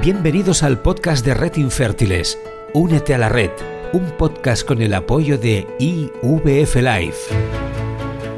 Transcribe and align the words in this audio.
Bienvenidos 0.00 0.62
al 0.62 0.80
podcast 0.80 1.26
de 1.26 1.34
Red 1.34 1.56
Infértiles. 1.56 2.38
Únete 2.72 3.14
a 3.14 3.18
la 3.18 3.28
red, 3.28 3.50
un 3.92 4.16
podcast 4.16 4.64
con 4.64 4.80
el 4.80 4.94
apoyo 4.94 5.38
de 5.38 5.66
IVF 5.80 6.76
Life. 6.76 7.34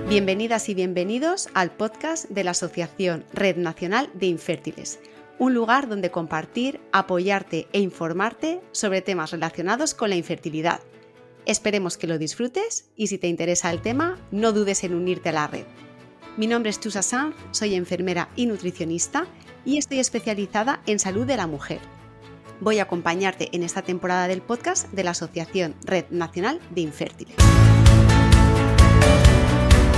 Bienvenidas 0.08 0.70
y 0.70 0.74
bienvenidos 0.74 1.50
al 1.52 1.70
podcast 1.70 2.30
de 2.30 2.44
la 2.44 2.52
Asociación 2.52 3.26
Red 3.34 3.58
Nacional 3.58 4.08
de 4.14 4.26
Infértiles, 4.26 5.00
un 5.38 5.52
lugar 5.52 5.86
donde 5.86 6.10
compartir, 6.10 6.80
apoyarte 6.92 7.68
e 7.74 7.80
informarte 7.80 8.62
sobre 8.72 9.02
temas 9.02 9.30
relacionados 9.30 9.92
con 9.92 10.08
la 10.08 10.16
infertilidad. 10.16 10.80
Esperemos 11.44 11.98
que 11.98 12.06
lo 12.06 12.16
disfrutes 12.16 12.88
y 12.96 13.08
si 13.08 13.18
te 13.18 13.28
interesa 13.28 13.70
el 13.70 13.82
tema, 13.82 14.18
no 14.30 14.52
dudes 14.52 14.82
en 14.82 14.94
unirte 14.94 15.28
a 15.28 15.32
la 15.32 15.46
red. 15.46 15.66
Mi 16.38 16.46
nombre 16.46 16.70
es 16.70 16.80
Chusa 16.80 17.02
Sanz, 17.02 17.36
soy 17.50 17.74
enfermera 17.74 18.30
y 18.34 18.46
nutricionista 18.46 19.26
y 19.64 19.78
estoy 19.78 19.98
especializada 19.98 20.80
en 20.86 20.98
salud 20.98 21.26
de 21.26 21.36
la 21.36 21.46
mujer. 21.46 21.80
Voy 22.60 22.78
a 22.78 22.82
acompañarte 22.82 23.48
en 23.52 23.62
esta 23.62 23.82
temporada 23.82 24.28
del 24.28 24.42
podcast 24.42 24.90
de 24.92 25.04
la 25.04 25.12
Asociación 25.12 25.74
Red 25.84 26.06
Nacional 26.10 26.60
de 26.70 26.82
Infértiles. 26.82 27.36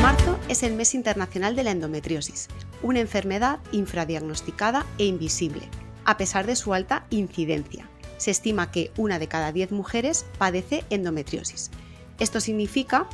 Marzo 0.01 0.39
es 0.49 0.63
el 0.63 0.75
mes 0.75 0.95
internacional 0.95 1.57
de 1.57 1.65
la 1.65 1.71
endometriosis, 1.71 2.49
una 2.83 3.01
enfermedad 3.01 3.61
infradiagnosticada 3.73 4.85
e 4.99 5.07
invisible, 5.07 5.69
a 6.05 6.17
pesar 6.17 6.47
de 6.47 6.57
su 6.57 6.75
alta 6.75 7.07
incidencia. 7.11 7.89
Se 8.17 8.31
estima 8.31 8.71
que 8.71 8.93
una 8.97 9.19
de 9.19 9.29
cada 9.29 9.53
diez 9.53 9.73
mujeres 9.73 10.27
padece 10.39 10.85
endometriosis. 10.91 11.71
Esto 12.19 12.41
significa 12.41 13.09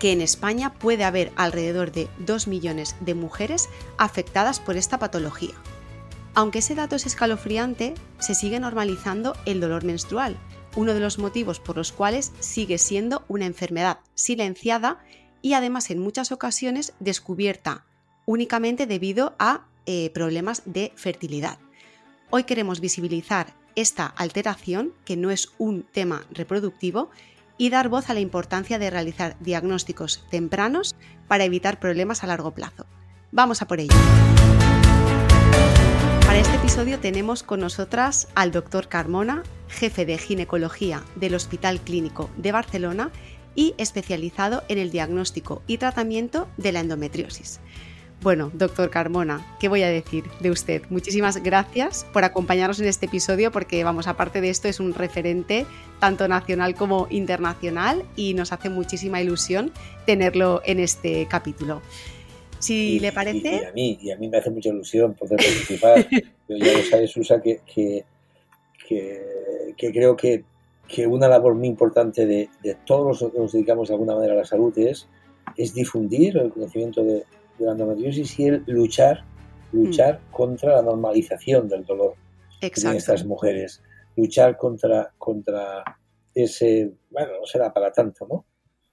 que 0.00 0.10
en 0.10 0.22
España 0.22 0.74
puede 0.74 1.04
haber 1.04 1.30
alrededor 1.36 1.92
de 1.92 2.08
2 2.18 2.48
millones 2.48 2.96
de 3.00 3.14
mujeres 3.14 3.68
afectadas 3.98 4.58
por 4.58 4.76
esta 4.76 4.98
patología. 4.98 5.54
Aunque 6.34 6.60
ese 6.60 6.74
dato 6.74 6.96
es 6.96 7.06
escalofriante, 7.06 7.94
se 8.18 8.34
sigue 8.34 8.58
normalizando 8.58 9.34
el 9.46 9.60
dolor 9.60 9.84
menstrual, 9.84 10.36
uno 10.74 10.94
de 10.94 11.00
los 11.00 11.18
motivos 11.18 11.60
por 11.60 11.76
los 11.76 11.92
cuales 11.92 12.32
sigue 12.40 12.78
siendo 12.78 13.24
una 13.28 13.46
enfermedad 13.46 13.98
silenciada 14.14 15.04
y 15.42 15.52
además 15.52 15.90
en 15.90 15.98
muchas 15.98 16.32
ocasiones 16.32 16.94
descubierta 16.98 17.84
únicamente 18.26 18.86
debido 18.86 19.34
a 19.38 19.66
eh, 19.86 20.10
problemas 20.14 20.62
de 20.64 20.92
fertilidad. 20.94 21.58
Hoy 22.30 22.44
queremos 22.44 22.80
visibilizar 22.80 23.54
esta 23.74 24.06
alteración, 24.06 24.94
que 25.04 25.16
no 25.16 25.30
es 25.30 25.52
un 25.58 25.82
tema 25.82 26.24
reproductivo, 26.30 27.10
y 27.60 27.68
dar 27.68 27.90
voz 27.90 28.08
a 28.08 28.14
la 28.14 28.20
importancia 28.20 28.78
de 28.78 28.88
realizar 28.88 29.36
diagnósticos 29.38 30.24
tempranos 30.30 30.96
para 31.28 31.44
evitar 31.44 31.78
problemas 31.78 32.24
a 32.24 32.26
largo 32.26 32.52
plazo. 32.52 32.86
Vamos 33.32 33.60
a 33.60 33.66
por 33.66 33.80
ello. 33.80 33.94
Para 36.24 36.38
este 36.38 36.56
episodio 36.56 36.98
tenemos 37.00 37.42
con 37.42 37.60
nosotras 37.60 38.28
al 38.34 38.50
doctor 38.50 38.88
Carmona, 38.88 39.42
jefe 39.68 40.06
de 40.06 40.16
ginecología 40.16 41.02
del 41.16 41.34
Hospital 41.34 41.82
Clínico 41.82 42.30
de 42.38 42.50
Barcelona 42.50 43.10
y 43.54 43.74
especializado 43.76 44.62
en 44.68 44.78
el 44.78 44.90
diagnóstico 44.90 45.62
y 45.66 45.76
tratamiento 45.76 46.48
de 46.56 46.72
la 46.72 46.80
endometriosis. 46.80 47.60
Bueno, 48.22 48.50
doctor 48.52 48.90
Carmona, 48.90 49.46
¿qué 49.58 49.68
voy 49.68 49.82
a 49.82 49.88
decir 49.88 50.24
de 50.40 50.50
usted? 50.50 50.82
Muchísimas 50.90 51.42
gracias 51.42 52.06
por 52.12 52.22
acompañarnos 52.22 52.78
en 52.78 52.86
este 52.86 53.06
episodio 53.06 53.50
porque, 53.50 53.82
vamos, 53.82 54.08
aparte 54.08 54.42
de 54.42 54.50
esto 54.50 54.68
es 54.68 54.78
un 54.78 54.92
referente 54.92 55.64
tanto 56.00 56.28
nacional 56.28 56.74
como 56.74 57.06
internacional 57.08 58.04
y 58.16 58.34
nos 58.34 58.52
hace 58.52 58.68
muchísima 58.68 59.22
ilusión 59.22 59.72
tenerlo 60.04 60.60
en 60.66 60.80
este 60.80 61.26
capítulo. 61.30 61.80
Si 62.58 63.00
le 63.00 63.10
parece... 63.10 63.54
Y, 63.54 63.64
a 63.64 63.72
mí, 63.72 63.98
y 64.02 64.10
a 64.10 64.18
mí 64.18 64.28
me 64.28 64.36
hace 64.36 64.50
mucha 64.50 64.68
ilusión 64.68 65.14
poder 65.14 65.38
participar. 65.38 66.06
Yo 66.48 66.56
ya 66.58 66.76
lo 66.76 66.84
sabes, 66.84 67.10
Susa, 67.12 67.40
que, 67.40 67.62
que, 67.64 68.04
que, 68.86 69.92
creo 69.92 70.14
que, 70.14 70.44
que, 70.86 71.06
una 71.06 71.26
labor 71.26 71.54
muy 71.54 71.68
importante 71.68 72.26
de, 72.26 72.50
de, 72.62 72.76
todos 72.84 73.22
los 73.22 73.32
que 73.32 73.38
nos 73.38 73.52
dedicamos 73.52 73.88
de 73.88 73.94
alguna 73.94 74.14
manera 74.14 74.34
a 74.34 74.36
la 74.36 74.44
salud 74.44 74.78
es, 74.78 75.08
es 75.56 75.72
difundir 75.72 76.36
el 76.36 76.50
conocimiento 76.50 77.02
de, 77.02 77.24
de 77.60 77.66
la 77.66 77.72
endometriosis 77.72 78.38
y 78.40 78.44
el 78.46 78.64
luchar, 78.66 79.24
luchar 79.72 80.20
mm. 80.20 80.32
contra 80.32 80.76
la 80.76 80.82
normalización 80.82 81.68
del 81.68 81.84
dolor 81.84 82.14
de 82.60 82.68
estas 82.68 83.24
mujeres, 83.24 83.82
luchar 84.16 84.56
contra, 84.56 85.12
contra 85.18 85.84
ese, 86.34 86.92
bueno, 87.10 87.32
no 87.40 87.46
será 87.46 87.72
para 87.72 87.92
tanto, 87.92 88.26
¿no? 88.26 88.44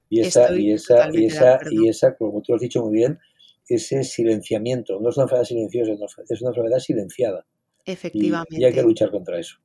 Y 0.10 0.22
esa, 0.22 0.54
y 0.56 0.72
esa, 0.72 1.10
y 1.12 1.26
esa, 1.26 1.60
y 1.70 1.90
esa, 1.90 2.16
como 2.16 2.42
tú 2.42 2.56
has 2.56 2.62
dicho 2.62 2.84
muy 2.84 2.94
bien, 2.94 3.20
ese 3.68 4.04
silenciamiento, 4.04 5.00
no 5.00 5.10
es 5.10 5.18
una 5.18 5.24
enfermedad 5.24 5.48
silenciosa, 5.48 5.92
es 6.30 6.42
una 6.42 6.52
enfermedad 6.52 6.80
silenciada. 6.80 7.46
Efectivamente. 7.86 8.56
y 8.58 8.64
hay 8.64 8.74
que 8.74 8.82
luchar 8.82 9.12
contra 9.12 9.40
eso. 9.40 9.58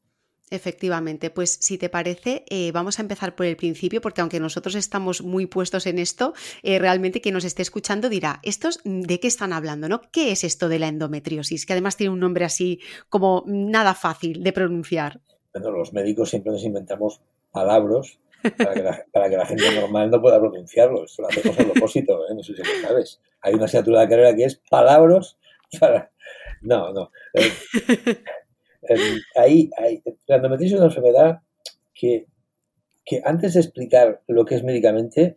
Efectivamente, 0.53 1.31
pues 1.31 1.57
si 1.63 1.79
te 1.79 1.89
parece, 1.89 2.45
eh, 2.51 2.73
vamos 2.73 2.99
a 2.99 3.03
empezar 3.03 3.35
por 3.35 3.47
el 3.47 3.57
principio, 3.57 4.03
porque 4.03 4.21
aunque 4.21 4.39
nosotros 4.39 4.75
estamos 4.75 5.23
muy 5.23 5.47
puestos 5.47 5.87
en 5.87 5.99
esto, 5.99 6.35
eh, 6.63 6.79
realmente 6.79 7.23
quien 7.23 7.33
nos 7.33 7.45
esté 7.45 7.63
escuchando 7.63 8.11
dirá, 8.11 8.39
¿estos 8.43 8.79
de 8.85 9.19
qué 9.19 9.29
están 9.29 9.55
hablando? 9.55 9.89
¿no? 9.89 10.03
¿Qué 10.13 10.31
es 10.31 10.45
esto 10.45 10.69
de 10.69 10.79
la 10.79 10.89
endometriosis? 10.89 11.65
Que 11.65 11.73
además 11.73 11.97
tiene 11.97 12.13
un 12.13 12.21
nombre 12.21 12.45
así 12.45 12.81
como 13.09 13.45
nada 13.47 13.95
fácil 13.95 14.43
de 14.43 14.53
pronunciar. 14.53 15.23
Bueno, 15.55 15.71
los 15.71 15.95
médicos 15.95 16.29
siempre 16.29 16.53
nos 16.53 16.65
inventamos 16.65 17.23
palabras 17.51 18.19
para 18.59 18.75
que, 18.75 19.37
la, 19.37 19.47
gente 19.47 19.81
normal 19.81 20.11
no 20.11 20.21
pueda 20.21 20.39
pronunciarlo. 20.39 21.07
Esto 21.07 21.23
lo 21.23 21.29
hacemos 21.29 21.59
a 21.59 21.65
propósito, 21.65 22.29
¿eh? 22.29 22.35
no 22.35 22.43
sé 22.43 22.55
si 22.55 22.59
lo 22.59 22.89
sabes. 22.89 23.23
Hay 23.41 23.55
una 23.55 23.65
asignatura 23.65 24.03
de 24.03 24.09
carrera 24.11 24.37
que 24.37 24.45
es 24.45 24.61
palabras 24.69 25.39
para... 25.81 26.13
No, 26.61 26.93
no. 26.93 27.11
ahí, 29.37 29.71
la 30.27 30.37
endometriosis 30.37 30.75
es 30.75 30.81
una 30.81 30.89
enfermedad 30.89 31.41
que, 31.95 32.27
que, 33.05 33.23
antes 33.25 33.55
de 33.55 33.61
explicar 33.61 34.23
lo 34.27 34.45
que 34.45 34.57
es 34.57 34.65
médicamente, 34.65 35.37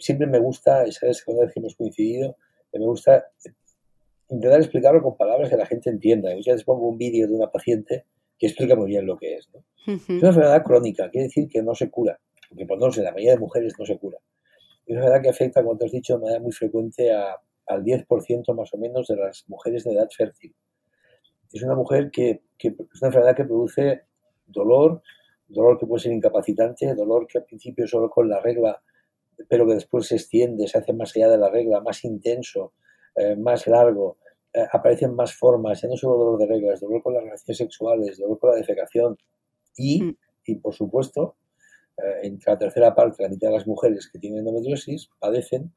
siempre 0.00 0.26
me 0.26 0.38
gusta, 0.38 0.90
sabes 0.92 1.24
que 1.24 1.32
hemos 1.56 1.74
coincidido, 1.76 2.36
me 2.72 2.84
gusta 2.84 3.26
intentar 4.28 4.60
explicarlo 4.60 5.02
con 5.02 5.16
palabras 5.16 5.48
que 5.48 5.56
la 5.56 5.66
gente 5.66 5.90
entienda. 5.90 6.34
Yo 6.34 6.40
ya 6.40 6.52
les 6.52 6.64
pongo 6.64 6.88
un 6.88 6.98
vídeo 6.98 7.26
de 7.26 7.34
una 7.34 7.50
paciente 7.50 8.04
que 8.38 8.46
explica 8.46 8.74
muy 8.74 8.88
bien 8.88 9.06
lo 9.06 9.16
que 9.16 9.36
es. 9.36 9.48
Es 9.86 10.08
una 10.08 10.28
enfermedad 10.28 10.62
crónica, 10.64 11.10
quiere 11.10 11.28
decir 11.28 11.48
que 11.48 11.62
no 11.62 11.74
se 11.74 11.90
cura, 11.90 12.18
porque 12.48 12.66
por 12.66 12.78
no 12.78 12.90
sé, 12.90 13.02
la 13.02 13.12
mayoría 13.12 13.32
de 13.34 13.38
mujeres 13.38 13.74
no 13.78 13.86
se 13.86 13.98
cura. 13.98 14.18
Es 14.86 14.92
una 14.92 15.00
enfermedad 15.00 15.22
que 15.22 15.30
afecta, 15.30 15.62
como 15.62 15.76
te 15.76 15.86
has 15.86 15.92
dicho, 15.92 16.14
de 16.14 16.20
manera 16.20 16.40
muy 16.40 16.52
frecuente 16.52 17.12
a, 17.12 17.36
al 17.66 17.84
10% 17.84 18.54
más 18.54 18.74
o 18.74 18.78
menos 18.78 19.06
de 19.06 19.16
las 19.16 19.44
mujeres 19.48 19.84
de 19.84 19.92
edad 19.92 20.08
fértil 20.10 20.54
es 21.52 21.62
una 21.62 21.74
mujer 21.74 22.10
que, 22.10 22.42
que, 22.58 22.68
es 22.68 23.02
una 23.02 23.08
enfermedad 23.08 23.36
que 23.36 23.44
produce 23.44 24.02
dolor, 24.46 25.02
dolor 25.48 25.78
que 25.78 25.86
puede 25.86 26.02
ser 26.02 26.12
incapacitante, 26.12 26.94
dolor 26.94 27.26
que 27.26 27.38
al 27.38 27.44
principio 27.44 27.86
solo 27.86 28.10
con 28.10 28.28
la 28.28 28.40
regla, 28.40 28.82
pero 29.48 29.66
que 29.66 29.74
después 29.74 30.06
se 30.06 30.16
extiende, 30.16 30.68
se 30.68 30.78
hace 30.78 30.92
más 30.92 31.14
allá 31.16 31.28
de 31.28 31.38
la 31.38 31.50
regla, 31.50 31.80
más 31.80 32.04
intenso, 32.04 32.72
eh, 33.16 33.36
más 33.36 33.66
largo, 33.66 34.18
eh, 34.52 34.66
aparecen 34.72 35.14
más 35.14 35.34
formas, 35.34 35.80
ya 35.80 35.88
no 35.88 35.96
solo 35.96 36.16
dolor 36.16 36.38
de 36.38 36.46
reglas, 36.46 36.80
dolor 36.80 37.02
con 37.02 37.14
las 37.14 37.22
relaciones 37.22 37.58
sexuales, 37.58 38.18
dolor 38.18 38.38
con 38.38 38.50
la 38.50 38.56
defecación 38.56 39.16
y, 39.76 40.02
mm. 40.02 40.16
y 40.46 40.54
por 40.56 40.74
supuesto, 40.74 41.36
eh, 41.96 42.26
entre 42.26 42.52
la 42.52 42.58
tercera 42.58 42.94
parte, 42.94 43.22
la 43.22 43.28
mitad 43.28 43.48
de 43.48 43.54
las 43.54 43.66
mujeres 43.66 44.08
que 44.08 44.18
tienen 44.18 44.40
endometriosis 44.40 45.10
padecen 45.18 45.72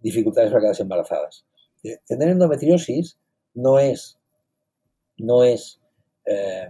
dificultades 0.00 0.50
para 0.50 0.62
quedarse 0.62 0.82
embarazadas. 0.82 1.46
Tener 2.06 2.30
endometriosis 2.30 3.18
no 3.52 3.78
es 3.78 4.18
no 5.18 5.44
es, 5.44 5.80
eh, 6.24 6.68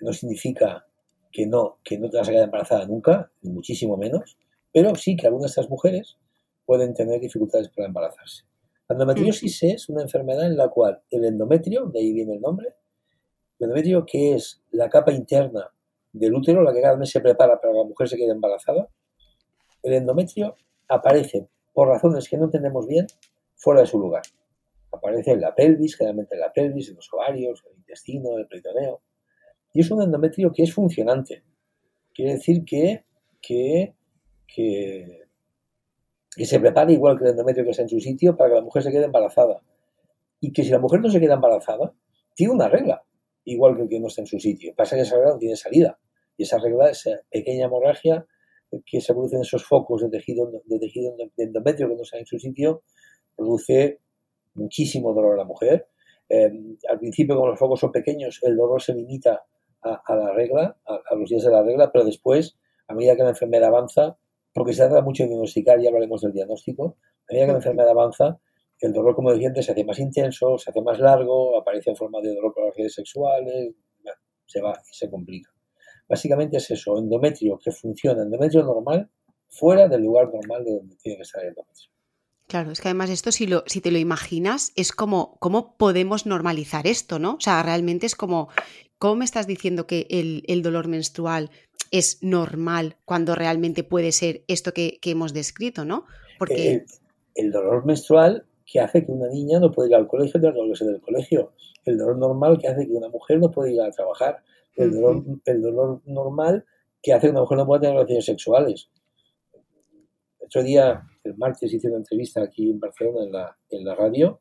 no 0.00 0.12
significa 0.12 0.86
que 1.30 1.46
no, 1.46 1.78
que 1.84 1.98
no 1.98 2.08
te 2.10 2.16
vas 2.16 2.28
a 2.28 2.32
quedar 2.32 2.44
embarazada 2.44 2.86
nunca, 2.86 3.30
ni 3.42 3.50
muchísimo 3.50 3.96
menos, 3.96 4.36
pero 4.72 4.94
sí 4.94 5.16
que 5.16 5.26
algunas 5.26 5.54
de 5.54 5.60
estas 5.60 5.70
mujeres 5.70 6.16
pueden 6.64 6.94
tener 6.94 7.20
dificultades 7.20 7.68
para 7.68 7.88
embarazarse. 7.88 8.44
La 8.88 8.94
endometriosis 8.94 9.62
es 9.62 9.88
una 9.88 10.02
enfermedad 10.02 10.46
en 10.46 10.56
la 10.56 10.68
cual 10.68 11.02
el 11.10 11.24
endometrio, 11.24 11.86
de 11.86 12.00
ahí 12.00 12.12
viene 12.12 12.34
el 12.34 12.40
nombre, 12.40 12.74
el 13.58 13.64
endometrio 13.64 14.04
que 14.04 14.34
es 14.34 14.62
la 14.70 14.88
capa 14.88 15.12
interna 15.12 15.70
del 16.12 16.34
útero, 16.34 16.62
la 16.62 16.72
que 16.72 16.80
cada 16.80 16.96
mes 16.96 17.10
se 17.10 17.20
prepara 17.20 17.60
para 17.60 17.72
que 17.72 17.78
la 17.78 17.84
mujer 17.84 18.08
se 18.08 18.16
quede 18.16 18.32
embarazada, 18.32 18.88
el 19.82 19.92
endometrio 19.92 20.56
aparece 20.88 21.48
por 21.72 21.88
razones 21.88 22.28
que 22.28 22.36
no 22.36 22.46
entendemos 22.46 22.86
bien 22.86 23.06
fuera 23.54 23.82
de 23.82 23.86
su 23.86 23.98
lugar 23.98 24.22
aparece 24.92 25.32
en 25.32 25.40
la 25.40 25.54
pelvis, 25.54 25.96
generalmente 25.96 26.34
en 26.34 26.40
la 26.40 26.52
pelvis, 26.52 26.88
en 26.88 26.96
los 26.96 27.12
ovarios, 27.12 27.62
en 27.66 27.72
el 27.72 27.78
intestino, 27.78 28.32
en 28.32 28.40
el 28.40 28.46
peritoneo. 28.46 29.02
Y 29.72 29.80
es 29.80 29.90
un 29.90 30.02
endometrio 30.02 30.52
que 30.52 30.64
es 30.64 30.74
funcionante. 30.74 31.44
Quiere 32.12 32.32
decir 32.34 32.64
que, 32.64 33.04
que, 33.40 33.94
que, 34.46 35.26
se 36.44 36.58
prepara 36.58 36.90
igual 36.90 37.16
que 37.16 37.24
el 37.24 37.30
endometrio 37.30 37.64
que 37.64 37.70
está 37.70 37.82
en 37.82 37.88
su 37.88 38.00
sitio 38.00 38.36
para 38.36 38.50
que 38.50 38.56
la 38.56 38.62
mujer 38.62 38.82
se 38.82 38.90
quede 38.90 39.04
embarazada. 39.04 39.62
Y 40.40 40.52
que 40.52 40.64
si 40.64 40.70
la 40.70 40.78
mujer 40.78 41.00
no 41.00 41.10
se 41.10 41.20
queda 41.20 41.34
embarazada, 41.34 41.94
tiene 42.34 42.52
una 42.52 42.68
regla, 42.68 43.04
igual 43.44 43.76
que 43.76 43.82
el 43.82 43.88
que 43.88 44.00
no 44.00 44.08
está 44.08 44.22
en 44.22 44.26
su 44.26 44.40
sitio. 44.40 44.74
Pasa 44.74 44.96
que 44.96 45.02
esa 45.02 45.16
regla 45.16 45.32
no 45.32 45.38
tiene 45.38 45.56
salida. 45.56 45.98
Y 46.36 46.44
esa 46.44 46.58
regla, 46.58 46.90
esa 46.90 47.20
pequeña 47.30 47.66
hemorragia 47.66 48.26
que 48.86 49.00
se 49.00 49.12
produce 49.12 49.36
en 49.36 49.42
esos 49.42 49.64
focos 49.64 50.02
de 50.02 50.08
tejido, 50.08 50.50
de 50.64 50.78
tejido 50.78 51.14
endometrio 51.36 51.88
que 51.88 51.94
no 51.96 52.02
está 52.02 52.18
en 52.18 52.26
su 52.26 52.38
sitio, 52.38 52.82
produce 53.36 54.00
muchísimo 54.54 55.12
dolor 55.14 55.34
a 55.34 55.38
la 55.38 55.44
mujer, 55.44 55.88
Em, 56.30 56.76
al 56.88 57.00
principio, 57.00 57.34
como 57.34 57.48
los 57.48 57.58
focos 57.58 57.80
son 57.80 57.90
pequeños, 57.90 58.38
el 58.42 58.56
dolor 58.56 58.80
se 58.80 58.94
limita 58.94 59.44
a, 59.82 60.14
la 60.14 60.32
regla, 60.32 60.76
a, 60.86 61.14
los 61.16 61.28
días 61.28 61.42
de 61.42 61.50
la 61.50 61.62
regla, 61.62 61.90
pero 61.90 62.04
después, 62.04 62.56
a 62.86 62.94
medida 62.94 63.16
que 63.16 63.24
la 63.24 63.30
enfermedad 63.30 63.68
avanza, 63.68 64.16
porque 64.54 64.72
se 64.72 64.86
trata 64.86 65.02
mucho 65.02 65.24
de 65.24 65.30
diagnosticar, 65.30 65.80
ya 65.80 65.88
hablaremos 65.88 66.20
del 66.20 66.32
diagnóstico, 66.32 66.98
a 67.28 67.32
medida 67.32 67.46
que 67.46 67.52
la 67.52 67.58
enfermedad 67.58 67.90
avanza, 67.90 68.40
el 68.78 68.92
dolor, 68.92 69.16
como 69.16 69.32
decía 69.32 69.48
antes, 69.48 69.66
se 69.66 69.72
hace 69.72 69.84
más 69.84 69.98
intenso, 69.98 70.56
se 70.56 70.70
hace 70.70 70.80
más 70.82 71.00
largo, 71.00 71.58
aparece 71.58 71.90
en 71.90 71.96
forma 71.96 72.20
de 72.20 72.32
dolor 72.32 72.54
por 72.54 72.66
las 72.66 72.76
redes 72.76 72.94
sexuales, 72.94 73.74
se 74.46 74.60
va 74.60 74.72
y 74.88 74.94
se 74.94 75.10
complica. 75.10 75.50
Básicamente 76.08 76.58
es 76.58 76.70
eso, 76.70 76.96
endometrio 76.96 77.58
que 77.58 77.72
funciona, 77.72 78.22
endometrio 78.22 78.62
normal, 78.62 79.10
fuera 79.48 79.88
del 79.88 80.02
lugar 80.02 80.32
normal 80.32 80.64
de 80.64 80.76
donde 80.76 80.96
tiene 80.96 81.16
que 81.16 81.22
estar 81.22 81.42
el 81.42 81.48
endometrio. 81.48 81.90
Claro, 82.50 82.72
es 82.72 82.80
que 82.80 82.88
además 82.88 83.10
esto, 83.10 83.30
si, 83.30 83.46
lo, 83.46 83.62
si 83.66 83.80
te 83.80 83.92
lo 83.92 83.98
imaginas, 83.98 84.72
es 84.74 84.90
como, 84.90 85.36
¿cómo 85.38 85.76
podemos 85.76 86.26
normalizar 86.26 86.88
esto, 86.88 87.20
no? 87.20 87.34
O 87.34 87.40
sea, 87.40 87.62
realmente 87.62 88.06
es 88.06 88.16
como, 88.16 88.48
¿cómo 88.98 89.14
me 89.14 89.24
estás 89.24 89.46
diciendo 89.46 89.86
que 89.86 90.08
el, 90.10 90.60
dolor 90.60 90.88
menstrual 90.88 91.50
es 91.92 92.18
normal 92.24 92.96
cuando 93.04 93.36
realmente 93.36 93.84
puede 93.84 94.10
ser 94.10 94.42
esto 94.48 94.72
que, 94.72 94.98
hemos 95.04 95.32
descrito, 95.32 95.84
¿no? 95.84 96.06
Porque... 96.40 96.84
El, 97.36 97.52
dolor 97.52 97.86
menstrual 97.86 98.44
que 98.66 98.80
hace 98.80 99.06
que 99.06 99.12
una 99.12 99.28
niña 99.28 99.60
no 99.60 99.70
pueda 99.70 99.90
ir 99.90 99.94
al 99.94 100.08
colegio, 100.08 100.40
no 100.40 100.50
dolor 100.50 100.76
del 100.76 101.00
colegio. 101.00 101.52
El 101.84 101.98
dolor 101.98 102.18
normal 102.18 102.58
que 102.58 102.66
hace 102.66 102.84
que 102.84 102.92
una 102.92 103.10
mujer 103.10 103.38
no 103.38 103.52
pueda 103.52 103.70
ir 103.70 103.80
a 103.80 103.92
trabajar. 103.92 104.42
El, 104.74 104.90
dolor, 104.90 105.22
el 105.44 105.62
dolor 105.62 106.02
normal 106.04 106.64
que 107.00 107.12
hace 107.12 107.28
que 107.28 107.30
una 107.30 107.42
mujer 107.42 107.58
no 107.58 107.66
pueda 107.66 107.82
tener 107.82 107.94
relaciones 107.94 108.24
sexuales. 108.24 108.90
El 110.40 110.46
otro 110.46 110.64
día 110.64 111.04
el 111.24 111.36
martes 111.36 111.72
hice 111.72 111.88
una 111.88 111.98
entrevista 111.98 112.42
aquí 112.42 112.70
en 112.70 112.80
Barcelona 112.80 113.24
en 113.24 113.32
la, 113.32 113.56
en 113.70 113.84
la 113.84 113.94
radio 113.94 114.40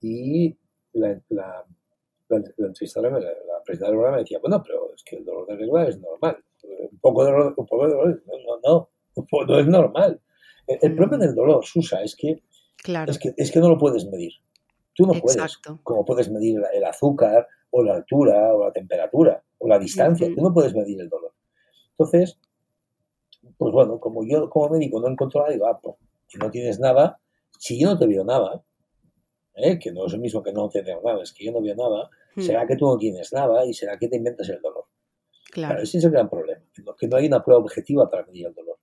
y 0.00 0.56
la, 0.92 1.20
la, 1.28 1.64
la, 2.28 2.36
entrevistadora, 2.36 3.18
la, 3.18 3.30
la 3.30 3.62
presentadora 3.64 4.12
me 4.12 4.18
decía, 4.18 4.38
bueno, 4.40 4.62
pero 4.62 4.94
es 4.94 5.02
que 5.04 5.16
el 5.16 5.24
dolor 5.24 5.46
de 5.46 5.56
regla 5.56 5.88
es 5.88 5.98
normal. 6.00 6.42
Un 6.62 6.98
poco 6.98 7.24
de 7.24 7.32
dolor, 7.32 7.54
un 7.56 7.66
poco 7.66 7.86
de 7.86 7.92
dolor, 7.94 8.22
no, 8.26 8.60
no, 8.62 8.88
no, 9.16 9.46
no 9.46 9.58
es 9.58 9.66
normal. 9.66 10.20
El, 10.66 10.94
problema 10.94 11.24
del 11.24 11.34
dolor, 11.34 11.64
Susa, 11.64 12.02
es 12.02 12.14
que, 12.14 12.42
claro. 12.76 13.10
es 13.10 13.18
que 13.18 13.34
es 13.36 13.50
que 13.50 13.60
no 13.60 13.68
lo 13.68 13.78
puedes 13.78 14.06
medir. 14.06 14.32
Tú 14.94 15.06
no 15.06 15.14
puedes, 15.14 15.58
como 15.82 16.04
puedes 16.04 16.30
medir 16.30 16.60
el 16.72 16.84
azúcar 16.84 17.48
o 17.70 17.82
la 17.82 17.94
altura 17.94 18.54
o 18.54 18.64
la 18.64 18.72
temperatura 18.72 19.42
o 19.58 19.68
la 19.68 19.78
distancia, 19.78 20.28
tú 20.34 20.42
no 20.42 20.52
puedes 20.52 20.74
medir 20.74 21.00
el 21.00 21.08
dolor. 21.08 21.32
Entonces, 21.92 22.38
pues 23.56 23.72
bueno, 23.72 23.98
como 23.98 24.24
yo 24.24 24.48
como 24.50 24.68
médico 24.68 25.00
no 25.00 25.08
encuentro 25.08 25.40
nada, 25.40 25.52
digo, 25.52 25.66
ah, 25.66 25.80
pues 25.80 25.96
si 26.30 26.38
no 26.38 26.48
tienes 26.48 26.78
nada, 26.78 27.20
si 27.58 27.80
yo 27.80 27.88
no 27.88 27.98
te 27.98 28.06
veo 28.06 28.24
nada, 28.24 28.64
¿eh? 29.56 29.80
que 29.80 29.90
no 29.90 30.06
es 30.06 30.12
lo 30.12 30.18
mismo 30.20 30.42
que 30.44 30.52
no 30.52 30.68
tener 30.68 31.02
nada, 31.02 31.20
es 31.22 31.32
que 31.32 31.44
yo 31.44 31.50
no 31.50 31.60
veo 31.60 31.74
nada, 31.74 32.08
hmm. 32.36 32.40
será 32.40 32.66
que 32.68 32.76
tú 32.76 32.86
no 32.86 32.96
tienes 32.96 33.32
nada 33.32 33.66
y 33.66 33.74
será 33.74 33.98
que 33.98 34.06
te 34.06 34.16
inventas 34.16 34.48
el 34.48 34.60
dolor. 34.62 34.84
Claro. 35.50 35.82
ese 35.82 35.98
es 35.98 36.04
el 36.04 36.12
gran 36.12 36.30
problema, 36.30 36.62
que 36.96 37.08
no, 37.08 37.16
hay 37.16 37.26
una 37.26 37.42
prueba 37.42 37.60
objetiva 37.60 38.08
para 38.08 38.24
medir 38.26 38.46
el 38.46 38.54
dolor. 38.54 38.78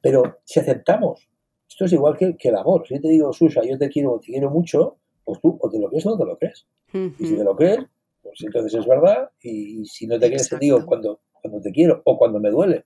Pero 0.00 0.38
si 0.44 0.60
aceptamos, 0.60 1.28
esto 1.68 1.86
es 1.86 1.92
igual 1.92 2.16
que, 2.16 2.36
el 2.38 2.56
amor. 2.56 2.86
Si 2.86 2.94
yo 2.94 3.00
te 3.00 3.08
digo, 3.08 3.32
Susa, 3.32 3.62
yo 3.64 3.76
te 3.76 3.88
quiero, 3.88 4.20
te 4.20 4.30
quiero 4.30 4.48
mucho, 4.48 4.98
pues 5.24 5.40
tú 5.40 5.58
o 5.60 5.68
te 5.68 5.80
lo 5.80 5.88
crees 5.88 6.06
o 6.06 6.10
no 6.10 6.18
te 6.18 6.24
lo 6.24 6.38
crees. 6.38 6.68
Y 6.92 7.26
si 7.26 7.36
te 7.36 7.42
lo 7.42 7.56
crees, 7.56 7.80
pues 8.22 8.40
entonces 8.42 8.78
es 8.78 8.86
verdad. 8.86 9.30
Y, 9.40 9.84
si 9.86 10.06
no 10.06 10.16
te 10.20 10.28
crees, 10.28 10.48
te 10.48 10.58
digo 10.58 10.86
cuando, 10.86 11.22
cuando 11.32 11.60
te 11.60 11.72
quiero 11.72 12.00
o 12.04 12.16
cuando 12.16 12.38
me 12.38 12.50
duele. 12.50 12.84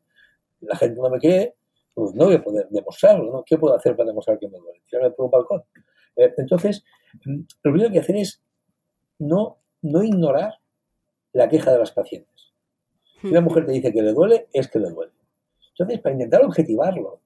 La 0.61 0.77
gente 0.77 0.99
no 0.99 1.11
me 1.11 1.19
cree, 1.19 1.56
pues 1.97 2.15
no 2.15 2.27
voy 2.27 2.35
a 2.35 2.45
poder 2.45 2.69
demostrarlo, 2.69 3.33
¿no? 3.33 3.43
¿Qué 3.43 3.57
puedo 3.57 3.75
hacer 3.75 3.97
para 3.97 4.09
demostrar 4.09 4.39
que 4.39 4.49
me 4.49 4.59
duele? 4.59 4.83
Tirarme 4.87 5.13
por 5.13 5.25
un 5.25 5.31
balcón. 5.31 5.63
Eh, 6.15 6.31
entonces, 6.37 6.85
mm, 7.25 7.41
lo 7.63 7.73
primero 7.73 7.85
que 7.85 7.87
hay 7.87 7.93
que 7.93 7.99
hacer 8.01 8.17
es 8.17 8.43
no, 9.19 9.63
no 9.81 10.03
ignorar 10.03 10.61
la 11.33 11.49
queja 11.49 11.73
de 11.73 11.79
las 11.79 11.93
pacientes. 11.93 12.53
Si 13.23 13.29
una 13.29 13.41
mujer 13.41 13.65
te 13.65 13.73
dice 13.73 13.95
que 13.95 14.03
le 14.03 14.13
duele, 14.13 14.47
es 14.53 14.69
que 14.69 14.79
le 14.79 14.91
duele. 14.91 15.13
Entonces, 15.71 15.99
para 16.01 16.13
intentar 16.13 16.45
objetivarlo, 16.45 17.23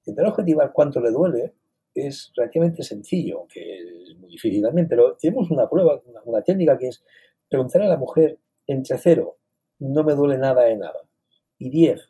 intentar 0.00 0.26
objetivar 0.32 0.72
cuánto 0.72 1.00
le 1.00 1.12
duele, 1.12 1.54
es 1.94 2.32
relativamente 2.34 2.82
sencillo, 2.82 3.38
aunque 3.38 3.82
es 4.10 4.16
muy 4.16 4.30
difícil 4.30 4.62
también, 4.62 4.88
pero 4.88 5.16
tenemos 5.16 5.48
una 5.52 5.70
prueba, 5.70 6.02
una, 6.06 6.22
una 6.24 6.42
técnica 6.42 6.76
que 6.76 6.88
es 6.88 7.04
preguntar 7.48 7.82
a 7.82 7.86
la 7.86 7.96
mujer 7.96 8.40
entre 8.66 8.98
cero, 8.98 9.38
no 9.78 10.02
me 10.02 10.14
duele 10.14 10.38
nada 10.38 10.64
de 10.64 10.76
nada, 10.76 11.08
y 11.56 11.70
10, 11.70 12.08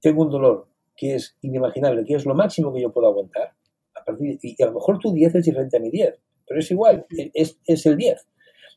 tengo 0.00 0.22
un 0.22 0.30
dolor 0.30 0.71
que 0.96 1.14
es 1.14 1.36
inimaginable, 1.40 2.04
que 2.04 2.14
es 2.14 2.26
lo 2.26 2.34
máximo 2.34 2.72
que 2.72 2.80
yo 2.80 2.92
puedo 2.92 3.08
aguantar, 3.08 3.54
a 3.94 4.04
partir 4.04 4.38
y 4.42 4.62
a 4.62 4.66
lo 4.66 4.74
mejor 4.74 4.98
tu 4.98 5.12
10 5.12 5.34
es 5.34 5.44
diferente 5.44 5.76
a 5.76 5.80
mi 5.80 5.90
10, 5.90 6.18
pero 6.46 6.60
es 6.60 6.70
igual, 6.70 7.06
es, 7.10 7.58
es 7.66 7.86
el 7.86 7.96
10. 7.96 8.26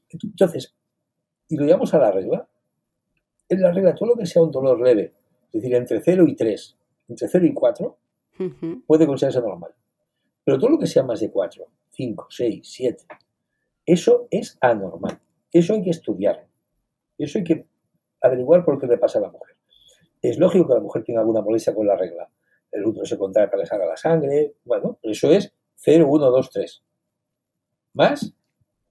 Entonces, 0.09 0.75
y 1.49 1.57
lo 1.57 1.65
llevamos 1.65 1.93
a 1.93 1.99
la 1.99 2.11
regla, 2.11 2.47
en 3.49 3.61
la 3.61 3.71
regla 3.71 3.93
todo 3.93 4.09
lo 4.09 4.15
que 4.15 4.25
sea 4.25 4.41
un 4.41 4.51
dolor 4.51 4.81
leve, 4.81 5.13
es 5.47 5.61
decir, 5.61 5.75
entre 5.75 6.01
0 6.01 6.25
y 6.27 6.35
3, 6.35 6.77
entre 7.09 7.27
0 7.27 7.45
y 7.45 7.53
4, 7.53 7.97
puede 8.85 9.07
considerarse 9.07 9.41
normal. 9.41 9.71
Pero 10.43 10.59
todo 10.59 10.69
lo 10.71 10.79
que 10.79 10.87
sea 10.87 11.03
más 11.03 11.19
de 11.19 11.31
4, 11.31 11.65
5, 11.91 12.27
6, 12.29 12.61
7, 12.63 13.05
eso 13.85 14.27
es 14.31 14.57
anormal. 14.61 15.19
Eso 15.51 15.73
hay 15.73 15.83
que 15.83 15.91
estudiar. 15.91 16.47
Eso 17.17 17.37
hay 17.37 17.43
que 17.43 17.65
averiguar 18.21 18.65
por 18.65 18.79
qué 18.79 18.87
le 18.87 18.97
pasa 18.97 19.19
a 19.19 19.23
la 19.23 19.31
mujer. 19.31 19.54
Es 20.29 20.39
lógico 20.39 20.67
que 20.67 20.73
la 20.73 20.79
mujer 20.79 21.03
tenga 21.03 21.19
alguna 21.19 21.41
molestia 21.41 21.73
con 21.73 21.87
la 21.87 21.95
regla. 21.95 22.29
El 22.71 22.85
útero 22.85 23.05
se 23.05 23.17
contrae 23.17 23.47
para 23.47 23.63
que 23.63 23.67
salga 23.67 23.85
la 23.85 23.97
sangre. 23.97 24.55
Bueno, 24.65 24.99
eso 25.03 25.31
es 25.31 25.53
0, 25.75 26.07
1, 26.09 26.31
2, 26.31 26.49
3. 26.49 26.83
Más 27.93 28.33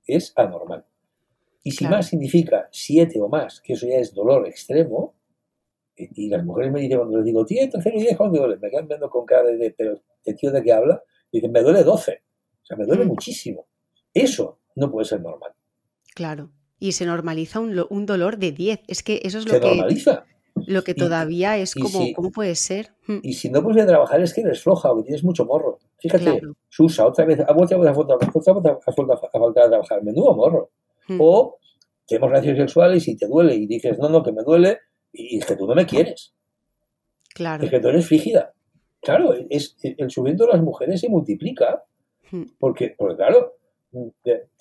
es 0.06 0.32
anormal. 0.36 0.84
Y 1.62 1.72
si 1.72 1.86
más 1.86 2.08
significa 2.08 2.68
7 2.70 3.20
o 3.20 3.28
más, 3.28 3.60
que 3.60 3.72
eso 3.72 3.86
ya 3.86 3.96
es 3.96 4.14
dolor 4.14 4.46
extremo, 4.46 5.14
y, 5.96 6.28
las 6.28 6.44
mujeres 6.44 6.72
me 6.72 6.80
dicen 6.80 6.98
cuando 6.98 7.18
les 7.18 7.26
digo, 7.26 7.44
tío, 7.44 7.60
0 7.70 7.96
y 7.96 8.02
10, 8.02 8.16
¿cómo 8.16 8.32
me 8.32 8.38
duele? 8.38 8.56
Me 8.58 8.70
quedan 8.70 8.88
viendo 8.88 9.08
con 9.08 9.24
cara 9.24 9.48
de, 9.48 9.74
pero 9.76 10.00
¿de 10.24 10.34
tío 10.34 10.50
de 10.50 10.62
qué 10.62 10.72
habla? 10.72 11.02
Y 11.30 11.38
dicen, 11.38 11.52
me 11.52 11.62
duele 11.62 11.84
12. 11.84 12.22
O 12.62 12.66
sea, 12.66 12.76
me 12.76 12.84
duele 12.84 13.04
mm. 13.04 13.08
muchísimo. 13.08 13.66
Eso 14.12 14.60
no 14.76 14.90
puede 14.90 15.04
ser 15.04 15.20
normal. 15.20 15.52
Claro. 16.14 16.50
Y 16.78 16.92
se 16.92 17.06
normaliza 17.06 17.60
un, 17.60 17.86
un 17.88 18.06
dolor 18.06 18.38
de 18.38 18.52
10. 18.52 18.80
Es 18.88 19.02
que 19.02 19.20
eso 19.24 19.38
es 19.38 19.46
lo 19.46 19.54
se 19.54 19.60
que. 19.60 19.68
Se 19.68 19.76
normaliza. 19.76 20.26
Lo 20.66 20.82
que 20.82 20.94
todavía 20.94 21.56
es 21.56 21.74
como, 21.74 22.12
¿cómo 22.14 22.30
puede 22.30 22.54
ser? 22.54 22.92
Hmm. 23.06 23.18
Y 23.22 23.34
si 23.34 23.50
no 23.50 23.62
puedes 23.62 23.86
trabajar 23.86 24.20
es 24.20 24.32
que 24.32 24.42
eres 24.42 24.62
floja 24.62 24.92
o 24.92 24.96
que 24.96 25.04
tienes 25.04 25.24
mucho 25.24 25.44
morro. 25.44 25.78
Fíjate, 25.98 26.40
Susa, 26.68 27.06
otra 27.06 27.24
vez, 27.24 27.40
ha 27.40 27.52
vuelto 27.52 27.76
a 27.76 27.94
falta, 27.94 28.78
a 29.32 29.38
falta 29.38 29.68
trabajar. 29.68 30.02
Menudo 30.02 30.34
morro. 30.34 30.70
Hmm. 31.08 31.20
O 31.20 31.58
tenemos 32.06 32.30
relaciones 32.30 32.60
sexuales 32.60 33.08
y 33.08 33.16
te 33.16 33.26
duele 33.26 33.54
y 33.54 33.66
dices, 33.66 33.98
no, 33.98 34.08
no, 34.08 34.22
que 34.22 34.32
me 34.32 34.42
duele 34.42 34.78
y, 35.12 35.38
es 35.38 35.46
que 35.46 35.56
tú 35.56 35.66
no 35.66 35.74
me 35.74 35.86
quieres. 35.86 36.34
Claro. 37.34 37.64
Es 37.64 37.70
que 37.70 37.80
tú 37.80 37.88
eres 37.88 38.06
frígida. 38.06 38.52
Claro, 39.00 39.34
es, 39.50 39.76
el 39.82 40.10
sufrimiento 40.10 40.46
de 40.46 40.52
las 40.52 40.62
mujeres 40.62 41.00
se 41.00 41.08
multiplica 41.08 41.84
hmm. 42.30 42.42
porque, 42.58 42.94
porque, 42.96 43.16
claro, 43.16 43.54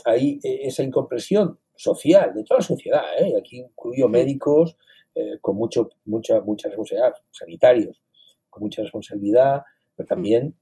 hay 0.05 0.39
esa 0.43 0.83
incompresión 0.83 1.59
social 1.75 2.33
de 2.33 2.43
toda 2.43 2.59
la 2.59 2.65
sociedad, 2.65 3.03
¿eh? 3.19 3.33
aquí 3.37 3.59
incluyo 3.59 4.07
médicos, 4.07 4.77
eh, 5.15 5.37
con 5.41 5.55
mucho, 5.55 5.89
mucha, 6.05 6.41
mucha 6.41 6.69
responsabilidad, 6.69 7.13
sanitarios, 7.31 8.01
con 8.49 8.63
mucha 8.63 8.81
responsabilidad, 8.81 9.63
pero 9.95 10.07
también 10.07 10.55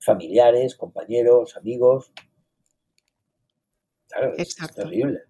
familiares, 0.00 0.76
compañeros, 0.76 1.56
amigos. 1.56 2.12
Claro, 4.08 4.34
es, 4.36 4.56
terrible. 4.74 5.20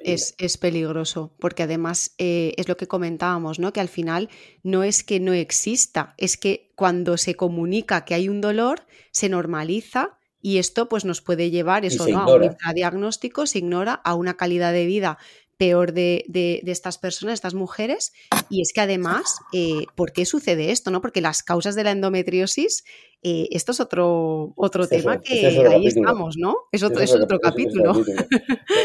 Es, 0.00 0.34
es, 0.38 0.58
peligroso, 0.58 1.34
porque 1.38 1.62
además 1.62 2.14
eh, 2.18 2.52
es 2.56 2.68
lo 2.68 2.76
que 2.76 2.88
comentábamos, 2.88 3.58
¿no? 3.58 3.72
Que 3.72 3.80
al 3.80 3.88
final 3.88 4.28
no 4.62 4.82
es 4.82 5.04
que 5.04 5.20
no 5.20 5.32
exista, 5.32 6.14
es 6.18 6.36
que 6.36 6.72
cuando 6.74 7.16
se 7.16 7.34
comunica 7.34 8.04
que 8.04 8.14
hay 8.14 8.28
un 8.28 8.40
dolor, 8.40 8.86
se 9.10 9.28
normaliza 9.28 10.18
y 10.40 10.58
esto 10.58 10.88
pues 10.88 11.04
nos 11.04 11.22
puede 11.22 11.50
llevar 11.50 11.84
eso, 11.84 12.06
¿no? 12.06 12.20
A 12.20 12.34
un 12.36 12.56
diagnóstico, 12.74 13.46
se 13.46 13.58
ignora 13.58 13.94
a 13.94 14.14
una 14.14 14.36
calidad 14.36 14.72
de 14.72 14.86
vida 14.86 15.18
peor 15.56 15.92
de, 15.92 16.24
de, 16.28 16.60
estas 16.66 16.98
personas, 16.98 17.34
estas 17.34 17.54
mujeres, 17.54 18.12
y 18.50 18.60
es 18.60 18.72
que 18.72 18.80
además, 18.80 19.40
eh, 19.52 19.86
¿por 19.94 20.12
qué 20.12 20.26
sucede 20.26 20.70
esto? 20.70 20.90
¿no? 20.90 21.00
Porque 21.00 21.20
las 21.20 21.42
causas 21.42 21.74
de 21.74 21.84
la 21.84 21.92
endometriosis, 21.92 22.84
eh, 23.22 23.48
esto 23.50 23.72
es 23.72 23.80
otro, 23.80 24.52
otro 24.56 24.86
tema 24.86 25.20
que 25.20 25.46
ahí 25.66 25.86
estamos, 25.86 26.36
¿no? 26.38 26.56
Es 26.70 26.82
otro, 26.82 27.00
es 27.02 27.14
otro, 27.14 27.38
capítulo. 27.40 27.94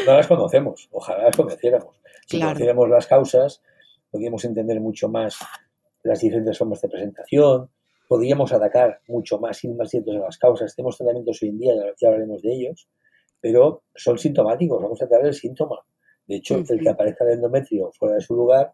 No 0.07 0.13
las 0.13 0.27
conocemos, 0.27 0.87
ojalá 0.91 1.25
las 1.25 1.35
conociéramos. 1.35 1.99
Si 2.27 2.39
conociéramos 2.39 2.89
las 2.89 3.07
causas, 3.07 3.61
podríamos 4.09 4.43
entender 4.45 4.79
mucho 4.79 5.09
más 5.09 5.37
las 6.03 6.21
diferentes 6.21 6.57
formas 6.57 6.81
de 6.81 6.89
presentación, 6.89 7.69
podríamos 8.07 8.51
atacar 8.53 9.01
mucho 9.07 9.39
más, 9.39 9.63
ir 9.63 9.75
más 9.75 9.91
directos 9.91 10.15
a 10.15 10.19
las 10.19 10.37
causas. 10.37 10.75
Tenemos 10.75 10.97
tratamientos 10.97 11.41
hoy 11.43 11.49
en 11.49 11.59
día, 11.59 11.73
ya 11.99 12.07
hablaremos 12.07 12.41
de 12.41 12.53
ellos, 12.53 12.87
pero 13.39 13.83
son 13.93 14.17
sintomáticos, 14.17 14.81
vamos 14.81 15.01
a 15.01 15.07
tratar 15.07 15.27
el 15.27 15.33
síntoma 15.33 15.77
de 16.27 16.35
hecho, 16.35 16.63
el 16.67 16.79
que 16.79 16.89
aparezca 16.89 17.25
el 17.25 17.31
endometrio 17.31 17.91
fuera 17.97 18.15
de 18.15 18.21
su 18.21 18.35
lugar 18.35 18.73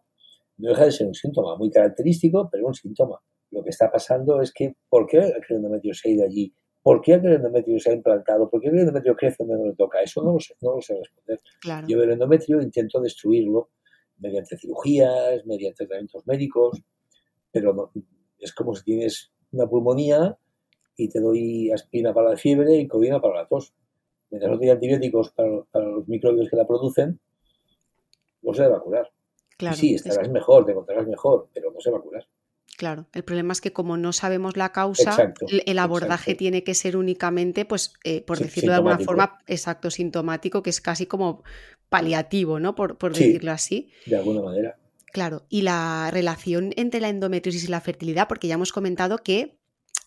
no 0.58 0.70
deja 0.70 0.84
de 0.84 0.92
ser 0.92 1.06
un 1.06 1.14
síntoma 1.14 1.56
muy 1.56 1.70
característico, 1.70 2.48
pero 2.50 2.66
un 2.66 2.74
síntoma. 2.74 3.20
Lo 3.50 3.62
que 3.62 3.70
está 3.70 3.90
pasando 3.90 4.40
es 4.42 4.52
que, 4.52 4.76
¿por 4.88 5.06
qué 5.06 5.18
el 5.18 5.56
endometrio 5.56 5.94
se 5.94 6.08
ha 6.08 6.12
ido 6.12 6.24
allí? 6.24 6.52
¿Por 6.82 7.00
qué 7.00 7.14
el 7.14 7.26
endometrio 7.26 7.78
se 7.78 7.90
ha 7.90 7.94
implantado? 7.94 8.48
¿Por 8.50 8.60
qué 8.60 8.68
el 8.68 8.78
endometrio 8.78 9.16
crece 9.16 9.36
donde 9.40 9.56
no 9.56 9.66
le 9.66 9.74
toca? 9.74 10.00
Eso 10.02 10.22
no 10.22 10.34
lo 10.34 10.40
sé, 10.40 10.54
no 10.60 10.76
lo 10.76 10.82
sé 10.82 10.94
responder. 10.94 11.40
Yo 11.86 12.02
el 12.02 12.12
endometrio 12.12 12.60
intento 12.60 13.00
destruirlo 13.00 13.70
mediante 14.18 14.56
cirugías, 14.56 15.44
mediante 15.46 15.86
tratamientos 15.86 16.26
médicos, 16.26 16.82
pero 17.50 17.72
no, 17.72 17.92
es 18.38 18.52
como 18.52 18.74
si 18.74 18.84
tienes 18.84 19.32
una 19.52 19.66
pulmonía 19.66 20.36
y 20.96 21.08
te 21.08 21.20
doy 21.20 21.70
aspirina 21.70 22.12
para 22.12 22.30
la 22.30 22.36
fiebre 22.36 22.76
y 22.76 22.88
codina 22.88 23.20
para 23.20 23.42
la 23.42 23.46
tos. 23.46 23.74
Mientras 24.30 24.52
no 24.52 24.58
tiene 24.58 24.72
antibióticos 24.72 25.30
para, 25.30 25.62
para, 25.70 25.86
los 25.86 26.08
microbios 26.08 26.50
que 26.50 26.56
la 26.56 26.66
producen, 26.66 27.20
no 28.42 28.54
se 28.54 28.66
va 28.66 28.76
a 28.76 28.80
curar. 28.80 29.10
Claro, 29.56 29.76
sí, 29.76 29.94
estarás 29.94 30.28
mejor, 30.30 30.64
te 30.66 30.72
encontrarás 30.72 31.06
mejor, 31.06 31.48
pero 31.52 31.72
no 31.72 31.80
se 31.80 31.90
va 31.90 31.98
a 31.98 32.00
curar. 32.00 32.26
Claro, 32.76 33.08
el 33.12 33.24
problema 33.24 33.52
es 33.52 33.60
que 33.60 33.72
como 33.72 33.96
no 33.96 34.12
sabemos 34.12 34.56
la 34.56 34.70
causa, 34.70 35.34
el, 35.48 35.78
abordaje 35.80 36.36
tiene 36.36 36.62
que 36.62 36.74
ser 36.74 36.96
únicamente, 36.96 37.64
pues, 37.64 37.94
eh, 38.04 38.22
por 38.22 38.38
decirlo 38.38 38.70
de 38.70 38.76
alguna 38.76 39.00
forma, 39.00 39.38
exacto, 39.48 39.90
sintomático, 39.90 40.62
que 40.62 40.70
es 40.70 40.80
casi 40.80 41.06
como 41.06 41.42
paliativo, 41.88 42.60
¿no? 42.60 42.76
Por, 42.76 42.96
decirlo 43.12 43.50
así. 43.50 43.90
De 44.06 44.16
alguna 44.16 44.42
manera. 44.42 44.78
Claro, 45.12 45.44
y 45.48 45.62
la 45.62 46.10
relación 46.12 46.72
entre 46.76 47.00
la 47.00 47.08
endometriosis 47.08 47.64
y 47.64 47.68
la 47.68 47.80
fertilidad, 47.80 48.28
porque 48.28 48.46
ya 48.46 48.54
hemos 48.54 48.72
comentado 48.72 49.18
que 49.18 49.58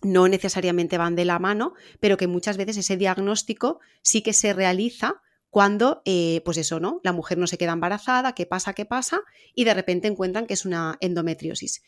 no 0.02 0.30
necesariamente 0.30 0.98
van 0.98 1.16
de 1.16 1.26
la 1.26 1.40
mano, 1.40 1.74
pero 2.00 2.16
que 2.16 2.28
muchas 2.28 2.56
veces 2.56 2.78
ese 2.78 2.96
diagnóstico 2.96 3.82
sí 4.02 4.22
que 4.22 4.32
se 4.32 4.54
realiza 4.54 5.22
cuando, 5.52 6.02
eh, 6.06 6.42
pues 6.46 6.58
eso, 6.58 6.80
¿no? 6.80 7.02
La 7.04 7.12
mujer 7.12 7.38
no 7.38 7.46
se 7.46 7.58
queda 7.58 7.74
embarazada, 7.74 8.34
qué 8.34 8.46
pasa, 8.46 8.74
qué 8.74 8.86
pasa, 8.86 9.22
y 9.54 9.66
de 9.66 9.74
repente 9.74 10.08
encuentran 10.08 10.48
que 10.48 10.54
es 10.54 10.66
una 10.66 10.98
endometriosis. 11.02 11.84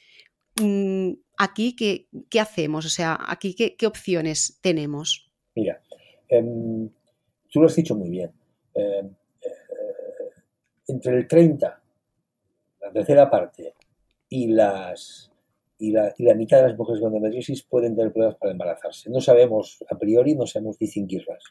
Mm, 0.62 1.14
aquí, 1.38 1.76
¿qué, 1.76 2.08
¿qué, 2.30 2.42
hacemos? 2.42 2.86
O 2.86 2.90
sea, 2.90 3.18
aquí, 3.26 3.56
¿qué, 3.56 3.88
opciones 3.88 4.60
tenemos? 4.62 5.32
Mira, 5.56 5.82
em, 6.28 6.90
tú 7.50 7.62
lo 7.62 7.68
has 7.68 7.76
dicho 7.76 7.96
muy 7.96 8.10
bien. 8.10 8.32
Em, 8.76 9.06
eh, 9.06 9.50
entre 10.90 11.18
el 11.18 11.28
30, 11.28 11.82
la 12.82 12.92
tercera 12.92 13.30
parte, 13.30 13.74
y 14.28 14.48
las 14.48 15.32
y 15.78 15.92
la, 15.92 16.14
y 16.18 16.24
la, 16.24 16.36
mitad 16.36 16.58
de 16.58 16.70
las 16.70 16.78
mujeres 16.78 17.02
con 17.02 17.14
endometriosis 17.14 17.64
pueden 17.64 17.96
tener 17.96 18.12
problemas 18.12 18.38
para 18.38 18.52
embarazarse. 18.52 19.10
No 19.10 19.20
sabemos, 19.20 19.84
a 19.90 19.98
priori, 19.98 20.36
no 20.36 20.46
sabemos 20.46 20.78
distinguirlas. 20.78 21.44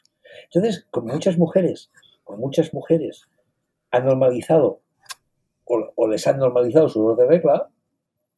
Entonces, 0.45 0.87
con 0.89 1.05
muchas 1.05 1.37
mujeres, 1.37 1.91
con 2.23 2.39
muchas 2.39 2.73
mujeres, 2.73 3.27
han 3.91 4.05
normalizado 4.05 4.81
o, 5.65 5.91
o 5.95 6.07
les 6.07 6.25
han 6.27 6.39
normalizado 6.39 6.89
su 6.89 7.01
dolor 7.01 7.17
de 7.17 7.27
regla, 7.27 7.69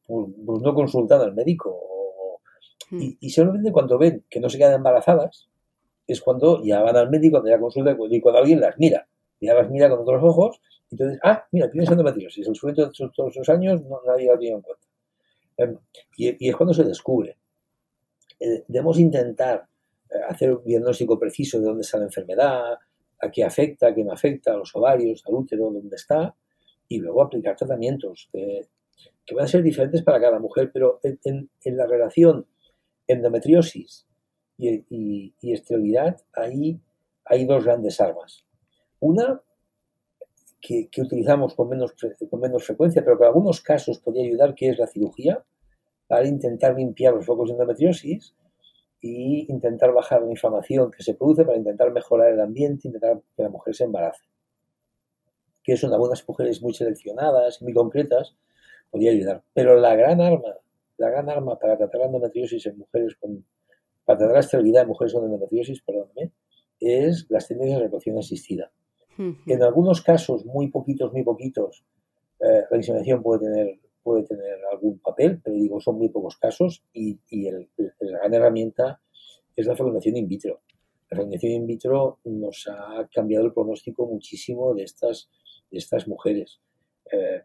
pues, 0.06 0.26
pues, 0.44 0.62
no 0.62 0.74
consultan 0.74 1.20
al 1.20 1.34
médico. 1.34 1.82
Hmm. 2.88 3.00
y, 3.20 3.30
solamente 3.30 3.72
cuando 3.72 3.98
ven 3.98 4.24
que 4.30 4.38
no 4.38 4.48
se 4.48 4.58
quedan 4.58 4.74
embarazadas, 4.74 5.48
es 6.06 6.20
cuando 6.20 6.62
ya 6.62 6.82
van 6.82 6.96
al 6.96 7.10
médico, 7.10 7.32
cuando 7.32 7.50
ya 7.50 7.58
consultan 7.58 7.98
y 8.10 8.20
cuando 8.20 8.38
alguien 8.40 8.60
las 8.60 8.78
mira. 8.78 9.08
Ya 9.40 9.54
las 9.54 9.68
mira 9.70 9.90
con 9.90 10.00
otros 10.00 10.22
ojos, 10.22 10.60
y 10.88 10.94
entonces, 10.94 11.18
ah, 11.24 11.44
mira, 11.50 11.70
tienes 11.70 11.90
endometriosis. 11.90 12.46
El 12.46 12.54
sufrimiento 12.54 12.86
de 12.86 13.10
todos 13.14 13.32
esos 13.34 13.48
años 13.48 13.82
no, 13.82 14.00
nadie 14.06 14.26
lo 14.26 14.34
ha 14.34 14.38
tenido 14.38 14.56
en 14.56 14.62
cuenta. 14.62 14.85
Em, 15.56 15.76
y, 16.16 16.48
es 16.48 16.56
cuando 16.56 16.74
se 16.74 16.84
descubre. 16.84 17.36
Eh, 18.38 18.64
debemos 18.68 18.98
intentar 18.98 19.66
eh, 20.10 20.18
hacer 20.28 20.52
un 20.52 20.64
diagnóstico 20.64 21.18
preciso 21.18 21.58
de 21.58 21.66
dónde 21.66 21.82
está 21.82 21.98
la 21.98 22.04
enfermedad, 22.04 22.78
a 23.18 23.30
qué 23.30 23.44
afecta, 23.44 23.88
a 23.88 23.94
qué 23.94 24.04
no 24.04 24.12
afecta, 24.12 24.52
a 24.52 24.56
los 24.56 24.74
ovarios, 24.76 25.22
al 25.26 25.34
útero, 25.34 25.70
dónde 25.70 25.96
está, 25.96 26.34
y 26.88 26.98
luego 26.98 27.22
aplicar 27.22 27.56
tratamientos 27.56 28.28
que 29.26 29.34
van 29.34 29.44
a 29.44 29.48
ser 29.48 29.62
diferentes 29.62 30.02
para 30.02 30.20
cada 30.20 30.38
mujer, 30.38 30.70
pero 30.72 31.00
en, 31.02 31.50
la 31.64 31.86
relación 31.86 32.46
endometriosis 33.06 34.06
y, 34.56 35.34
esterilidad 35.42 36.20
ahí 36.32 36.80
hay 37.24 37.44
dos 37.44 37.64
grandes 37.64 38.00
armas. 38.00 38.44
Una 39.00 39.42
que, 40.66 41.00
utilizamos 41.00 41.54
con 41.54 41.68
menos, 41.68 41.94
con 42.28 42.40
menos 42.40 42.64
frecuencia, 42.64 43.04
pero 43.04 43.16
que 43.16 43.22
en 43.22 43.28
algunos 43.28 43.60
casos 43.60 44.00
podría 44.00 44.24
ayudar, 44.24 44.54
que 44.54 44.68
es 44.70 44.78
la 44.78 44.88
cirugía, 44.88 45.44
para 46.08 46.26
intentar 46.26 46.74
limpiar 46.74 47.14
los 47.14 47.24
focos 47.24 47.48
de 47.48 47.52
endometriosis 47.52 48.34
y 49.00 49.46
intentar 49.48 49.92
bajar 49.92 50.22
la 50.22 50.30
inflamación 50.30 50.90
que 50.90 51.04
se 51.04 51.14
produce, 51.14 51.44
para 51.44 51.56
intentar 51.56 51.92
mejorar 51.92 52.32
el 52.32 52.40
ambiente, 52.40 52.88
intentar 52.88 53.20
que 53.36 53.42
la 53.44 53.48
mujer 53.48 53.76
se 53.76 53.84
embarace. 53.84 54.24
Que 55.62 55.76
son 55.76 55.92
algunas 55.92 56.26
mujeres 56.26 56.60
muy 56.60 56.74
seleccionadas, 56.74 57.62
muy 57.62 57.72
concretas, 57.72 58.36
podría 58.90 59.12
ayudar. 59.12 59.44
Pero 59.54 59.76
la 59.76 59.94
gran 59.94 60.20
arma, 60.20 60.56
la 60.96 61.10
gran 61.10 61.28
arma 61.28 61.58
para 61.60 61.76
tratar 61.76 62.00
la 62.00 62.06
endometriosis 62.06 62.66
en 62.66 62.78
mujeres 62.78 63.14
con, 63.20 63.44
para 64.04 64.18
tratar 64.18 64.34
la 64.34 64.40
esterilidad 64.40 64.82
en 64.82 64.88
mujeres 64.88 65.14
con 65.14 65.24
endometriosis, 65.24 65.80
perdóname, 65.82 66.32
es 66.80 67.26
las 67.28 67.46
técnicas 67.46 67.76
de 67.76 67.82
reproducción 67.84 68.18
asistida. 68.18 68.72
En 69.18 69.62
algunos 69.62 70.02
casos, 70.02 70.44
muy 70.44 70.68
poquitos, 70.68 71.12
muy 71.12 71.22
poquitos, 71.22 71.84
eh, 72.40 72.64
la 72.70 72.76
inseminación 72.76 73.22
puede 73.22 73.40
tener, 73.40 73.78
puede 74.02 74.24
tener 74.24 74.58
algún 74.70 74.98
papel, 74.98 75.40
pero 75.42 75.56
digo, 75.56 75.80
son 75.80 75.98
muy 75.98 76.08
pocos 76.10 76.36
casos 76.36 76.84
y, 76.92 77.18
y 77.30 77.46
el, 77.46 77.68
la 77.76 78.18
gran 78.18 78.34
herramienta 78.34 79.00
es 79.54 79.66
la 79.66 79.74
fecundación 79.74 80.16
in 80.16 80.28
vitro. 80.28 80.60
La 81.10 81.16
fecundación 81.16 81.52
in 81.52 81.66
vitro 81.66 82.18
nos 82.24 82.68
ha 82.68 83.08
cambiado 83.12 83.46
el 83.46 83.52
pronóstico 83.52 84.06
muchísimo 84.06 84.74
de 84.74 84.84
estas, 84.84 85.30
de 85.70 85.78
estas 85.78 86.06
mujeres. 86.06 86.60
Eh, 87.10 87.42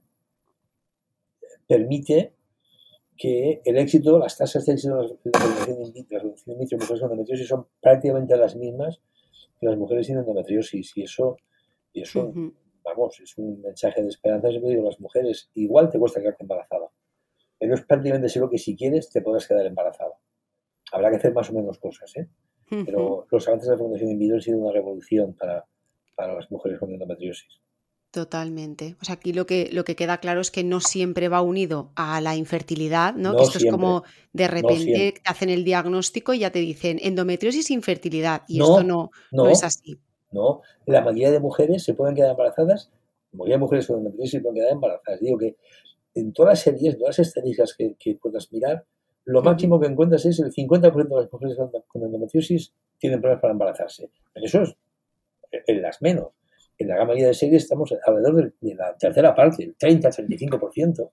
permite 1.67 2.33
que 3.17 3.61
el 3.63 3.77
éxito, 3.77 4.17
las 4.19 4.37
tasas 4.37 4.65
de 4.65 4.73
éxito 4.73 4.95
de 4.95 5.03
la 5.03 5.07
reproducción 5.23 5.81
in 5.83 5.93
vitro, 5.93 6.19
en 6.19 6.27
mujeres 6.79 6.99
con 6.99 7.11
endometriosis 7.11 7.47
son 7.47 7.67
prácticamente 7.79 8.35
las 8.35 8.55
mismas 8.55 8.99
que 9.59 9.67
las 9.67 9.77
mujeres 9.77 10.07
sin 10.07 10.17
endometriosis. 10.17 10.97
Y 10.97 11.03
eso, 11.03 11.37
y 11.93 12.01
eso 12.01 12.33
vamos, 12.83 13.19
es 13.19 13.37
un 13.37 13.61
mensaje 13.61 14.01
de 14.01 14.09
esperanza. 14.09 14.49
Yo 14.49 14.59
digo 14.61 14.83
las 14.83 14.99
mujeres, 14.99 15.49
igual 15.53 15.89
te 15.89 15.99
cuesta 15.99 16.19
quedarte 16.19 16.43
embarazada, 16.43 16.89
pero 17.59 17.75
es 17.75 17.81
prácticamente 17.81 18.29
seguro 18.29 18.51
que 18.51 18.57
si 18.57 18.75
quieres 18.75 19.09
te 19.09 19.21
podrás 19.21 19.47
quedar 19.47 19.65
embarazada. 19.65 20.13
Habrá 20.91 21.09
que 21.09 21.17
hacer 21.17 21.33
más 21.33 21.49
o 21.49 21.53
menos 21.53 21.77
cosas, 21.79 22.15
¿eh? 22.17 22.27
Pero 22.69 23.27
los 23.29 23.47
avances 23.47 23.67
de 23.67 23.73
la 23.73 23.77
fecundación 23.77 24.11
in 24.11 24.19
vitro 24.19 24.35
han 24.35 24.41
sido 24.41 24.57
una 24.57 24.71
revolución 24.71 25.33
para, 25.33 25.65
para 26.15 26.33
las 26.33 26.49
mujeres 26.49 26.79
con 26.79 26.89
endometriosis. 26.89 27.59
Totalmente. 28.11 28.97
O 29.01 29.05
sea, 29.05 29.15
aquí 29.15 29.33
lo 29.33 29.45
que, 29.45 29.69
lo 29.71 29.85
que 29.85 29.95
queda 29.95 30.19
claro 30.19 30.41
es 30.41 30.51
que 30.51 30.63
no 30.63 30.79
siempre 30.81 31.29
va 31.29 31.41
unido 31.41 31.91
a 31.95 32.19
la 32.21 32.35
infertilidad, 32.35 33.13
¿no? 33.13 33.35
que 33.35 33.43
esto 33.43 33.57
es 33.57 33.65
como 33.71 34.03
de 34.33 34.47
repente 34.47 35.13
te 35.13 35.21
hacen 35.25 35.49
el 35.49 35.63
diagnóstico 35.63 36.33
y 36.33 36.39
ya 36.39 36.51
te 36.51 36.59
dicen 36.59 36.99
endometriosis 37.01 37.71
infertilidad. 37.71 38.43
Y 38.47 38.61
esto 38.61 38.83
no, 38.83 39.11
no, 39.31 39.49
es 39.49 39.63
así. 39.63 39.97
No, 40.31 40.61
la 40.85 41.01
mayoría 41.01 41.31
de 41.31 41.39
mujeres 41.39 41.83
se 41.83 41.93
pueden 41.93 42.15
quedar 42.15 42.31
embarazadas, 42.31 42.91
la 43.31 43.37
mayoría 43.37 43.55
de 43.55 43.59
mujeres 43.59 43.87
con 43.87 43.97
endometriosis 43.97 44.31
se 44.31 44.41
pueden 44.41 44.55
quedar 44.55 44.71
embarazadas. 44.71 45.19
Digo 45.19 45.37
que 45.37 45.57
en 46.15 46.33
todas 46.33 46.51
las 46.51 46.59
series, 46.59 46.93
en 46.93 46.99
todas 46.99 47.17
las 47.17 47.27
estadísticas 47.27 47.75
que, 47.75 48.15
puedas 48.21 48.51
mirar, 48.51 48.85
lo 49.25 49.41
máximo 49.41 49.79
que 49.79 49.87
encuentras 49.87 50.25
es 50.25 50.39
el 50.39 50.51
50% 50.51 51.07
de 51.07 51.15
las 51.15 51.31
mujeres 51.31 51.57
con 51.87 52.03
endometriosis 52.03 52.73
tienen 52.97 53.21
problemas 53.21 53.41
para 53.41 53.53
embarazarse. 53.53 54.09
Pero 54.33 54.45
eso 54.45 54.61
es 54.61 54.75
en 55.67 55.81
las 55.81 56.01
menos 56.01 56.29
en 56.81 56.87
la 56.87 56.95
gran 56.95 57.07
mayoría 57.07 57.27
de 57.27 57.33
series 57.33 57.63
estamos 57.63 57.93
alrededor 58.05 58.53
de, 58.59 58.75
la 58.75 58.95
tercera 58.97 59.35
parte, 59.35 59.63
el 59.63 59.77
30-35%. 59.77 61.11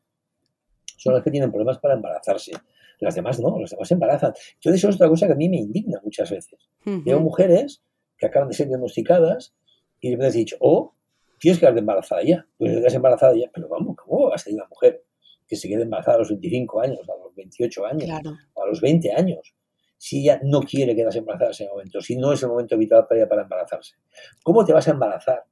Son 0.96 1.14
las 1.14 1.22
que 1.22 1.30
tienen 1.30 1.50
problemas 1.50 1.78
para 1.78 1.94
embarazarse. 1.94 2.52
Las 3.00 3.14
demás 3.14 3.38
no, 3.38 3.58
las 3.60 3.70
demás 3.70 3.86
se 3.86 3.94
embarazan. 3.94 4.32
Entonces 4.54 4.80
eso 4.80 4.88
es 4.88 4.96
otra 4.96 5.08
cosa 5.08 5.26
que 5.26 5.34
a 5.34 5.36
mí 5.36 5.48
me 5.48 5.58
indigna 5.58 6.00
muchas 6.02 6.30
veces. 6.30 6.58
Veo 6.84 7.20
mujeres 7.20 7.82
que 8.18 8.26
acaban 8.26 8.48
de 8.48 8.54
ser 8.54 8.68
diagnosticadas 8.68 9.54
y 10.00 10.16
me 10.16 10.26
han 10.26 10.32
dicho, 10.32 10.56
oh, 10.60 10.94
tienes 11.38 11.58
que 11.58 11.62
quedarte 11.62 11.80
embarazada 11.80 12.22
ya. 12.22 12.46
Pues 12.56 12.72
estás 12.72 12.94
embarazada 12.94 13.34
ya. 13.36 13.50
Pero 13.52 13.68
vamos, 13.68 13.96
¿cómo 13.96 14.28
va 14.28 14.34
a 14.34 14.38
ser 14.38 14.54
una 14.54 14.66
mujer 14.66 15.04
que 15.46 15.56
se 15.56 15.68
quede 15.68 15.82
embarazada 15.82 16.16
a 16.16 16.20
los 16.20 16.28
25 16.28 16.80
años, 16.80 17.00
a 17.08 17.16
los 17.24 17.34
28 17.34 17.86
años, 17.86 18.10
o 18.54 18.62
a 18.62 18.66
los 18.66 18.80
20 18.80 19.12
años? 19.12 19.54
si 20.00 20.20
ella 20.20 20.38
no 20.44 20.60
quiere 20.60 20.94
quedarse 20.94 21.18
embarazada 21.18 21.48
en 21.48 21.54
ese 21.54 21.68
momento, 21.68 22.00
si 22.00 22.16
no 22.16 22.32
es 22.32 22.40
el 22.44 22.48
momento 22.50 22.78
vital 22.78 23.04
para 23.08 23.18
ella 23.18 23.28
para 23.28 23.42
embarazarse. 23.42 23.96
¿Cómo 24.44 24.64
te 24.64 24.72
vas 24.72 24.86
a 24.86 24.92
embarazar 24.92 25.42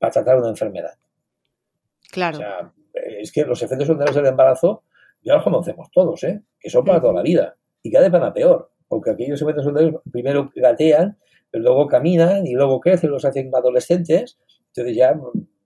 para 0.00 0.10
tratar 0.10 0.38
una 0.38 0.48
enfermedad. 0.48 0.98
Claro. 2.10 2.38
O 2.38 2.40
sea, 2.40 2.72
es 2.94 3.30
que 3.30 3.44
los 3.44 3.62
efectos 3.62 3.86
secundarios 3.86 4.16
del 4.16 4.26
embarazo 4.26 4.82
ya 5.22 5.34
los 5.34 5.44
conocemos 5.44 5.90
todos, 5.92 6.24
¿eh? 6.24 6.42
que 6.58 6.70
son 6.70 6.84
para 6.84 7.00
toda 7.00 7.12
la 7.12 7.22
vida. 7.22 7.56
Y 7.82 7.92
cada 7.92 8.04
vez 8.04 8.12
van 8.12 8.24
a 8.24 8.32
peor, 8.32 8.72
porque 8.88 9.10
aquellos 9.10 9.40
efectos 9.40 9.62
secundarios 9.62 10.02
primero 10.10 10.50
gatean, 10.56 11.18
pero 11.50 11.64
luego 11.64 11.86
caminan 11.86 12.46
y 12.46 12.54
luego 12.54 12.80
crecen, 12.80 13.10
los 13.10 13.24
hacen 13.24 13.50
adolescentes. 13.54 14.38
Entonces 14.68 14.96
ya 14.96 15.18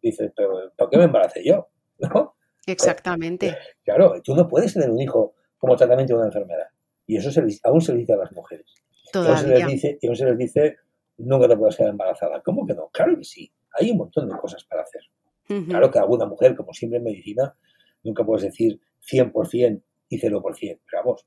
dices, 0.02 0.32
pero 0.34 0.72
¿por 0.76 0.90
qué 0.90 0.98
me 0.98 1.04
embaracé 1.04 1.44
yo? 1.44 1.68
¿No? 1.98 2.34
Exactamente. 2.66 3.56
claro, 3.84 4.22
tú 4.22 4.34
no 4.34 4.48
puedes 4.48 4.72
tener 4.72 4.90
un 4.90 5.00
hijo 5.00 5.34
como 5.58 5.76
tratamiento 5.76 6.14
de 6.14 6.18
una 6.20 6.26
enfermedad. 6.28 6.68
Y 7.06 7.16
eso 7.16 7.30
se 7.30 7.42
aún 7.64 7.80
se 7.82 7.92
le 7.92 7.98
dice 7.98 8.14
a 8.14 8.16
las 8.16 8.32
mujeres. 8.32 8.66
Todavía. 9.12 9.36
se 9.36 9.48
les 9.48 9.66
dice, 9.66 9.98
y 10.00 10.06
aún 10.06 10.16
se 10.16 10.24
les 10.24 10.38
dice, 10.38 10.76
nunca 11.18 11.46
te 11.46 11.56
puedes 11.56 11.76
quedar 11.76 11.90
embarazada. 11.90 12.40
¿Cómo 12.42 12.66
que 12.66 12.74
no? 12.74 12.88
Claro 12.88 13.16
que 13.18 13.24
sí. 13.24 13.52
Hay 13.78 13.90
un 13.90 13.98
montón 13.98 14.28
de 14.28 14.36
cosas 14.36 14.64
para 14.64 14.82
hacer. 14.82 15.02
Claro 15.46 15.90
que 15.90 15.98
alguna 15.98 16.24
mujer, 16.24 16.56
como 16.56 16.72
siempre 16.72 16.98
en 16.98 17.04
medicina, 17.04 17.54
nunca 18.02 18.24
puedes 18.24 18.44
decir 18.44 18.80
100% 19.10 19.82
y 20.08 20.18
0%. 20.18 20.42
Pero 20.60 21.02
vamos, 21.04 21.26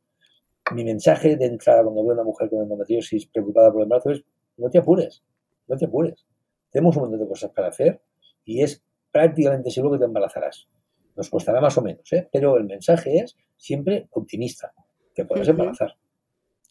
mi 0.73 0.83
mensaje 0.83 1.35
de 1.35 1.45
entrada 1.45 1.83
cuando 1.83 2.01
veo 2.03 2.11
a 2.11 2.13
una 2.15 2.23
mujer 2.23 2.49
con 2.49 2.63
endometriosis 2.63 3.27
preocupada 3.27 3.71
por 3.71 3.81
el 3.81 3.83
embarazo 3.83 4.11
es 4.11 4.23
no 4.57 4.69
te 4.69 4.79
apures, 4.79 5.23
no 5.67 5.77
te 5.77 5.85
apures. 5.85 6.25
Tenemos 6.69 6.95
un 6.97 7.03
montón 7.03 7.19
de 7.19 7.27
cosas 7.27 7.51
para 7.51 7.69
hacer 7.69 8.01
y 8.43 8.61
es 8.61 8.83
prácticamente 9.11 9.71
seguro 9.71 9.93
que 9.93 9.99
te 9.99 10.05
embarazarás. 10.05 10.67
Nos 11.15 11.29
costará 11.29 11.61
más 11.61 11.77
o 11.77 11.81
menos, 11.81 12.11
¿eh? 12.13 12.27
pero 12.31 12.57
el 12.57 12.65
mensaje 12.65 13.17
es 13.17 13.35
siempre 13.55 14.07
optimista, 14.11 14.73
que 15.15 15.25
puedes 15.25 15.47
embarazar. 15.47 15.97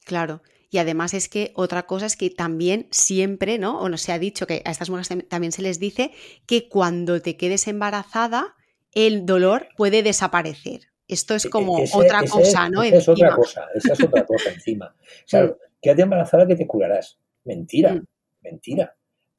Claro. 0.04 0.42
Y 0.70 0.78
además 0.78 1.14
es 1.14 1.28
que 1.28 1.52
otra 1.54 1.86
cosa 1.86 2.06
es 2.06 2.16
que 2.16 2.30
también 2.30 2.86
siempre, 2.90 3.58
¿no? 3.58 3.80
O 3.80 3.88
no 3.88 3.96
se 3.96 4.12
ha 4.12 4.18
dicho 4.18 4.46
que 4.46 4.62
a 4.64 4.70
estas 4.70 4.90
mujeres 4.90 5.28
también 5.28 5.52
se 5.52 5.62
les 5.62 5.78
dice 5.80 6.12
que 6.46 6.68
cuando 6.68 7.20
te 7.22 7.36
quedes 7.36 7.66
embarazada, 7.66 8.54
el 8.92 9.26
dolor 9.26 9.68
puede 9.76 10.02
desaparecer. 10.02 10.88
Esto 11.08 11.34
es 11.34 11.44
e, 11.44 11.50
como 11.50 11.78
otra 11.92 12.24
cosa, 12.24 12.68
¿no? 12.68 12.82
Esa 12.82 12.96
es 12.98 13.08
otra 13.08 13.34
cosa, 13.34 13.66
esa 13.74 13.92
es 13.92 14.02
otra 14.02 14.24
cosa 14.24 14.50
encima. 14.50 14.94
Claro, 15.28 15.58
quédate 15.80 16.02
embarazada 16.02 16.46
que 16.46 16.56
te 16.56 16.66
curarás. 16.66 17.18
Mentira, 17.46 17.94
mm. 17.94 18.06
mentira. 18.42 18.94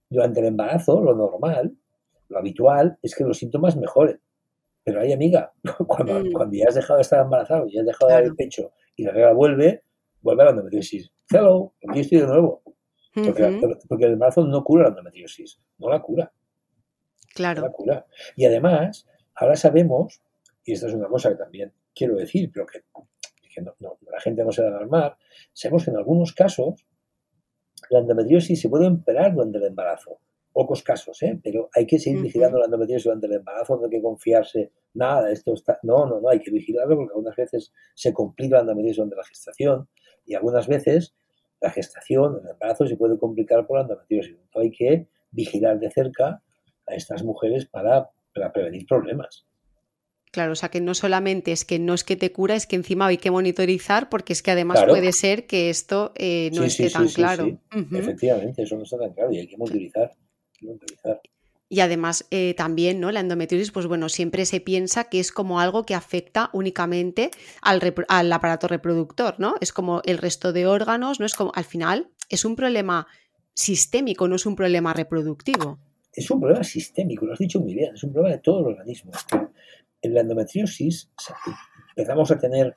Durante 0.09 0.39
el 0.39 0.47
embarazo, 0.47 1.01
lo 1.01 1.15
normal, 1.15 1.77
lo 2.29 2.37
habitual, 2.39 2.97
es 3.01 3.15
que 3.15 3.23
los 3.23 3.37
síntomas 3.37 3.77
mejoren. 3.77 4.19
Pero 4.83 5.01
hay 5.01 5.13
amiga, 5.13 5.53
cuando, 5.87 6.19
mm. 6.19 6.31
cuando 6.31 6.55
ya 6.55 6.65
has 6.67 6.75
dejado 6.75 6.97
de 6.97 7.01
estar 7.03 7.23
embarazado, 7.23 7.67
ya 7.67 7.81
has 7.81 7.87
dejado 7.87 8.07
de 8.07 8.13
dar 8.13 8.23
el 8.23 8.35
pecho 8.35 8.71
y 8.95 9.03
la 9.03 9.11
regla 9.11 9.33
vuelve, 9.33 9.83
vuelve 10.21 10.41
a 10.41 10.45
la 10.45 10.51
endometriosis. 10.51 11.11
Hello, 11.29 11.73
aquí 11.87 11.99
estoy 11.99 12.21
de 12.21 12.27
nuevo. 12.27 12.63
Porque, 13.13 13.59
porque, 13.89 14.05
el 14.05 14.13
embarazo 14.13 14.45
no 14.45 14.63
cura 14.63 14.83
la 14.83 14.89
endometriosis, 14.89 15.59
no 15.79 15.89
la 15.89 16.01
cura. 16.01 16.31
Claro. 17.33 17.61
No 17.61 17.67
la 17.67 17.73
cura. 17.73 18.05
Y 18.35 18.45
además, 18.45 19.07
ahora 19.35 19.55
sabemos 19.55 20.21
y 20.67 20.73
esta 20.73 20.87
es 20.87 20.93
una 20.93 21.07
cosa 21.07 21.29
que 21.29 21.35
también 21.35 21.73
quiero 21.95 22.17
decir, 22.17 22.51
pero 22.53 22.65
que, 22.65 22.83
la 24.11 24.19
gente 24.19 24.43
no 24.43 24.51
se 24.51 24.61
da 24.61 24.67
alarmar, 24.67 25.17
sabemos 25.53 25.85
que 25.85 25.91
en 25.91 25.97
algunos 25.97 26.33
casos 26.33 26.85
la 27.89 27.99
endometriosis 27.99 28.59
se 28.59 28.69
puede 28.69 28.85
empeorar 28.85 29.33
durante 29.33 29.57
el 29.57 29.65
embarazo. 29.65 30.19
Pocos 30.51 30.81
casos, 30.81 31.21
¿eh? 31.21 31.39
pero 31.43 31.69
hay 31.75 31.85
que 31.85 31.99
seguir 31.99 32.21
vigilando 32.21 32.57
la 32.57 32.65
endometriosis 32.65 33.03
durante 33.05 33.27
el 33.27 33.33
embarazo, 33.33 33.77
no 33.77 33.85
hay 33.85 33.91
que 33.91 34.01
confiarse, 34.01 34.71
nada, 34.95 35.31
esto 35.31 35.53
está... 35.53 35.79
No, 35.83 36.07
no, 36.07 36.19
no, 36.19 36.29
hay 36.29 36.39
que 36.39 36.49
vigilarlo 36.49 36.95
porque 36.95 37.11
algunas 37.11 37.35
veces 37.35 37.71
se 37.93 38.11
complica 38.11 38.55
la 38.55 38.61
endometriosis 38.61 38.97
durante 38.97 39.15
la 39.17 39.23
gestación 39.23 39.87
y 40.25 40.33
algunas 40.33 40.67
veces 40.67 41.15
la 41.61 41.69
gestación, 41.69 42.39
el 42.43 42.49
embarazo 42.49 42.87
se 42.87 42.97
puede 42.97 43.17
complicar 43.19 43.67
por 43.67 43.77
la 43.77 43.83
endometriosis. 43.83 44.33
Entonces 44.33 44.61
hay 44.61 44.71
que 44.71 45.07
vigilar 45.31 45.79
de 45.79 45.91
cerca 45.91 46.41
a 46.87 46.95
estas 46.95 47.23
mujeres 47.23 47.65
para, 47.65 48.09
para 48.33 48.51
prevenir 48.51 48.87
problemas. 48.87 49.45
Claro, 50.31 50.51
o 50.51 50.55
sea 50.55 50.69
que 50.69 50.81
no 50.81 50.93
solamente 50.93 51.51
es 51.51 51.65
que 51.65 51.79
no 51.79 51.93
es 51.93 52.03
que 52.03 52.15
te 52.15 52.31
cura, 52.31 52.55
es 52.55 52.67
que 52.67 52.75
encima 52.75 53.07
hay 53.07 53.17
que 53.17 53.31
monitorizar 53.31 54.09
porque 54.09 54.33
es 54.33 54.43
que 54.43 54.51
además 54.51 54.83
puede 54.87 55.13
ser 55.13 55.47
que 55.47 55.69
esto 55.69 56.11
eh, 56.15 56.51
no 56.53 56.63
esté 56.63 56.89
tan 56.89 57.07
claro. 57.07 57.59
Efectivamente, 57.93 58.63
eso 58.63 58.75
no 58.75 58.83
está 58.83 58.97
tan 58.97 59.13
claro 59.13 59.31
y 59.31 59.39
hay 59.39 59.47
que 59.47 59.57
monitorizar. 59.57 60.11
Y 61.69 61.81
además 61.81 62.25
eh, 62.31 62.53
también, 62.55 62.99
¿no? 62.99 63.11
La 63.11 63.19
endometriosis, 63.19 63.71
pues 63.71 63.87
bueno, 63.87 64.09
siempre 64.09 64.45
se 64.45 64.61
piensa 64.61 65.05
que 65.05 65.19
es 65.19 65.31
como 65.31 65.59
algo 65.59 65.85
que 65.85 65.95
afecta 65.95 66.49
únicamente 66.53 67.29
al, 67.61 67.81
al, 68.07 68.31
aparato 68.31 68.67
reproductor, 68.67 69.35
¿no? 69.37 69.55
Es 69.59 69.73
como 69.73 70.01
el 70.05 70.17
resto 70.17 70.53
de 70.53 70.65
órganos, 70.65 71.19
¿no? 71.19 71.25
Es 71.25 71.35
como, 71.35 71.51
al 71.55 71.65
final, 71.65 72.09
es 72.29 72.45
un 72.45 72.55
problema 72.55 73.07
sistémico, 73.53 74.27
no 74.27 74.35
es 74.35 74.45
un 74.45 74.55
problema 74.55 74.93
reproductivo. 74.93 75.79
Es 76.13 76.31
un 76.31 76.39
problema 76.39 76.63
sistémico, 76.63 77.25
lo 77.25 77.33
has 77.33 77.39
dicho 77.39 77.59
muy 77.59 77.73
bien, 77.73 77.93
es 77.93 78.03
un 78.03 78.13
problema 78.13 78.35
de 78.35 78.41
todo 78.41 78.61
el 78.61 78.65
organismo 78.67 79.11
en 80.01 80.13
la 80.13 80.21
endometriosis 80.21 81.11
empezamos 81.95 82.31
a 82.31 82.37
tener 82.37 82.75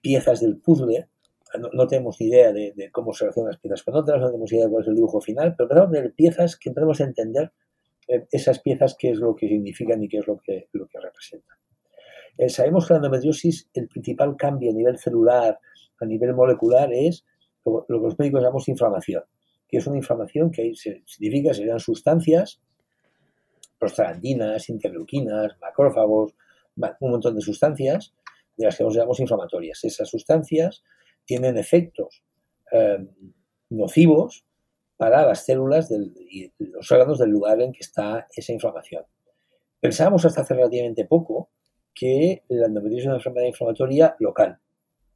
piezas 0.00 0.40
del 0.40 0.58
puzzle, 0.58 1.08
no, 1.72 1.86
tenemos 1.86 2.20
idea 2.20 2.52
de, 2.52 2.90
cómo 2.92 3.12
se 3.12 3.24
relacionan 3.24 3.52
las 3.52 3.60
piezas 3.60 3.82
con 3.82 3.94
otras, 3.94 4.20
no 4.20 4.26
tenemos 4.26 4.52
idea 4.52 4.64
de 4.64 4.70
cuál 4.70 4.82
es 4.82 4.88
el 4.88 4.96
dibujo 4.96 5.20
final, 5.20 5.54
pero 5.56 5.64
empezamos 5.66 5.88
a 5.88 5.92
tener 5.92 6.12
piezas 6.14 6.56
que 6.56 6.68
empezamos 6.68 7.00
a 7.00 7.04
entender 7.04 7.52
eh, 8.08 8.26
esas 8.30 8.60
piezas 8.60 8.96
qué 8.98 9.10
es 9.10 9.18
lo 9.18 9.34
que 9.34 9.48
significan 9.48 10.02
y 10.02 10.08
qué 10.08 10.18
es 10.18 10.26
lo 10.26 10.38
que, 10.38 10.68
lo 10.72 10.86
que 10.86 11.00
representan. 11.00 11.56
Eh, 12.36 12.48
sabemos 12.48 12.86
que 12.86 12.94
la 12.94 12.98
endometriosis, 12.98 13.70
el 13.72 13.88
principal 13.88 14.36
cambio 14.36 14.70
a 14.70 14.74
nivel 14.74 14.98
celular, 14.98 15.58
a 16.00 16.04
nivel 16.04 16.34
molecular, 16.34 16.92
es 16.92 17.24
lo, 17.64 17.86
que 17.86 17.92
los 17.92 18.18
médicos 18.18 18.42
llamamos 18.42 18.68
inflamación, 18.68 19.22
que 19.68 19.78
es 19.78 19.86
una 19.86 19.96
inflamación 19.96 20.50
que 20.50 20.72
significa 20.74 21.50
que 21.50 21.54
serían 21.54 21.80
sustancias 21.80 22.60
prostaglandinas, 23.78 24.68
interleuquinas, 24.68 25.56
macrófagos, 25.60 26.34
un 26.76 27.10
montón 27.10 27.34
de 27.34 27.40
sustancias 27.40 28.14
de 28.56 28.66
las 28.66 28.76
que 28.76 28.84
nos 28.84 28.94
llamamos 28.94 29.20
inflamatorias. 29.20 29.84
Esas 29.84 30.08
sustancias 30.08 30.82
tienen 31.24 31.56
efectos 31.56 32.22
eh, 32.72 33.06
nocivos 33.70 34.44
para 34.96 35.26
las 35.26 35.44
células 35.44 35.90
y 35.90 36.52
los 36.58 36.90
órganos 36.90 37.18
del 37.18 37.30
lugar 37.30 37.60
en 37.60 37.72
que 37.72 37.80
está 37.80 38.26
esa 38.34 38.52
inflamación. 38.52 39.04
Pensábamos 39.80 40.24
hasta 40.24 40.42
hace 40.42 40.54
relativamente 40.54 41.04
poco 41.04 41.50
que 41.94 42.42
la 42.48 42.66
endometriosis 42.66 43.02
es 43.02 43.06
una 43.06 43.16
enfermedad 43.16 43.46
inflamatoria 43.46 44.16
local, 44.18 44.58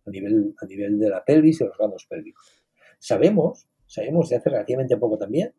a 0.07 0.11
nivel, 0.11 0.55
a 0.61 0.66
nivel 0.66 0.99
de 0.99 1.11
la 1.11 1.25
pelvis 1.25 1.61
y 1.61 1.64
los 1.64 1.75
órganos 1.79 2.07
pélvicos. 2.07 2.62
Sabemos, 2.99 3.68
sabemos 3.87 4.29
de 4.29 4.37
hace 4.37 4.51
relativamente 4.51 4.97
poco 4.97 5.18
también, 5.18 5.55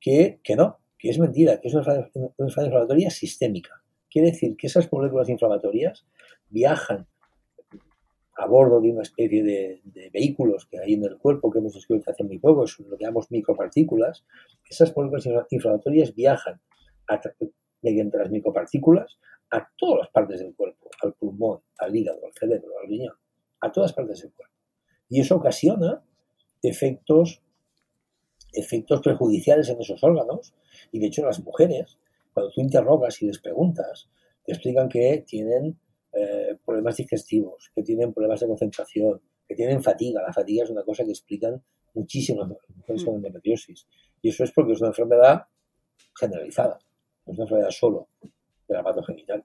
que, 0.00 0.40
que 0.42 0.56
no, 0.56 0.78
que 0.98 1.10
es 1.10 1.18
mentira, 1.18 1.60
que 1.60 1.68
es 1.68 1.74
una 1.74 1.82
enfermedad 1.84 2.10
inflamatoria 2.38 3.10
sistémica. 3.10 3.82
Quiere 4.10 4.30
decir 4.30 4.56
que 4.56 4.66
esas 4.66 4.90
moléculas 4.92 5.28
inflamatorias 5.28 6.06
viajan 6.48 7.06
a 8.36 8.46
bordo 8.46 8.80
de 8.80 8.90
una 8.90 9.02
especie 9.02 9.42
de, 9.42 10.10
vehículos 10.12 10.66
que 10.66 10.78
hay 10.80 10.94
en 10.94 11.04
el 11.04 11.18
cuerpo 11.18 11.50
que 11.50 11.58
hemos 11.58 11.74
descubierto 11.74 12.10
hace 12.10 12.24
muy 12.24 12.38
poco, 12.38 12.64
lo 12.78 12.96
que 12.96 13.04
llamamos 13.04 13.30
micropartículas. 13.30 14.24
Esas 14.68 14.96
moléculas 14.96 15.28
inflamatorias 15.50 16.14
viajan 16.14 16.60
mediante 17.82 18.18
las 18.18 18.30
micropartículas 18.30 19.18
a 19.50 19.68
todas 19.76 20.00
las 20.00 20.10
partes 20.10 20.40
del 20.40 20.54
cuerpo, 20.54 20.90
al 21.02 21.12
pulmón, 21.14 21.60
al 21.78 21.94
hígado, 21.94 22.20
al 22.24 22.32
cerebro, 22.32 22.70
al 22.80 22.88
riñón, 22.88 23.14
a 23.60 23.70
todas 23.70 23.92
partes 23.92 24.22
del 24.22 24.32
cuerpo. 24.32 24.54
Y 25.08 25.20
eso 25.20 25.36
ocasiona 25.36 26.02
efectos 26.62 27.42
efectos 28.52 29.00
perjudiciales 29.00 29.68
en 29.68 29.80
esos 29.80 30.02
órganos. 30.02 30.54
Y 30.92 30.98
de 30.98 31.06
hecho 31.06 31.24
las 31.24 31.40
mujeres, 31.40 31.98
cuando 32.32 32.50
tú 32.52 32.60
interrogas 32.60 33.20
y 33.22 33.26
les 33.26 33.38
preguntas, 33.38 34.08
te 34.44 34.52
explican 34.52 34.88
que 34.88 35.24
tienen 35.26 35.78
eh, 36.12 36.56
problemas 36.64 36.96
digestivos, 36.96 37.70
que 37.74 37.82
tienen 37.82 38.12
problemas 38.12 38.40
de 38.40 38.46
concentración, 38.46 39.20
que 39.46 39.54
tienen 39.54 39.82
fatiga. 39.82 40.22
La 40.22 40.32
fatiga 40.32 40.64
es 40.64 40.70
una 40.70 40.82
cosa 40.82 41.04
que 41.04 41.10
explican 41.10 41.62
muchísimo 41.94 42.40
las 42.40 42.50
mujeres 42.76 43.04
con 43.04 43.14
mm. 43.14 43.16
endometriosis. 43.16 43.86
Y 44.22 44.28
eso 44.28 44.44
es 44.44 44.52
porque 44.52 44.72
es 44.72 44.80
una 44.80 44.88
enfermedad 44.88 45.42
generalizada, 46.18 46.78
no 47.26 47.32
es 47.32 47.38
una 47.38 47.44
enfermedad 47.44 47.70
solo 47.70 48.08
de 48.20 48.74
la 48.74 48.82
patogenital. 48.82 49.44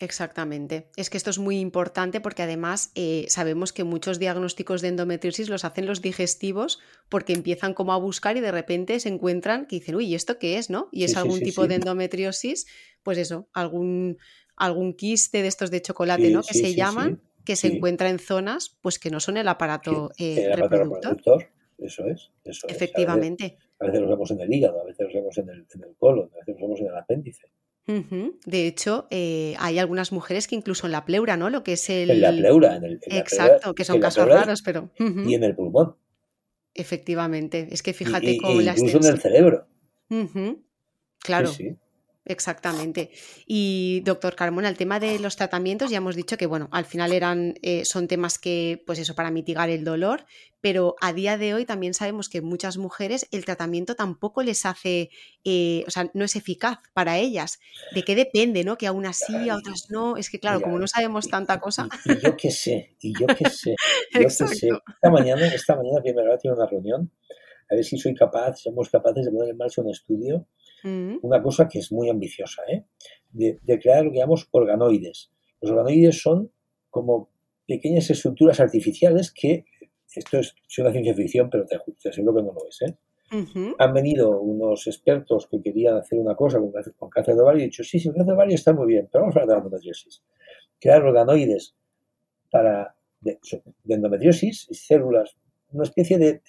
Exactamente. 0.00 0.88
Es 0.96 1.10
que 1.10 1.18
esto 1.18 1.28
es 1.28 1.38
muy 1.38 1.60
importante 1.60 2.22
porque 2.22 2.42
además 2.42 2.90
eh, 2.94 3.26
sabemos 3.28 3.74
que 3.74 3.84
muchos 3.84 4.18
diagnósticos 4.18 4.80
de 4.80 4.88
endometriosis 4.88 5.50
los 5.50 5.66
hacen 5.66 5.84
los 5.84 6.00
digestivos 6.00 6.80
porque 7.10 7.34
empiezan 7.34 7.74
como 7.74 7.92
a 7.92 7.98
buscar 7.98 8.38
y 8.38 8.40
de 8.40 8.50
repente 8.50 8.98
se 8.98 9.10
encuentran 9.10 9.66
que 9.66 9.76
dicen, 9.76 9.96
uy, 9.96 10.06
¿y 10.06 10.14
esto 10.14 10.38
qué 10.38 10.56
es? 10.56 10.70
¿no? 10.70 10.88
Y 10.90 11.04
es 11.04 11.18
algún 11.18 11.40
tipo 11.40 11.66
de 11.66 11.74
endometriosis, 11.74 12.66
pues 13.02 13.18
eso, 13.18 13.50
algún, 13.52 14.16
algún 14.56 14.94
quiste 14.94 15.42
de 15.42 15.48
estos 15.48 15.70
de 15.70 15.82
chocolate, 15.82 16.30
¿no? 16.30 16.42
Que 16.42 16.54
se 16.54 16.74
llaman, 16.74 17.20
que 17.44 17.54
se 17.54 17.66
encuentra 17.66 18.08
en 18.08 18.18
zonas 18.18 18.78
pues 18.80 18.98
que 18.98 19.10
no 19.10 19.20
son 19.20 19.36
el 19.36 19.48
aparato, 19.48 20.12
eh, 20.18 20.50
reproductor. 20.56 21.46
Eso 21.76 22.06
es, 22.06 22.30
eso 22.44 22.66
Efectivamente. 22.68 23.56
A 23.78 23.86
veces, 23.86 24.00
los 24.00 24.10
vemos 24.10 24.30
en 24.30 24.40
el 24.40 24.52
hígado, 24.52 24.80
a 24.80 24.84
veces 24.84 25.06
los 25.06 25.14
vemos 25.14 25.38
en 25.38 25.48
el, 25.48 25.66
en 25.74 25.84
el 25.84 25.94
colon, 25.96 26.30
a 26.34 26.38
veces 26.38 26.54
los 26.54 26.60
vemos 26.60 26.80
en 26.80 26.86
el 26.86 26.96
apéndice. 26.96 27.50
De 27.86 28.66
hecho, 28.66 29.08
eh, 29.10 29.56
hay 29.58 29.78
algunas 29.78 30.12
mujeres 30.12 30.46
que 30.46 30.54
incluso 30.54 30.86
en 30.86 30.92
la 30.92 31.04
pleura, 31.04 31.36
¿no? 31.36 31.50
Lo 31.50 31.64
que 31.64 31.72
es 31.72 31.90
el... 31.90 32.10
En 32.10 32.20
la 32.20 32.30
pleura, 32.30 32.76
en 32.76 32.84
el... 32.84 33.00
Exacto, 33.06 33.74
que 33.74 33.84
son 33.84 33.98
casos 33.98 34.28
raros, 34.28 34.62
pero... 34.62 34.90
Y 34.98 35.34
en 35.34 35.42
el 35.42 35.56
pulmón. 35.56 35.96
Efectivamente, 36.74 37.68
es 37.72 37.82
que 37.82 37.92
fíjate 37.92 38.38
cómo 38.38 38.60
las... 38.60 38.78
Incluso 38.78 38.98
en 39.08 39.14
el 39.14 39.20
cerebro. 39.20 39.66
Claro. 41.18 41.50
Exactamente. 42.26 43.10
Y 43.46 44.02
doctor 44.04 44.36
Carmona, 44.36 44.68
el 44.68 44.76
tema 44.76 45.00
de 45.00 45.18
los 45.18 45.36
tratamientos, 45.36 45.90
ya 45.90 45.96
hemos 45.96 46.16
dicho 46.16 46.36
que, 46.36 46.46
bueno, 46.46 46.68
al 46.70 46.84
final 46.84 47.12
eran, 47.12 47.54
eh, 47.62 47.84
son 47.86 48.08
temas 48.08 48.38
que, 48.38 48.82
pues 48.86 48.98
eso, 48.98 49.14
para 49.14 49.30
mitigar 49.30 49.70
el 49.70 49.84
dolor, 49.84 50.26
pero 50.60 50.96
a 51.00 51.14
día 51.14 51.38
de 51.38 51.54
hoy 51.54 51.64
también 51.64 51.94
sabemos 51.94 52.28
que 52.28 52.42
muchas 52.42 52.76
mujeres 52.76 53.26
el 53.32 53.46
tratamiento 53.46 53.96
tampoco 53.96 54.42
les 54.42 54.66
hace, 54.66 55.08
eh, 55.44 55.82
o 55.86 55.90
sea, 55.90 56.10
no 56.12 56.26
es 56.26 56.36
eficaz 56.36 56.78
para 56.92 57.16
ellas. 57.18 57.58
¿De 57.94 58.02
qué 58.02 58.14
depende, 58.14 58.64
no? 58.64 58.76
Que 58.76 58.86
a 58.86 58.92
unas 58.92 59.16
sí, 59.16 59.48
a 59.48 59.56
otras 59.56 59.86
no. 59.88 60.18
Es 60.18 60.28
que, 60.28 60.38
claro, 60.38 60.60
como 60.60 60.78
no 60.78 60.86
sabemos 60.86 61.26
tanta 61.26 61.58
cosa. 61.58 61.88
Y, 62.04 62.20
yo 62.20 62.36
qué 62.36 62.50
sé, 62.50 62.96
y 63.00 63.18
yo 63.18 63.26
qué 63.28 63.48
sé, 63.48 63.74
yo 64.14 64.20
qué 64.20 64.30
sé. 64.30 64.46
Esta 64.68 65.10
mañana, 65.10 65.46
esta 65.46 65.74
mañana, 65.74 66.02
primero 66.02 66.36
tiene 66.36 66.54
una 66.54 66.66
reunión, 66.66 67.10
a 67.70 67.74
ver 67.74 67.84
si 67.84 67.96
soy 67.96 68.14
capaz, 68.14 68.56
somos 68.56 68.90
capaces 68.90 69.24
de 69.24 69.30
poner 69.30 69.48
en 69.48 69.56
marcha 69.56 69.80
un 69.80 69.88
estudio 69.88 70.46
Mm. 70.82 71.18
Una 71.22 71.42
cosa 71.42 71.68
que 71.68 71.78
es 71.78 71.92
muy 71.92 72.08
ambiciosa, 72.08 72.62
¿eh? 72.68 72.84
de, 73.32 73.78
crear 73.80 74.04
lo 74.04 74.10
que 74.10 74.18
llamamos 74.18 74.48
organoides. 74.50 75.30
Los 75.60 75.70
organoides 75.72 76.20
son 76.20 76.50
como 76.88 77.30
pequeñas 77.66 78.10
estructuras 78.10 78.60
artificiales 78.60 79.32
que, 79.32 79.64
esto 80.14 80.38
es, 80.38 80.54
una 80.78 80.90
ciencia 80.90 81.14
ficción, 81.14 81.50
pero 81.50 81.66
te, 81.66 81.78
te 82.00 82.08
aseguro 82.08 82.36
que 82.36 82.42
no 82.42 82.52
lo 82.52 82.68
es, 82.68 82.82
¿eh? 82.82 82.96
Han 83.78 83.94
venido 83.94 84.40
unos 84.40 84.88
expertos 84.88 85.46
que 85.48 85.62
querían 85.62 85.96
hacer 85.96 86.18
una 86.18 86.34
cosa 86.34 86.58
con, 86.58 86.72
con 86.98 87.10
cáncer 87.10 87.36
de 87.36 87.42
ovario 87.42 87.62
y 87.62 87.64
dicho, 87.66 87.84
sí, 87.84 88.00
sí, 88.00 88.08
el 88.08 88.14
cáncer 88.14 88.32
de 88.32 88.36
ovario 88.36 88.54
está 88.56 88.72
muy 88.72 88.88
bien, 88.88 89.08
pero 89.10 89.22
vamos 89.22 89.36
a 89.36 89.40
hablar 89.42 89.58
de 89.58 89.62
endometriosis. 89.62 90.22
Crear 90.80 91.04
organoides 91.04 91.76
para, 92.50 92.96
de, 93.20 93.38
endometriosis 93.86 94.66
y 94.68 94.74
células, 94.74 95.36
una 95.72 95.84
especie 95.84 96.18
de, 96.18 96.42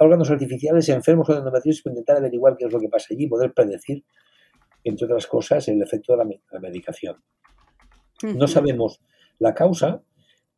órganos 0.00 0.30
artificiales 0.30 0.88
enfermos 0.88 1.26
con 1.26 1.36
endometriosis 1.36 1.82
para 1.82 1.92
intentar 1.92 2.16
averiguar 2.18 2.56
qué 2.56 2.66
es 2.66 2.72
lo 2.72 2.80
que 2.80 2.88
pasa 2.88 3.08
allí 3.10 3.24
y 3.24 3.28
poder 3.28 3.52
predecir, 3.52 4.04
entre 4.84 5.06
otras 5.06 5.26
cosas, 5.26 5.68
el 5.68 5.82
efecto 5.82 6.16
de 6.16 6.24
la, 6.52 6.60
medicación. 6.60 7.22
No 8.22 8.48
sabemos 8.48 9.00
la 9.38 9.54
causa 9.54 10.02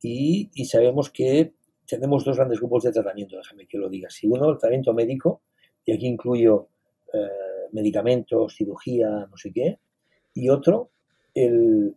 y, 0.00 0.50
y 0.54 0.66
sabemos 0.66 1.11
que 1.11 1.54
tenemos 1.87 2.24
dos 2.24 2.37
grandes 2.37 2.61
grupos 2.61 2.85
de 2.85 2.92
tratamiento, 2.92 3.37
déjame 3.37 3.66
que 3.66 3.78
lo 3.78 3.88
diga. 3.88 4.11
Si 4.11 4.26
uno, 4.26 4.50
el 4.50 4.59
tratamiento 4.59 4.92
médico, 4.92 5.42
y 5.85 5.92
aquí 5.92 6.07
incluyo 6.07 6.68
eh, 7.12 7.68
medicamentos, 7.72 8.54
cirugía, 8.54 9.09
no 9.09 9.37
sé 9.37 9.52
qué, 9.52 9.81
y 10.35 10.50
otro, 10.50 10.90
el, 11.35 11.96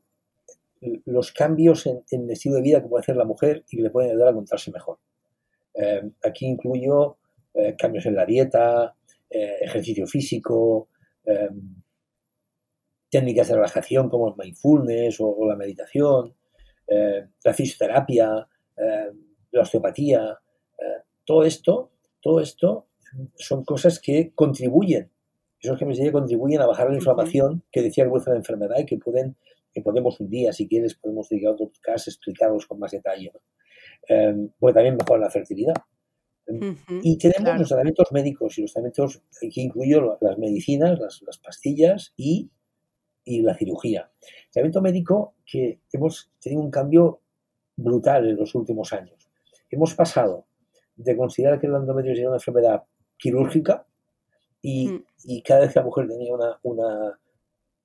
los 1.06 1.32
cambios 1.32 1.86
en, 1.86 2.04
el 2.10 2.32
estilo 2.32 2.56
de 2.56 2.62
vida 2.62 2.82
que 2.82 2.88
puede 2.88 3.02
hacer 3.02 3.18
la 3.18 3.26
mujer 3.26 3.66
y 3.70 3.78
que 3.78 3.84
le 3.84 3.90
pueden 3.90 4.12
ayudar 4.12 4.30
a 4.30 4.32
encontrarse 4.32 4.72
mejor. 4.72 4.98
Eh, 5.74 6.02
aquí 6.24 6.46
incluyo 6.46 7.18
eh, 7.54 7.76
cambios 7.78 8.06
en 8.06 8.16
la 8.16 8.26
dieta, 8.26 8.96
ejercicio 9.34 10.06
físico, 10.08 10.90
técnicas 13.10 13.48
de 13.48 13.56
relajación 13.56 14.10
como 14.10 14.28
el 14.28 14.36
mindfulness 14.38 15.22
o 15.22 15.48
la 15.48 15.56
meditación, 15.56 16.36
la 17.42 17.54
fisioterapia, 17.54 18.46
la 19.52 19.62
osteopatía, 19.62 20.40
eh, 20.80 21.04
todo 21.26 21.44
esto, 21.44 21.92
todo 22.22 22.40
esto 22.40 22.88
son 23.36 23.64
cosas 23.64 24.00
que 24.00 24.32
contribuyen, 24.34 25.12
esos 25.60 25.78
que 25.78 25.86
me 25.86 26.12
contribuyen 26.12 26.62
a 26.62 26.66
bajar 26.66 26.90
la 26.90 26.96
inflamación 26.96 27.64
que 27.72 27.82
decía 27.82 28.06
el 28.06 28.10
hueso 28.10 28.26
de 28.26 28.36
la 28.36 28.40
enfermedad 28.40 28.80
y 28.80 28.86
que 28.86 28.98
pueden, 28.98 29.36
que 29.74 29.82
podemos 29.82 30.20
un 30.20 30.30
día, 30.30 30.54
si 30.54 30.68
quieres, 30.68 30.96
podemos 30.96 31.30
dedicar 31.30 31.54
otro 31.54 31.68
podcast, 31.68 32.08
explicarlos 32.08 32.66
con 32.66 32.80
más 32.80 32.92
detalle. 32.92 33.32
Em, 34.12 34.50
porque 34.60 34.74
también 34.74 34.98
mejora 34.98 35.22
la 35.22 35.30
fertilidad. 35.30 35.76
Em, 36.46 36.76
y 37.02 37.18
tenemos 37.18 37.58
los 37.60 37.70
tratamientos 37.70 38.12
médicos 38.12 38.58
y 38.58 38.64
los 38.64 38.74
tratamientos 38.74 39.24
que 39.40 39.62
incluyo 39.62 40.18
las 40.20 40.38
medicinas, 40.38 41.00
las, 41.00 41.22
las 41.22 41.38
pastillas 41.38 42.14
y, 42.18 42.52
y, 43.24 43.42
la 43.42 43.56
cirugía. 43.56 44.12
El 44.22 44.52
tratamiento 44.52 44.82
médico 44.82 45.36
que 45.46 45.80
hemos 45.94 46.30
tenido 46.42 46.62
un 46.62 46.72
cambio 46.72 47.22
brutal 47.78 48.28
en 48.28 48.36
los 48.36 48.54
últimos 48.54 48.92
años 48.92 49.32
hemos 49.70 49.96
pasado 49.96 50.46
de 50.98 51.16
considerar 51.16 51.58
que 51.58 51.70
la 51.70 51.78
endometriosis 51.78 52.20
era 52.20 52.30
una 52.32 52.38
enfermedad 52.38 52.84
quirúrgica 53.18 53.88
y, 54.62 54.90
mm. 54.90 55.42
cada 55.46 55.62
vez 55.62 55.74
que 55.74 55.80
la 55.80 55.86
mujer 55.86 56.10
tenía 56.10 56.34
una, 56.34 57.20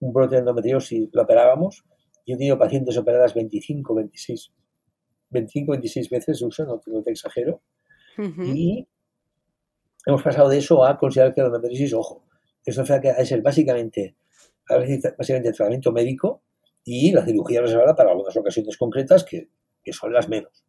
un 0.01 0.13
brote 0.13 0.35
de 0.35 0.41
endometriosis 0.41 1.09
lo 1.13 1.23
operábamos. 1.23 1.85
Yo 2.27 2.35
he 2.35 2.39
tenido 2.39 2.59
pacientes 2.59 2.97
operadas 2.97 3.33
25, 3.33 3.95
26, 3.95 4.53
25, 5.31 5.73
26 5.73 6.11
veces, 6.11 6.43
uso, 6.43 6.65
no, 6.65 7.03
te 7.03 7.11
exagero. 7.11 7.63
Y 8.19 8.87
hemos 10.07 10.23
pasado 10.23 10.49
de 10.49 10.59
eso 10.59 10.85
a 10.85 10.97
considerar 10.97 11.35
que 11.35 11.43
la 11.43 11.49
endometriosis, 11.49 11.93
ojo, 11.93 12.25
es 12.65 12.77
una 12.77 12.83
enfermedad 12.85 13.17
que 13.17 13.23
es 13.23 13.43
básicamente, 13.43 14.17
básicamente 14.69 15.49
el 15.49 15.55
tratamiento 15.55 15.93
médico 15.93 16.43
y 16.85 17.13
la 17.13 17.25
cirugía 17.25 17.61
reservada 17.61 17.95
para 17.95 18.11
algunas 18.11 18.37
ocasiones 18.37 18.77
concretas 18.79 19.25
que, 19.25 19.51
que 19.83 19.93
son 19.93 20.13
las 20.13 20.29
menos 20.29 20.67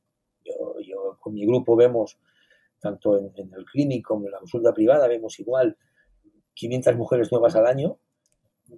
con 1.28 1.34
mi 1.34 1.46
grupo 1.46 1.76
vemos, 1.76 2.18
tanto 2.80 3.18
en, 3.18 3.54
el 3.54 3.66
clínico 3.66 4.14
como 4.14 4.28
en 4.28 4.32
la 4.32 4.40
consulta 4.40 4.74
privada, 4.74 5.08
vemos 5.08 5.38
igual 5.40 5.78
500 6.54 6.96
mujeres 6.96 7.32
nuevas 7.34 7.56
al 7.58 7.68
año, 7.68 8.00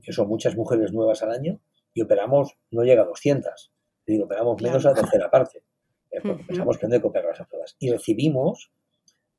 que 0.01 0.11
son 0.11 0.27
muchas 0.27 0.55
mujeres 0.55 0.91
nuevas 0.91 1.21
al 1.21 1.31
año, 1.31 1.59
y 1.93 2.01
operamos, 2.01 2.57
no 2.71 2.83
llega 2.83 3.03
a 3.03 3.05
200, 3.05 3.53
es 3.53 3.71
decir, 4.05 4.23
operamos 4.23 4.59
menos 4.61 4.83
a 4.85 4.89
la 4.89 4.95
tercera 4.95 5.29
parte. 5.29 5.63
Pensamos 6.11 6.77
que 6.77 6.85
hay 6.85 7.01
que 7.01 7.07
operarlas 7.07 7.41
a 7.41 7.45
todas. 7.45 7.75
Y 7.79 7.91
recibimos 7.91 8.71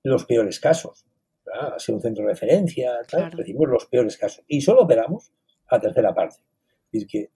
los 0.02 0.24
peores 0.24 0.60
casos. 0.60 1.04
Ha 1.52 1.78
sido 1.78 1.96
un 1.96 2.02
centro 2.02 2.24
de 2.24 2.30
referencia, 2.30 3.00
recibimos 3.32 3.68
los 3.68 3.86
peores 3.86 4.16
casos. 4.16 4.44
Y 4.46 4.60
solo 4.60 4.82
operamos 4.82 5.32
a 5.68 5.80
tercera 5.80 6.14
parte. 6.14 6.40
Es 6.92 7.04
decir, 7.04 7.08
que, 7.08 7.30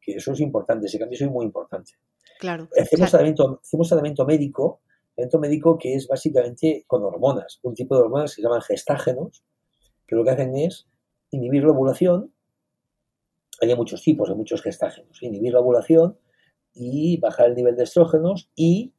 que 0.00 0.12
eso 0.16 0.32
es 0.32 0.40
importante, 0.40 0.86
ese 0.86 0.98
cambio 0.98 1.16
es 1.20 1.30
muy 1.30 1.46
importante. 1.46 1.92
Claro. 2.38 2.68
Hacemos, 2.76 3.10
Tratamiento, 3.10 3.60
hacemos 3.62 3.88
tratamiento 3.88 4.24
médico 4.24 4.80
tratamiento 5.20 5.38
médico 5.38 5.78
que 5.78 5.94
es 5.94 6.06
básicamente 6.06 6.84
con 6.86 7.02
hormonas, 7.02 7.60
un 7.62 7.74
tipo 7.74 7.96
de 7.96 8.02
hormonas 8.02 8.30
que 8.30 8.36
se 8.36 8.42
llaman 8.42 8.62
gestágenos, 8.62 9.44
que 10.06 10.16
lo 10.16 10.24
que 10.24 10.30
hacen 10.30 10.56
es 10.56 10.86
inhibir 11.30 11.64
la 11.64 11.72
ovulación. 11.72 12.32
Hay 13.60 13.74
muchos 13.76 14.02
tipos, 14.02 14.28
de 14.28 14.34
muchos 14.34 14.62
gestágenos. 14.62 15.22
Inhibir 15.22 15.52
la 15.52 15.60
ovulación 15.60 16.18
y 16.82 17.18
bajar 17.18 17.48
el 17.48 17.54
nivel 17.54 17.76
de 17.76 17.84
estrógenos 17.84 18.50
y, 18.56 18.94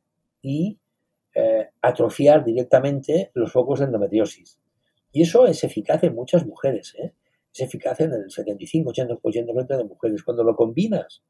eh, 1.34 1.70
atrofiar 1.82 2.44
directamente 2.44 3.32
los 3.34 3.52
focos 3.52 3.80
de 3.80 3.86
endometriosis. 3.86 4.60
Y 5.12 5.24
eso 5.24 5.48
es 5.48 5.64
eficaz 5.64 6.04
en 6.04 6.14
muchas 6.14 6.46
mujeres. 6.46 6.94
¿eh? 7.00 7.14
Es 7.52 7.62
eficaz 7.62 8.00
en 8.02 8.14
el 8.14 8.30
75, 8.30 8.92
80%, 8.92 9.78
de 9.78 9.84
mujeres. 9.84 10.24
Cuando 10.24 10.44
lo 10.44 10.56
combinas, 10.56 11.24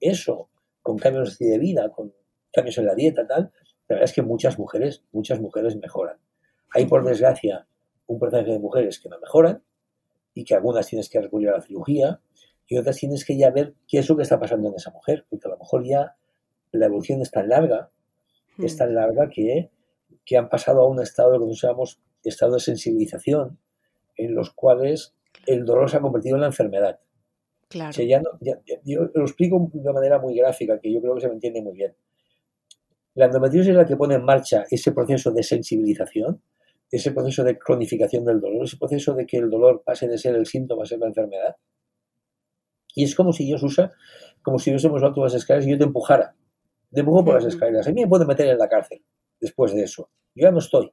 eso, 0.00 0.48
con 0.80 0.96
cambios 0.96 1.38
de 1.38 1.58
vida, 1.58 1.90
con 1.90 2.14
cambios 2.52 2.78
en 2.78 2.86
la 2.86 2.94
dieta, 2.94 3.26
tal, 3.26 3.52
la 3.88 3.96
verdad 3.96 4.04
es 4.04 4.12
que 4.14 4.22
muchas 4.22 4.58
mujeres, 4.58 5.04
muchas 5.12 5.40
mujeres 5.40 5.76
mejoran. 5.76 6.16
Hay, 6.70 6.86
por 6.86 7.04
desgracia, 7.04 7.66
un 8.06 8.18
porcentaje 8.18 8.52
de 8.52 8.58
mujeres 8.58 8.98
que 8.98 9.10
no 9.10 9.20
mejoran 9.20 9.62
y 10.32 10.44
que 10.44 10.54
algunas 10.54 10.86
tienes 10.86 11.10
que 11.10 11.20
recurrir 11.20 11.50
a 11.50 11.58
la 11.58 11.62
cirugía 11.62 12.20
y 12.72 12.78
otras 12.78 12.96
tienes 12.96 13.24
que 13.24 13.36
ya 13.36 13.50
ver 13.50 13.74
qué 13.86 13.98
es 13.98 14.08
lo 14.08 14.16
que 14.16 14.22
está 14.22 14.40
pasando 14.40 14.68
en 14.68 14.76
esa 14.76 14.90
mujer, 14.90 15.26
porque 15.28 15.46
a 15.46 15.50
lo 15.50 15.58
mejor 15.58 15.84
ya 15.84 16.16
la 16.70 16.86
evolución 16.86 17.20
es 17.20 17.30
tan 17.30 17.48
larga, 17.48 17.90
es 18.58 18.76
tan 18.76 18.94
larga 18.94 19.28
que, 19.28 19.70
que 20.24 20.36
han 20.38 20.48
pasado 20.48 20.80
a 20.80 20.88
un 20.88 21.00
estado 21.02 21.32
de 21.32 21.38
lo 21.38 21.48
que 21.48 21.54
llamamos 21.54 22.00
estado 22.24 22.54
de 22.54 22.60
sensibilización, 22.60 23.58
en 24.16 24.34
los 24.34 24.50
cuales 24.54 25.14
el 25.46 25.64
dolor 25.64 25.90
se 25.90 25.98
ha 25.98 26.00
convertido 26.00 26.36
en 26.36 26.42
la 26.42 26.46
enfermedad. 26.46 27.00
Claro. 27.68 27.92
yo 28.84 29.10
lo 29.14 29.22
explico 29.22 29.70
de 29.72 29.80
una 29.80 29.92
manera 29.92 30.18
muy 30.18 30.34
gráfica, 30.34 30.78
que 30.78 30.92
yo 30.92 31.00
creo 31.00 31.14
que 31.14 31.22
se 31.22 31.28
me 31.28 31.34
entiende 31.34 31.60
muy 31.60 31.74
bien. 31.74 31.94
La 33.14 33.26
endometriosis 33.26 33.70
es 33.70 33.76
la 33.76 33.86
que 33.86 33.96
pone 33.96 34.14
en 34.14 34.24
marcha 34.24 34.64
ese 34.70 34.92
proceso 34.92 35.30
de 35.30 35.42
sensibilización, 35.42 36.42
ese 36.90 37.12
proceso 37.12 37.44
de 37.44 37.58
cronificación 37.58 38.24
del 38.24 38.40
dolor, 38.40 38.64
ese 38.64 38.78
proceso 38.78 39.14
de 39.14 39.26
que 39.26 39.38
el 39.38 39.50
dolor 39.50 39.82
pase 39.84 40.08
de 40.08 40.16
ser 40.16 40.36
el 40.36 40.46
síntoma 40.46 40.84
a 40.84 40.86
ser 40.86 40.98
la 40.98 41.08
enfermedad. 41.08 41.56
Y 42.94 43.04
es 43.04 43.14
como 43.14 43.32
si 43.32 43.48
yo, 43.48 43.58
Susa, 43.58 43.92
como 44.42 44.58
si 44.58 44.70
hubiésemos 44.70 45.02
alto 45.02 45.22
las 45.22 45.34
escaleras 45.34 45.66
y 45.66 45.70
yo 45.70 45.78
te 45.78 45.84
empujara. 45.84 46.34
Te 46.92 47.00
empujo 47.00 47.24
por 47.24 47.34
las 47.34 47.44
escaleras. 47.46 47.86
A 47.86 47.92
mí 47.92 48.02
me 48.02 48.08
puede 48.08 48.26
meter 48.26 48.48
en 48.48 48.58
la 48.58 48.68
cárcel 48.68 49.02
después 49.40 49.74
de 49.74 49.84
eso. 49.84 50.10
Yo 50.34 50.42
ya 50.42 50.50
no 50.50 50.58
estoy. 50.58 50.92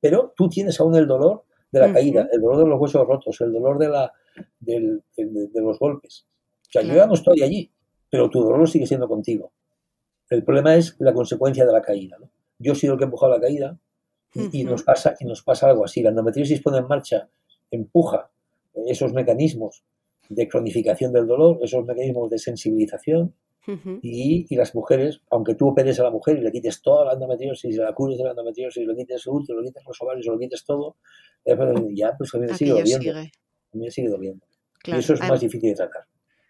Pero 0.00 0.32
tú 0.36 0.48
tienes 0.48 0.78
aún 0.80 0.94
el 0.94 1.06
dolor 1.06 1.44
de 1.70 1.80
la 1.80 1.92
caída, 1.92 2.28
el 2.32 2.40
dolor 2.40 2.64
de 2.64 2.70
los 2.70 2.80
huesos 2.80 3.06
rotos, 3.06 3.40
el 3.40 3.52
dolor 3.52 3.78
de, 3.78 3.88
la, 3.88 4.12
de, 4.60 5.00
los 5.54 5.78
golpes. 5.78 6.26
O 6.62 6.70
sea, 6.70 6.82
yo 6.82 6.94
ya 6.94 7.06
no 7.06 7.14
estoy 7.14 7.42
allí, 7.42 7.72
pero 8.08 8.30
tu 8.30 8.42
dolor 8.42 8.68
sigue 8.68 8.86
siendo 8.86 9.08
contigo. 9.08 9.52
El 10.28 10.44
problema 10.44 10.74
es 10.76 10.96
la 10.98 11.12
consecuencia 11.12 11.64
de 11.66 11.72
la 11.72 11.82
caída. 11.82 12.18
Yo 12.58 12.72
he 12.72 12.76
sido 12.76 12.94
el 12.94 12.98
que 12.98 13.04
ha 13.04 13.06
empujado 13.06 13.32
la 13.32 13.40
caída 13.40 13.78
y, 14.52 14.64
nos 14.64 14.82
pasa, 14.82 15.14
y 15.18 15.24
nos 15.24 15.42
pasa 15.42 15.68
algo 15.68 15.84
así. 15.84 16.02
La 16.02 16.10
endometriosis 16.10 16.62
pone 16.62 16.78
en 16.78 16.88
marcha, 16.88 17.28
empuja 17.70 18.30
esos 18.86 19.12
mecanismos 19.12 19.84
de 20.28 20.48
cronificación 20.48 21.12
del 21.12 21.26
dolor, 21.26 21.58
esos 21.62 21.84
mecanismos 21.84 22.30
de 22.30 22.38
sensibilización 22.38 23.34
y, 24.00 24.54
las 24.54 24.74
mujeres, 24.74 25.20
aunque 25.30 25.56
tú 25.56 25.68
operes 25.68 25.98
a 25.98 26.04
la 26.04 26.10
mujer 26.10 26.38
y 26.38 26.40
le 26.40 26.52
quites 26.52 26.80
toda 26.82 27.04
la 27.04 27.12
endometriosis, 27.14 27.74
y 27.74 27.78
la 27.78 27.92
cures 27.92 28.16
de 28.16 28.24
la 28.24 28.30
endometriosis, 28.30 28.82
y 28.82 28.86
le 28.86 28.94
quites 28.94 29.26
el 29.26 29.32
útero, 29.32 29.60
le 29.60 29.68
quites 29.68 29.82
los 29.84 30.00
ovarios, 30.02 30.26
lo 30.26 30.38
quites 30.38 30.64
todo, 30.64 30.96
ya 31.92 32.14
pues 32.16 32.34
a 32.34 32.38
mí 32.38 32.46
me 32.46 32.54
sigue 32.54 32.70
doliendo. 32.70 33.10
A 33.12 33.22
mí 33.76 33.84
me 33.84 33.90
sigue 33.90 34.08
doliendo. 34.08 34.46
y 34.84 34.92
eso 34.92 35.14
es 35.14 35.20
más 35.20 35.40
difícil 35.40 35.70
de 35.70 35.76
tratar. 35.76 36.04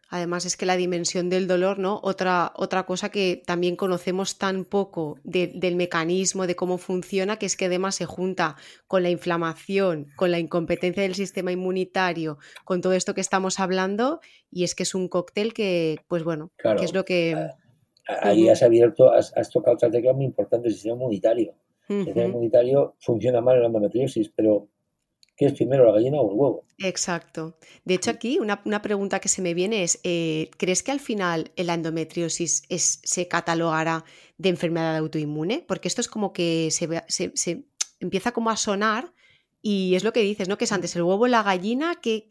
Además 0.08 0.44
es 0.46 0.56
que 0.56 0.66
la 0.66 0.76
dimensión 0.76 1.28
del 1.28 1.48
dolor, 1.48 1.78
¿no? 1.78 2.00
Otra, 2.02 2.52
otra 2.54 2.86
cosa 2.86 3.10
que 3.10 3.42
también 3.44 3.74
conocemos 3.74 4.38
tan 4.38 4.64
poco 4.64 5.18
del 5.24 5.74
mecanismo, 5.74 6.46
de 6.46 6.54
cómo 6.54 6.78
funciona, 6.78 7.38
que 7.38 7.46
es 7.46 7.56
que 7.56 7.66
además 7.66 7.96
se 7.96 8.06
junta 8.06 8.56
con 8.86 9.02
la 9.02 9.10
inflamación, 9.10 10.06
con 10.14 10.30
la 10.30 10.38
incompetencia 10.38 11.02
del 11.02 11.16
sistema 11.16 11.50
inmunitario, 11.50 12.38
con 12.64 12.80
todo 12.80 12.92
esto 12.92 13.14
que 13.14 13.20
estamos 13.20 13.58
hablando, 13.58 14.20
y 14.50 14.62
es 14.62 14.74
que 14.74 14.84
es 14.84 14.94
un 14.94 15.08
cóctel 15.08 15.52
que, 15.52 15.98
pues 16.06 16.22
bueno, 16.22 16.52
que 16.56 16.84
es 16.84 16.94
lo 16.94 17.04
que... 17.04 17.50
Ahí 18.22 18.48
has 18.48 18.62
abierto, 18.62 19.10
has, 19.10 19.50
tocado 19.50 19.74
otra 19.74 19.90
tecla 19.90 20.12
muy 20.12 20.26
importante, 20.26 20.68
el 20.68 20.74
sistema 20.74 20.94
inmunitario. 20.94 21.54
El 21.88 22.04
sistema 22.04 22.26
inmunitario 22.26 22.94
funciona 23.00 23.40
mal 23.40 23.56
en 23.56 23.62
la 23.62 23.66
endometriosis, 23.66 24.30
pero 24.34 24.68
¿qué 25.36 25.46
es 25.46 25.52
primero 25.52 25.84
la 25.84 25.92
gallina 25.92 26.20
o 26.20 26.30
el 26.30 26.36
huevo? 26.36 26.64
Exacto. 26.78 27.58
De 27.84 27.94
hecho, 27.94 28.10
aquí 28.10 28.38
una, 28.38 28.82
pregunta 28.82 29.20
que 29.20 29.28
se 29.28 29.42
me 29.42 29.54
viene 29.54 29.82
es, 29.82 30.00
eh, 30.02 30.50
¿crees 30.56 30.82
que 30.82 30.92
al 30.92 31.00
final 31.00 31.50
la 31.56 31.74
endometriosis 31.74 32.62
se 32.68 33.28
catalogará 33.28 34.04
de 34.38 34.48
enfermedad 34.48 34.96
autoinmune? 34.96 35.64
Porque 35.66 35.88
esto 35.88 36.00
es 36.00 36.08
como 36.08 36.32
que 36.32 36.70
se, 36.70 36.88
se, 37.34 37.64
empieza 38.00 38.32
como 38.32 38.50
a 38.50 38.56
sonar 38.56 39.12
y 39.62 39.94
es 39.94 40.04
lo 40.04 40.12
que 40.12 40.20
dices, 40.20 40.48
¿no? 40.48 40.58
Que 40.58 40.64
es 40.64 40.72
antes 40.72 40.96
el 40.96 41.02
huevo 41.02 41.26
la 41.28 41.42
gallina, 41.42 41.96
¿qué, 42.00 42.26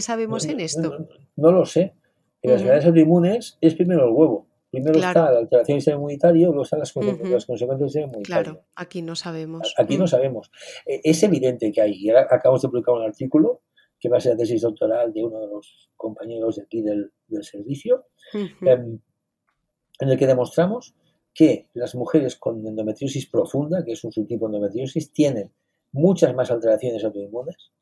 sabemos 0.00 0.44
en 0.46 0.60
esto? 0.60 1.08
No, 1.36 1.52
lo 1.52 1.64
sé. 1.66 1.94
En 2.42 2.52
las 2.52 2.60
enfermedades 2.60 2.86
autoinmunes 2.86 3.58
es 3.60 3.74
primero 3.74 4.04
el 4.04 4.12
huevo. 4.12 4.47
Primero 4.70 4.98
está 4.98 5.32
la 5.32 5.38
alteración 5.38 5.76
del 5.76 5.80
sistema 5.80 5.96
inmunitario, 5.96 6.48
luego 6.48 6.62
están 6.62 6.80
las, 6.80 6.92
consecuencias 6.92 7.46
del 7.46 7.88
sistema 7.88 8.06
inmunitario. 8.06 8.52
Claro, 8.52 8.66
aquí 8.76 9.00
no 9.00 9.16
sabemos. 9.16 9.74
Aquí 9.78 9.96
no 9.96 10.04
mm. 10.04 10.08
sabemos. 10.08 10.50
E, 10.84 11.00
es 11.04 11.22
evidente 11.22 11.72
que 11.72 11.80
hay, 11.80 11.92
y 11.94 12.10
acabamos 12.10 12.60
de 12.62 12.68
publicar 12.68 12.94
un 12.94 13.02
artículo 13.02 13.62
que 13.98 14.08
va 14.08 14.18
a 14.18 14.20
ser 14.20 14.32
la 14.32 14.38
tesis 14.38 14.62
doctoral 14.62 15.12
de 15.12 15.24
uno 15.24 15.40
de 15.40 15.46
los 15.48 15.90
compañeros 15.96 16.56
de 16.56 16.62
aquí 16.62 16.82
del, 16.82 17.10
servicio, 17.42 18.06
em, 18.34 19.00
en 20.00 20.08
el 20.08 20.18
que 20.18 20.26
demostramos 20.26 20.94
que 21.34 21.68
las 21.74 21.94
mujeres 21.94 22.36
con 22.36 22.64
endometriosis 22.66 23.28
profunda, 23.28 23.84
que 23.84 23.92
es 23.92 24.04
un 24.04 24.12
subtipo 24.12 24.48
de 24.48 24.56
endometriosis, 24.56 25.12
tienen 25.12 25.52
muchas 25.92 26.34
más 26.34 26.50
alteraciones 26.50 27.04
autoinmunes 27.04 27.72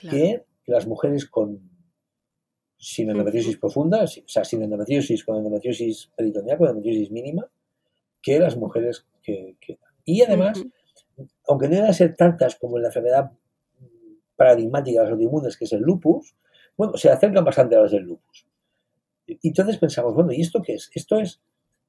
que 0.00 0.44
las 0.66 0.86
mujeres 0.86 1.26
con 1.26 1.77
sin 2.78 3.10
endometriosis 3.10 3.58
profunda, 3.58 4.04
o 4.04 4.06
sea, 4.06 4.44
sin 4.44 4.62
endometriosis, 4.62 5.24
con 5.24 5.36
endometriosis 5.36 6.10
peritoneal, 6.16 6.58
con 6.58 6.68
endometriosis 6.68 7.10
mínima, 7.10 7.48
que 8.22 8.38
las 8.38 8.56
mujeres 8.56 9.06
que... 9.22 9.56
y 10.04 10.22
además, 10.22 10.62
aunque 11.46 11.68
no 11.68 11.76
deben 11.76 11.94
ser 11.94 12.14
tantas 12.16 12.56
como 12.56 12.76
en 12.76 12.82
la 12.82 12.88
enfermedad 12.88 13.32
paradigmática 14.36 15.00
de 15.00 15.04
las 15.04 15.12
autoinmunes, 15.12 15.56
que 15.56 15.64
es 15.64 15.72
el 15.72 15.80
lupus, 15.80 16.36
bueno, 16.76 16.96
se 16.96 17.10
acercan 17.10 17.44
bastante 17.44 17.74
a 17.76 17.80
las 17.82 17.90
del 17.90 18.04
lupus. 18.04 18.46
Y 19.26 19.48
entonces 19.48 19.76
pensamos, 19.78 20.14
bueno, 20.14 20.32
¿y 20.32 20.40
esto 20.40 20.62
qué 20.62 20.74
es? 20.74 20.90
Esto 20.94 21.18
es 21.18 21.40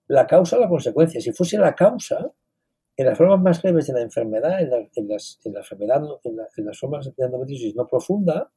la 0.08 0.26
causa 0.26 0.58
o 0.58 0.60
la 0.60 0.68
consecuencia. 0.68 1.22
Si 1.22 1.32
fuese 1.32 1.58
la 1.58 1.76
causa, 1.76 2.32
en 2.98 3.06
las 3.06 3.18
formas 3.18 3.40
más 3.40 3.64
leves 3.64 3.88
de 3.88 3.94
la 3.94 4.02
enfermedad, 4.02 4.60
en, 4.60 5.08
las, 5.08 5.40
en 5.46 5.54
la 5.54 5.60
enfermedad, 5.60 6.02
en, 6.24 6.66
las 6.66 6.78
formas 6.78 7.16
de 7.16 7.24
endometriosis 7.24 7.76
no 7.76 7.88
profunda, 7.88 8.52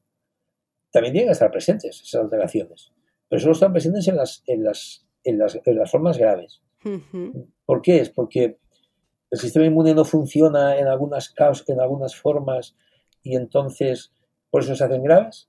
también 0.92 1.12
tienen 1.12 1.28
que 1.28 1.32
estar 1.32 1.50
presentes 1.50 2.00
esas 2.00 2.22
alteraciones, 2.22 2.92
pero 3.28 3.40
solo 3.40 3.52
están 3.52 3.72
presentes 3.72 4.06
en 4.08 4.16
las, 4.16 4.42
en 4.46 4.64
las, 4.64 5.06
en 5.24 5.38
las, 5.38 5.58
en 5.64 5.78
las 5.78 5.90
formas 5.90 6.18
graves. 6.18 6.62
¿Por 7.64 7.80
qué? 7.80 8.00
Es 8.00 8.10
porque 8.10 8.58
el 9.30 9.38
sistema 9.38 9.64
inmune 9.64 9.94
no 9.94 10.04
funciona 10.04 10.78
en 10.78 10.86
algunas, 10.88 11.34
en 11.66 11.80
algunas 11.80 12.14
formas 12.14 12.76
y 13.22 13.36
entonces 13.36 14.12
por 14.50 14.62
eso 14.62 14.76
se 14.76 14.84
hacen 14.84 15.02
graves. 15.02 15.48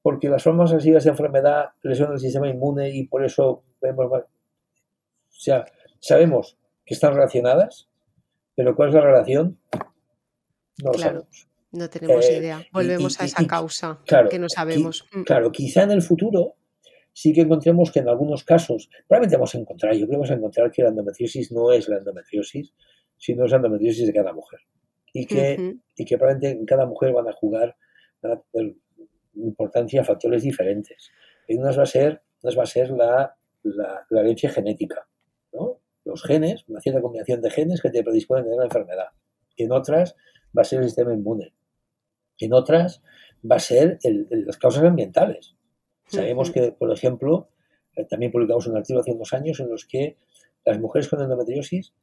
Porque 0.00 0.28
las 0.28 0.42
formas 0.42 0.70
agresivas 0.70 1.04
de 1.04 1.10
enfermedad 1.10 1.70
lesionan 1.82 2.14
el 2.14 2.20
sistema 2.20 2.48
inmune 2.48 2.90
y 2.90 3.06
por 3.06 3.24
eso 3.24 3.62
vemos 3.80 4.10
O 4.10 4.24
sea, 5.28 5.64
sabemos 6.00 6.58
que 6.84 6.94
están 6.94 7.14
relacionadas, 7.14 7.88
pero 8.56 8.74
¿cuál 8.74 8.88
es 8.88 8.94
la 8.96 9.02
relación? 9.02 9.60
No 10.82 10.90
lo 10.92 10.98
sabemos. 10.98 11.51
No 11.72 11.88
tenemos 11.88 12.28
eh, 12.28 12.36
idea. 12.36 12.66
Volvemos 12.70 13.18
a 13.20 13.24
esa 13.24 13.46
causa 13.46 14.00
que 14.30 14.38
no 14.38 14.48
sabemos. 14.48 15.06
Mm. 15.12 15.22
claro, 15.22 15.50
quizá 15.50 15.82
en 15.82 15.92
el 15.92 16.02
futuro 16.02 16.56
sí 17.14 17.32
que 17.32 17.42
encontremos 17.42 17.90
que 17.90 18.00
en 18.00 18.08
algunos 18.08 18.44
casos, 18.44 18.90
probablemente 19.08 19.36
vamos 19.36 19.54
a 19.54 19.58
encontrar, 19.58 19.94
yo 19.94 20.00
creo 20.00 20.10
que 20.10 20.16
vamos 20.16 20.30
a 20.30 20.34
encontrar 20.34 20.70
que 20.70 20.82
la 20.82 20.90
endometriosis 20.90 21.50
no 21.50 21.72
es 21.72 21.88
la 21.88 21.98
endometriosis, 21.98 22.74
sino 23.16 23.44
es 23.46 23.50
la 23.50 23.56
endometriosis 23.56 24.06
de 24.06 24.12
cada 24.12 24.32
mujer. 24.32 24.60
Y 25.14 25.26
que, 25.26 25.76
y 25.96 26.04
que 26.04 26.16
probablemente 26.16 26.58
en 26.58 26.66
cada 26.66 26.86
mujer 26.86 27.12
van 27.12 27.28
a 27.28 27.32
jugar 27.32 27.76
una, 28.22 28.40
importancia 29.34 30.04
factores 30.04 30.42
diferentes. 30.42 31.10
En 31.48 31.60
unas 31.60 31.78
va 31.78 31.82
a 31.82 31.86
ser, 31.86 32.22
va 32.44 32.62
a 32.62 32.66
ser 32.66 32.90
la, 32.90 33.34
la, 33.62 34.06
la 34.08 34.20
herencia 34.20 34.50
genética, 34.50 35.06
¿no? 35.52 35.80
Los 36.04 36.22
genes, 36.22 36.64
una 36.68 36.80
cierta 36.80 37.00
combinación 37.00 37.40
de 37.40 37.50
genes 37.50 37.80
que 37.80 37.90
te 37.90 38.02
predisponen 38.02 38.42
a 38.42 38.44
tener 38.44 38.58
la 38.58 38.64
enfermedad. 38.64 39.08
Y 39.56 39.64
en 39.64 39.72
otras 39.72 40.16
va 40.56 40.62
a 40.62 40.64
ser 40.64 40.80
el 40.80 40.86
sistema 40.86 41.12
inmune 41.12 41.52
en 42.38 42.52
otras 42.52 43.02
va 43.48 43.56
a 43.56 43.60
ser 43.60 43.98
las 44.30 44.56
causas 44.56 44.84
ambientales. 44.84 45.56
Sabemos 46.06 46.50
que, 46.50 46.72
por 46.72 46.92
ejemplo, 46.92 47.48
eh, 47.96 48.04
también 48.04 48.32
publicamos 48.32 48.66
un 48.66 48.76
artículo 48.76 49.00
hace 49.00 49.12
unos 49.12 49.32
años 49.32 49.60
en 49.60 49.70
los 49.70 49.86
que 49.86 50.16
las 50.64 50.78
mujeres 50.78 51.08
con 51.08 51.22
endometriosis 51.22 51.94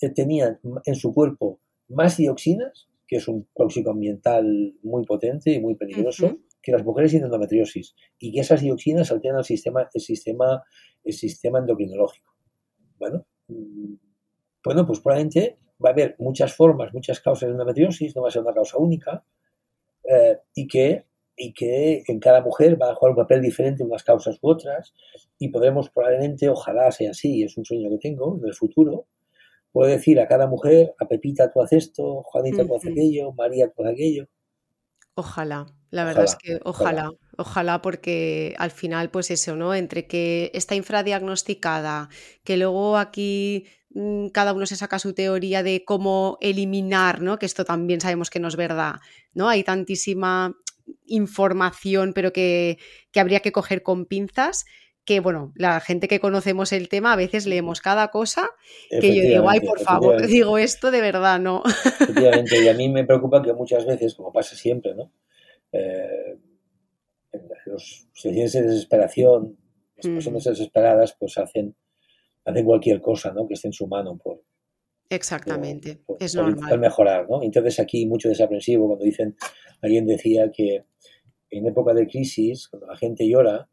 eh, 0.00 0.10
tenían 0.10 0.60
en 0.84 0.94
su 0.94 1.12
cuerpo 1.12 1.60
más 1.88 2.16
dioxinas, 2.16 2.88
que 3.06 3.16
es 3.16 3.28
un 3.28 3.48
tóxico 3.54 3.90
ambiental 3.90 4.74
muy 4.82 5.04
potente 5.04 5.52
y 5.52 5.60
muy 5.60 5.74
peligroso, 5.76 6.38
que 6.62 6.72
las 6.72 6.84
mujeres 6.84 7.12
sin 7.12 7.22
endometriosis, 7.22 7.94
y 8.18 8.32
que 8.32 8.40
esas 8.40 8.60
dioxinas 8.60 9.12
alteran 9.12 9.38
el 9.38 9.44
sistema, 9.44 9.88
el 9.92 10.00
sistema, 10.00 10.64
el 11.04 11.12
sistema 11.12 11.60
endocrinológico. 11.60 12.34
Bueno, 12.98 13.26
mm, 13.48 13.94
bueno, 14.64 14.86
pues 14.86 14.98
probablemente 15.00 15.58
va 15.84 15.90
a 15.90 15.92
haber 15.92 16.16
muchas 16.18 16.54
formas, 16.54 16.92
muchas 16.92 17.20
causas 17.20 17.48
de 17.48 17.52
endometriosis, 17.52 18.16
no 18.16 18.22
va 18.22 18.28
a 18.28 18.30
ser 18.32 18.42
una 18.42 18.54
causa 18.54 18.78
única, 18.78 19.24
eh, 20.08 20.38
y, 20.54 20.66
que, 20.66 21.04
y 21.36 21.52
que 21.52 22.02
en 22.06 22.20
cada 22.20 22.40
mujer 22.40 22.80
va 22.80 22.90
a 22.90 22.94
jugar 22.94 23.10
un 23.10 23.22
papel 23.22 23.42
diferente 23.42 23.82
en 23.82 23.88
unas 23.88 24.04
causas 24.04 24.38
u 24.40 24.50
otras 24.50 24.94
y 25.38 25.48
podremos 25.48 25.90
probablemente, 25.90 26.48
ojalá 26.48 26.90
sea 26.92 27.10
así, 27.10 27.42
es 27.42 27.56
un 27.56 27.64
sueño 27.64 27.90
que 27.90 27.98
tengo 27.98 28.38
en 28.40 28.46
el 28.46 28.54
futuro, 28.54 29.06
puedo 29.72 29.90
decir 29.90 30.18
a 30.20 30.28
cada 30.28 30.46
mujer, 30.46 30.94
a 30.98 31.06
Pepita 31.06 31.52
tú 31.52 31.60
haces 31.60 31.88
esto, 31.88 32.22
Juanita 32.22 32.66
tú 32.66 32.76
haces 32.76 32.92
aquello, 32.92 33.32
María 33.32 33.68
tú 33.68 33.82
haces 33.82 33.92
aquello. 33.92 34.28
Ojalá, 35.14 35.66
la 35.90 36.04
verdad 36.04 36.24
es 36.24 36.36
que 36.36 36.60
ojalá, 36.64 37.10
ojalá, 37.38 37.80
porque 37.80 38.54
al 38.58 38.70
final 38.70 39.10
pues 39.10 39.30
eso, 39.30 39.56
¿no? 39.56 39.74
Entre 39.74 40.06
que 40.06 40.50
está 40.52 40.74
infradiagnosticada, 40.74 42.10
que 42.44 42.56
luego 42.58 42.98
aquí 42.98 43.66
cada 44.32 44.52
uno 44.52 44.66
se 44.66 44.76
saca 44.76 44.98
su 44.98 45.14
teoría 45.14 45.62
de 45.62 45.84
cómo 45.84 46.38
eliminar, 46.40 47.22
¿no? 47.22 47.38
Que 47.38 47.46
esto 47.46 47.64
también 47.64 48.00
sabemos 48.00 48.28
que 48.28 48.40
no 48.40 48.48
es 48.48 48.56
verdad, 48.56 48.96
¿no? 49.32 49.48
Hay 49.48 49.64
tantísima 49.64 50.54
información, 51.06 52.12
pero 52.12 52.32
que, 52.32 52.78
habría 53.14 53.40
que 53.40 53.52
coger 53.52 53.82
con 53.82 54.04
pinzas, 54.04 54.66
que 55.04 55.20
bueno, 55.20 55.52
la 55.54 55.80
gente 55.80 56.08
que 56.08 56.20
conocemos 56.20 56.72
el 56.72 56.88
tema 56.88 57.12
a 57.12 57.16
veces 57.16 57.46
leemos 57.46 57.80
cada 57.80 58.08
cosa 58.08 58.50
que 58.90 59.14
yo 59.14 59.22
digo, 59.22 59.48
ay, 59.48 59.60
por 59.60 59.80
favor, 59.80 60.26
digo 60.26 60.58
esto 60.58 60.90
de 60.90 61.00
verdad, 61.00 61.40
¿no? 61.40 61.62
Efectivamente, 61.64 62.62
y 62.62 62.68
a 62.68 62.74
mí 62.74 62.88
me 62.88 63.04
preocupa 63.04 63.42
que 63.42 63.54
muchas 63.54 63.86
veces, 63.86 64.14
como 64.14 64.32
pasa 64.32 64.56
siempre, 64.56 64.94
¿no? 64.94 65.10
Eh, 65.72 66.38
los 67.66 68.08
situaciones 68.12 68.52
de 68.52 68.62
desesperación, 68.62 69.56
las 69.96 70.06
personas 70.06 70.44
desesperadas, 70.44 71.16
pues 71.18 71.38
hacen 71.38 71.74
hacen 72.46 72.64
cualquier 72.64 73.00
cosa 73.00 73.32
¿no? 73.32 73.46
que 73.46 73.54
esté 73.54 73.68
en 73.68 73.72
su 73.72 73.86
mano 73.86 74.16
por, 74.16 74.40
Exactamente, 75.08 76.00
es 76.18 76.34
normal. 76.34 76.80
mejorar, 76.80 77.28
¿no? 77.30 77.42
Entonces 77.42 77.78
aquí 77.78 78.06
mucho 78.06 78.28
desaprensivo 78.28 78.86
cuando 78.88 79.04
dicen, 79.04 79.36
alguien 79.80 80.06
decía 80.06 80.50
que 80.50 80.84
en 81.50 81.66
época 81.66 81.94
de 81.94 82.08
crisis, 82.08 82.68
cuando 82.68 82.88
la 82.88 82.96
gente 82.96 83.28
llora, 83.28 83.68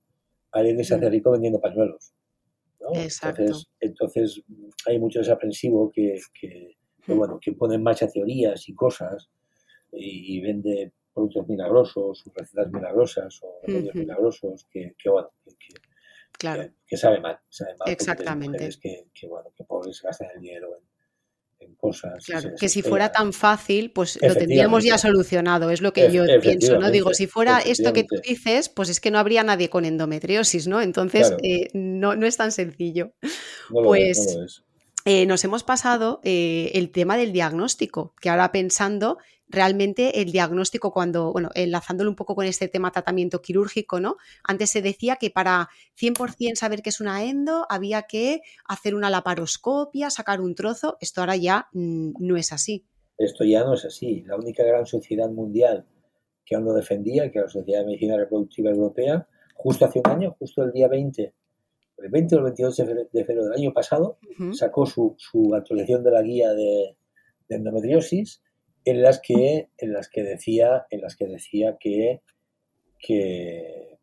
alguien 0.52 0.84
se 0.84 0.94
hace 0.94 1.10
rico 1.10 1.32
vendiendo 1.32 1.60
pañuelos. 1.60 2.14
¿no? 2.80 2.90
Entonces, 2.94 3.68
entonces 3.80 4.42
hay 4.86 5.00
mucho 5.00 5.20
desaprensivo 5.20 5.92
que, 5.92 6.20
que, 6.40 6.76
bueno, 7.08 7.40
que 7.42 7.54
pone 7.54 7.76
en 7.76 7.84
marcha 7.84 8.08
teorías 8.08 8.70
y 8.70 8.76
cosas 8.76 9.30
y, 9.92 10.40
vende 10.42 10.92
productos 11.14 11.48
milagrosos, 11.48 12.24
recetas 12.36 12.72
milagrosas 12.72 13.40
o 13.42 13.60
remedios 13.64 13.96
milagrosos 13.96 14.68
que, 14.72 14.96
que, 14.98 15.10
bueno, 15.10 15.30
que, 15.46 15.74
Claro. 16.38 16.70
Que, 16.86 16.98
sabe 16.98 17.20
mal, 17.20 17.40
sabe 17.50 17.76
mal. 17.78 17.90
Exactamente. 17.90 18.70
Que, 18.82 19.08
que, 19.14 19.28
bueno, 19.28 19.50
que 19.56 19.64
pobres 19.64 20.02
gastan 20.02 20.30
el 20.36 20.42
dinero 20.42 20.80
en, 21.60 21.76
cosas. 21.76 22.26
Claro, 22.26 22.52
que 22.60 22.68
si 22.68 22.82
fuera 22.82 23.12
tan 23.12 23.32
fácil, 23.32 23.92
pues 23.92 24.20
lo 24.22 24.36
tendríamos 24.36 24.84
ya 24.84 24.98
solucionado, 24.98 25.70
es 25.70 25.82
lo 25.82 25.94
que 25.94 26.12
yo 26.12 26.26
pienso, 26.42 26.78
¿no? 26.78 26.92
Digo, 26.92 27.14
si 27.14 27.26
fuera 27.26 27.60
esto 27.60 27.94
que 27.94 28.04
tú 28.04 28.16
dices, 28.22 28.68
pues 28.68 28.90
es 28.90 29.00
que 29.00 29.12
no 29.12 29.18
habría 29.18 29.44
nadie 29.44 29.70
con 29.70 29.86
endometriosis, 29.86 30.68
¿no? 30.68 30.82
Entonces, 30.82 31.34
eh, 31.42 31.70
no, 31.74 32.16
no 32.16 32.26
es 32.26 32.36
tan 32.36 32.52
sencillo. 32.52 33.14
pues 33.70 34.64
eh, 35.06 35.26
nos 35.26 35.44
hemos 35.44 35.64
pasado 35.64 36.22
eh, 36.24 36.72
el 36.76 36.90
tema 36.92 37.18
del 37.18 37.34
diagnóstico, 37.34 38.14
que 38.22 38.30
ahora 38.30 38.52
pensando, 38.54 39.18
realmente 39.54 40.22
el 40.22 40.32
diagnóstico 40.32 40.92
cuando, 40.92 41.32
bueno, 41.32 41.50
enlazándolo 41.54 42.10
un 42.10 42.16
poco 42.16 42.36
con 42.36 42.46
este 42.46 42.68
tema 42.68 42.92
tratamiento 42.92 43.42
quirúrgico, 43.42 44.00
¿no? 44.00 44.18
Antes 44.44 44.72
se 44.72 44.82
decía 44.82 45.18
que 45.18 45.30
para 45.30 45.70
100% 46.00 46.56
saber 46.56 46.82
que 46.82 46.90
es 46.90 47.00
una 47.00 47.24
endo 47.24 47.68
había 47.70 48.04
que 48.04 48.42
hacer 48.66 48.96
una 48.96 49.12
laparoscopia, 49.12 50.10
sacar 50.10 50.42
un 50.42 50.56
trozo, 50.56 50.98
esto 51.00 51.22
ahora 51.22 51.36
ya 51.36 51.68
mm, 51.72 52.14
no 52.20 52.36
es 52.36 52.52
así. 52.52 52.86
Esto 53.18 53.46
ya 53.46 53.64
no 53.64 53.76
es 53.76 53.86
así. 53.86 54.24
La 54.26 54.36
única 54.36 54.64
gran 54.64 54.88
sociedad 54.88 55.30
mundial 55.30 55.86
que 56.44 56.56
aún 56.56 56.66
lo 56.66 56.74
defendía, 56.74 57.32
que 57.32 57.38
era 57.38 57.46
la 57.46 57.54
Sociedad 57.54 57.82
de 57.82 57.86
Medicina 57.86 58.18
Reproductiva 58.18 58.72
Europea, 58.72 59.28
justo 59.54 59.86
hace 59.86 60.02
un 60.04 60.12
año, 60.12 60.36
justo 60.40 60.64
el 60.64 60.74
día 60.74 60.88
20, 60.88 61.34
el 62.00 62.10
20 62.10 62.36
o 62.36 62.38
el 62.40 62.44
22 62.44 62.78
de 62.78 62.86
febrero 63.24 63.44
del 63.46 63.54
año 63.54 63.72
pasado, 63.72 64.18
sacó 64.52 64.86
su, 64.86 65.16
actualización 65.56 66.04
de 66.04 66.12
la 66.12 66.22
guía 66.22 66.52
de 66.52 66.98
endometriosis 67.48 68.42
en 68.86 69.02
las 69.02 69.20
que, 69.20 69.70
en 69.78 69.94
las 69.94 70.10
que 70.10 70.24
decía, 70.24 70.86
en 70.90 71.02
las 71.02 71.16
que 71.16 71.28
decía 71.28 71.78
que, 71.80 72.22
que, 73.00 73.94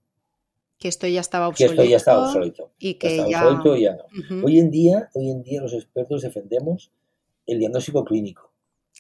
que 0.81 0.89
esto 0.89 1.07
ya 1.07 1.21
estaba 1.21 1.49
obsoleto. 1.49 1.77
Que 1.77 1.83
esto 1.83 1.91
ya 1.91 1.97
estaba 1.99 2.27
obsoleto. 2.27 2.73
Y 2.79 2.95
que 2.95 3.17
ya... 3.29 3.47
Obsoleto 3.47 3.77
y 3.77 3.83
ya 3.83 3.97
no. 3.97 4.45
Hoy 4.45 4.59
en 4.59 4.71
día, 4.71 5.11
hoy 5.15 5.31
en 5.31 5.43
día 5.43 5.61
los 5.61 5.75
expertos 5.75 6.23
defendemos 6.23 6.91
el 7.47 7.59
diagnóstico 7.59 8.03
clínico. 8.03 8.53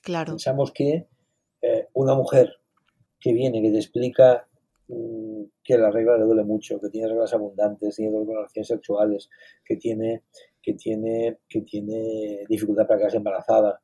Claro. 0.02 0.32
Pensamos 0.32 0.72
que 0.72 1.06
eh, 1.62 1.88
una 1.94 2.14
mujer 2.14 2.60
que 3.18 3.32
viene, 3.32 3.62
que 3.62 3.70
te 3.70 3.78
explica 3.78 4.46
mm, 4.88 5.44
que 5.64 5.78
la 5.78 5.90
regla 5.90 6.18
le 6.18 6.24
duele 6.24 6.44
mucho, 6.44 6.78
que 6.80 6.90
tiene 6.90 7.08
reglas 7.08 7.32
abundantes, 7.32 7.96
tiene 7.96 8.12
dolor 8.12 8.26
con 8.26 8.36
relaciones 8.36 8.68
sexuales, 8.68 9.30
que 9.64 9.76
tiene, 9.76 10.24
que 10.60 10.74
tiene, 10.74 11.38
que 11.48 11.62
tiene 11.62 12.44
dificultad 12.46 12.86
para 12.86 12.98
quedarse 12.98 13.16
embarazada, 13.16 13.80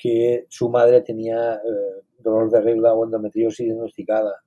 que 0.00 0.46
su 0.48 0.70
madre 0.70 1.02
tenía 1.02 1.56
eh, 1.56 2.02
dolor 2.18 2.50
de 2.50 2.62
regla 2.62 2.94
o 2.94 3.04
endometriosis 3.04 3.66
diagnosticada, 3.66 4.42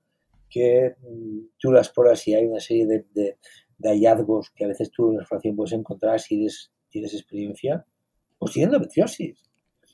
que 0.49 0.95
mm, 0.99 1.39
tú 1.59 1.71
las 1.71 1.89
pruebas 1.89 2.27
y 2.27 2.33
hay 2.33 2.47
una 2.47 2.59
serie 2.59 2.87
de, 2.87 3.37
hallazgos 3.83 4.49
que 4.55 4.65
a 4.65 4.69
veces 4.69 4.89
tú 4.91 5.09
en 5.09 5.17
la 5.17 5.21
exploración 5.21 5.55
puedes 5.55 5.73
encontrar 5.73 6.19
si 6.19 6.47
tienes 6.89 7.13
experiencia, 7.13 7.85
pues 8.39 8.53
tiene 8.53 8.67
endometriosis. 8.67 9.37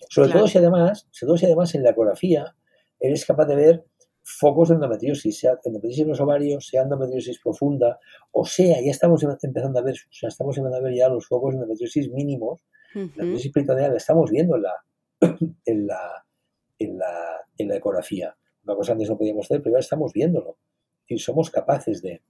Sobre 0.10 0.32
todo 0.32 0.48
si 0.48 0.60
además, 0.60 1.08
sobre 1.12 1.28
todo 1.28 1.38
si 1.38 1.46
además 1.46 1.76
en 1.76 1.84
la 1.84 1.90
ecografía 1.90 2.56
eres 3.00 3.26
capaz 3.26 3.46
de 3.48 3.56
ver 3.56 3.86
focos 4.24 4.70
de 4.70 4.76
endometriosis, 4.76 5.40
sea 5.40 5.60
endometriosis 5.66 6.04
en 6.04 6.08
los 6.08 6.22
ovarios, 6.22 6.68
sea 6.68 6.84
endometriosis 6.84 7.40
profunda, 7.40 8.00
o 8.32 8.46
sea, 8.46 8.80
ya 8.82 8.92
estamos 8.92 9.24
empezando 9.24 9.80
a 9.80 9.82
ver, 9.82 9.96
o 9.96 10.14
sea, 10.14 10.30
estamos 10.30 10.58
empezando 10.58 10.78
a 10.78 10.90
ver 10.90 10.96
ya 10.96 11.10
los 11.10 11.28
focos 11.28 11.52
de 11.52 11.58
endometriosis 11.58 12.10
mínimos, 12.12 12.62
la 12.94 13.02
endometriosis 13.02 13.52
peritoneal 13.52 13.92
la 13.92 13.98
estamos 13.98 14.30
viendo 14.30 14.56
en 14.56 14.64
la, 14.64 14.74
en 15.66 15.88
la, 15.88 16.26
en 16.78 16.98
la, 16.98 17.48
en 17.58 17.68
la 17.68 17.76
ecografía. 17.76 18.36
Una 18.64 18.76
cosa 18.76 18.94
antes 18.94 19.10
no 19.10 19.18
podíamos 19.18 19.46
hacer, 19.46 19.62
pero 19.62 19.76
ya 19.76 19.80
estamos 19.80 20.14
viéndolo. 20.14 20.58
Y 21.08 21.18
somos 21.18 21.50
capaces 21.50 22.02
de, 22.02 22.22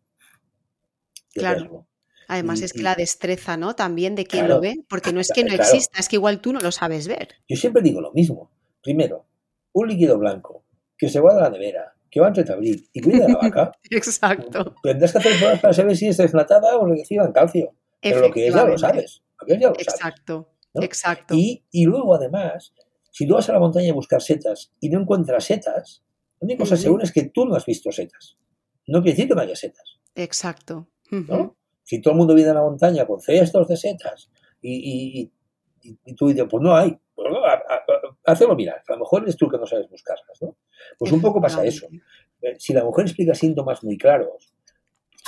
verlo. 1.35 1.85
Además 2.27 2.61
es 2.61 2.73
que 2.73 2.83
la 2.83 2.95
destreza, 2.95 3.57
¿no? 3.57 3.75
También 3.75 4.13
de 4.15 4.25
quien 4.25 4.47
lo 4.47 4.61
ve, 4.61 4.85
porque 4.87 5.11
no 5.11 5.19
es 5.19 5.31
que 5.33 5.43
no 5.43 5.53
exista, 5.53 5.99
es 5.99 6.07
que 6.07 6.17
igual 6.17 6.41
tú 6.41 6.53
no 6.53 6.59
lo 6.59 6.71
sabes 6.71 7.07
ver. 7.07 7.29
Yo 7.47 7.57
siempre 7.57 7.81
digo 7.81 8.01
lo 8.01 8.13
mismo. 8.13 8.51
Primero, 8.83 9.25
un 9.73 9.87
líquido 9.87 10.17
blanco 10.19 10.63
que 10.95 11.09
se 11.09 11.19
guarda 11.19 11.39
a 11.39 11.43
la 11.43 11.49
nevera, 11.49 11.95
que 12.09 12.19
va 12.19 12.27
a 12.27 12.33
retablir 12.33 12.83
y 12.93 13.01
cuida 13.01 13.25
de 13.25 13.33
la 13.33 13.39
vaca. 13.41 13.71
Exacto. 13.89 14.75
Tendrás 14.83 15.11
que 15.11 15.17
hacer 15.17 15.37
pruebas 15.37 15.59
para 15.59 15.73
saber 15.73 15.97
si 15.97 16.07
es 16.07 16.17
desnatada 16.17 16.77
o 16.77 16.85
enriquecida 16.85 17.25
en 17.25 17.31
calcio. 17.31 17.73
Pero 17.99 18.21
lo 18.21 18.31
que 18.31 18.47
es 18.47 18.53
ya 18.53 18.63
lo 18.63 18.77
sabes. 18.77 19.23
exacto, 19.47 20.48
exacto. 20.75 21.35
Y, 21.35 21.65
y, 21.71 21.85
luego, 21.85 22.15
además, 22.15 22.73
si 23.11 23.27
tú 23.27 23.33
vas 23.33 23.49
a 23.49 23.53
la 23.53 23.59
montaña 23.59 23.91
a 23.91 23.95
buscar 23.95 24.21
setas 24.21 24.71
y 24.79 24.89
no 24.89 25.01
encuentras 25.01 25.43
setas, 25.43 26.03
la 26.39 26.45
única 26.45 26.63
cosa 26.63 26.77
segura 26.77 27.03
es 27.03 27.11
que 27.11 27.29
tú 27.29 27.45
no 27.45 27.55
has 27.55 27.65
visto 27.65 27.91
setas. 27.91 28.37
No 28.87 29.01
quiere 29.01 29.15
decir 29.15 29.27
que 29.27 29.35
no 29.35 29.41
haya 29.41 29.55
setas. 29.55 29.99
Exacto. 30.15 30.87
Si 31.83 32.01
todo 32.01 32.13
el 32.13 32.17
mundo 32.17 32.33
viene 32.33 32.51
a 32.51 32.55
la 32.55 32.61
montaña 32.61 33.05
con 33.05 33.19
cestos 33.19 33.67
de 33.67 33.77
setas 33.77 34.29
y, 34.61 35.31
tú 36.15 36.27
dices, 36.27 36.45
pues 36.49 36.63
no 36.63 36.75
hay, 36.75 36.97
pues 37.13 37.27
hazlo 38.25 38.55
mirar. 38.55 38.81
A 38.87 38.93
lo 38.93 38.99
mejor 38.99 39.23
eres 39.23 39.37
tú 39.37 39.49
que 39.49 39.57
no 39.57 39.65
sabes 39.65 39.89
buscarlas, 39.89 40.41
¿no? 40.41 40.57
Pues 40.97 41.11
un 41.11 41.21
poco 41.21 41.41
pasa 41.41 41.65
eso. 41.65 41.87
Eh, 42.41 42.55
si 42.57 42.73
la 42.73 42.83
mujer 42.83 43.05
explica 43.05 43.33
síntomas 43.33 43.83
muy 43.83 43.97
claros, 43.97 44.53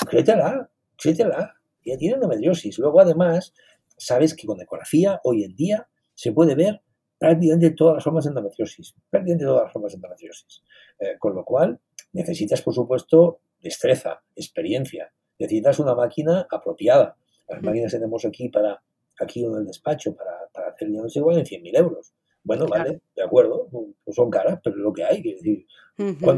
créetela, 0.08 0.70
créetela. 0.98 1.56
Ya 1.84 1.98
tiene 1.98 2.16
endometriosis. 2.16 2.78
Luego, 2.78 3.02
además, 3.02 3.54
sabes 4.04 4.36
que 4.36 4.48
con 4.48 4.62
ecografía 4.62 5.20
hoy 5.24 5.44
en 5.44 5.56
día 5.56 5.88
se 6.14 6.32
puede 6.32 6.56
ver 6.56 6.82
prácticamente 7.18 7.72
todas 7.72 7.96
las 7.96 8.04
formas 8.04 8.24
de 8.26 8.30
endometriosis, 8.30 8.96
prácticamente 9.10 9.46
todas 9.46 9.64
las 9.64 9.74
formas 9.74 9.92
de 9.92 9.96
endometriosis. 9.98 10.64
Eh, 11.00 11.16
con 11.20 11.36
lo 11.36 11.46
cual, 11.46 11.80
necesitas, 12.14 12.62
por 12.62 12.74
supuesto, 12.74 13.42
destreza, 13.62 14.24
experiencia, 14.36 15.14
necesitas 15.38 15.80
una 15.80 15.96
máquina 15.96 16.48
apropiada. 16.50 17.16
Las 17.48 17.62
máquinas 17.62 17.92
que 17.92 17.98
tenemos 17.98 18.26
aquí 18.26 18.50
para 18.50 18.82
aquí 19.20 19.46
en 19.46 19.54
el 19.54 19.66
despacho 19.66 20.16
para, 20.16 20.32
para 20.54 20.70
hacer 20.70 20.88
el 20.88 20.94
diagnóstico 20.94 21.32
en 21.32 21.46
100.000 21.46 21.78
euros. 21.78 22.14
Bueno, 22.44 22.66
vale, 22.66 23.02
de 23.16 23.24
acuerdo, 23.24 23.70
no 23.72 24.14
son 24.14 24.32
caras, 24.32 24.60
pero 24.64 24.76
es 24.76 24.82
lo 24.82 24.92
que 24.92 25.04
hay. 25.04 25.22
decir, 25.22 25.68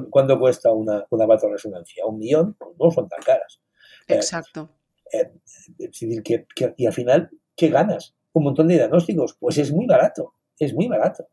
¿cuánto, 0.09 0.37
cuesta 0.37 0.71
una, 0.73 1.05
una 1.09 1.37
resonancia? 1.37 2.05
¿Un 2.05 2.19
millón? 2.19 2.55
Pues 2.55 2.71
no 2.77 2.91
son 2.91 3.07
tan 3.07 3.21
caras. 3.21 3.61
Eh, 4.07 4.15
Exacto. 4.15 4.69
Eh, 5.13 5.31
es 5.45 5.71
decir, 5.77 6.21
que, 6.21 6.45
y 6.75 6.85
al 6.85 6.93
final, 6.93 7.31
¿qué 7.55 7.69
ganas? 7.69 8.15
Un 8.33 8.43
montón 8.43 8.67
de 8.67 8.75
diagnósticos. 8.75 9.35
Pues 9.39 9.57
es 9.57 9.71
muy 9.71 9.85
barato 9.85 10.33
es 10.59 10.73
muy 10.73 10.87
barato. 10.87 11.27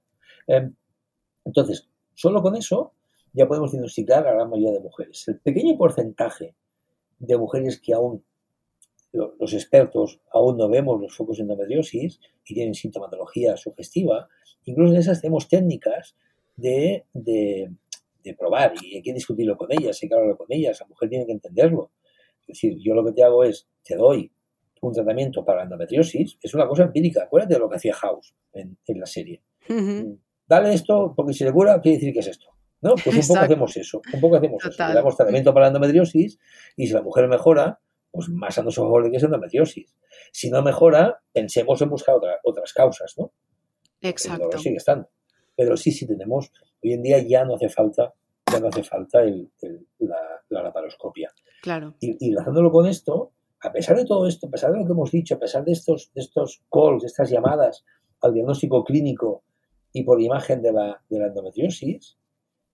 Em, 0.46 0.74
entonces, 1.44 1.88
solo 2.14 2.42
con 2.42 2.56
eso 2.56 2.92
ya 3.32 3.46
podemos 3.46 3.72
diagnosticar 3.72 4.26
a 4.26 4.30
la 4.30 4.36
gran 4.36 4.50
mayoría 4.50 4.72
de 4.72 4.80
mujeres. 4.80 5.26
El 5.28 5.40
pequeño 5.40 5.76
porcentaje 5.76 6.54
de 7.18 7.36
mujeres 7.36 7.80
que 7.80 7.94
aún 7.94 8.24
los 9.12 9.52
expertos 9.54 10.20
aún 10.32 10.56
no 10.56 10.68
vemos 10.68 11.00
los 11.00 11.16
focos 11.16 11.38
de 11.38 11.42
endometriosis 11.42 12.20
y 12.46 12.54
tienen 12.54 12.74
sintomatología 12.74 13.56
sugestiva, 13.56 14.28
incluso 14.64 14.94
en 14.94 15.00
esas 15.00 15.20
tenemos 15.20 15.48
técnicas 15.48 16.14
de, 16.56 17.06
probar 18.38 18.74
y 18.80 18.96
hay 18.96 19.02
que 19.02 19.12
discutirlo 19.12 19.56
con 19.56 19.72
ellas, 19.72 19.98
hay 20.00 20.08
que 20.08 20.14
hablarlo 20.14 20.36
con 20.36 20.46
ellas, 20.50 20.78
la 20.80 20.86
mujer 20.86 21.08
tiene 21.08 21.26
que 21.26 21.32
entenderlo. 21.32 21.90
Es 22.42 22.46
decir, 22.46 22.78
yo 22.78 22.94
lo 22.94 23.04
que 23.04 23.12
te 23.12 23.24
hago 23.24 23.42
es, 23.42 23.68
te 23.82 23.96
doy 23.96 24.30
un 24.80 24.92
tratamiento 24.92 25.44
para 25.44 25.58
la 25.58 25.64
endometriosis 25.64 26.38
es 26.40 26.54
una 26.54 26.66
cosa 26.66 26.84
empírica. 26.84 27.24
Acuérdate 27.24 27.54
de 27.54 27.60
lo 27.60 27.68
que 27.68 27.76
hacía 27.76 27.94
House 27.94 28.34
en, 28.52 28.76
la 28.86 29.06
serie. 29.06 29.42
Dale 30.46 30.74
esto 30.74 31.12
porque 31.14 31.32
si 31.32 31.44
le 31.44 31.52
cura, 31.52 31.80
quiere 31.80 31.98
decir 31.98 32.12
que 32.12 32.20
es 32.20 32.28
esto. 32.28 32.48
¿no? 32.82 32.94
Pues 32.94 33.16
un 33.16 33.34
poco 33.34 33.40
hacemos 33.40 33.76
eso. 33.76 34.00
Un 34.12 34.20
poco 34.20 34.36
hacemos 34.36 34.64
eso. 34.64 34.88
Le 34.88 34.94
damos 34.94 35.16
tratamiento 35.16 35.52
para 35.52 35.66
la 35.66 35.68
endometriosis 35.68 36.38
y 36.76 36.86
si 36.86 36.92
la 36.92 37.02
mujer 37.02 37.28
mejora, 37.28 37.80
pues 38.10 38.28
más 38.28 38.58
a 38.58 38.62
nuestro 38.62 38.84
favor 38.84 39.04
de 39.04 39.10
que 39.10 39.18
es 39.18 39.22
endometriosis. 39.22 39.94
Si 40.32 40.50
no 40.50 40.62
mejora, 40.62 41.20
pensemos 41.32 41.80
en 41.82 41.90
buscar 41.90 42.16
otras 42.42 42.72
causas, 42.72 43.14
¿no? 43.18 43.32
Exacto. 44.00 44.48
Pero 44.50 44.62
sigue 44.62 44.76
estando. 44.76 45.08
Pero 45.56 45.76
sí, 45.76 45.92
sí 45.92 46.06
tenemos. 46.06 46.50
Hoy 46.82 46.94
en 46.94 47.02
día 47.02 47.18
ya 47.18 47.44
no 47.44 47.56
hace 47.56 47.68
falta, 47.68 48.14
ya 48.50 48.60
no 48.60 48.68
hace 48.68 48.82
falta 48.82 49.22
la, 49.22 50.16
la, 50.48 50.62
laparoscopia. 50.62 51.30
Claro. 51.62 51.94
Y, 52.00 52.30
y 52.30 52.34
con 52.34 52.86
esto, 52.86 53.32
a 53.62 53.72
pesar 53.72 53.96
de 53.96 54.04
todo 54.04 54.26
esto, 54.26 54.46
a 54.46 54.50
pesar 54.50 54.72
de 54.72 54.78
lo 54.78 54.86
que 54.86 54.92
hemos 54.92 55.10
dicho, 55.10 55.34
a 55.34 55.38
pesar 55.38 55.64
de 55.64 55.72
estos, 55.72 56.10
de 56.14 56.22
estos 56.22 56.62
calls, 56.70 57.02
de 57.02 57.08
estas 57.08 57.30
llamadas 57.30 57.84
al 58.20 58.34
diagnóstico 58.34 58.84
clínico 58.84 59.44
y 59.92 60.04
por 60.04 60.20
imagen 60.20 60.62
de 60.62 60.72
la, 60.72 61.02
de 61.08 61.18
la 61.18 61.26
endometriosis, 61.26 62.16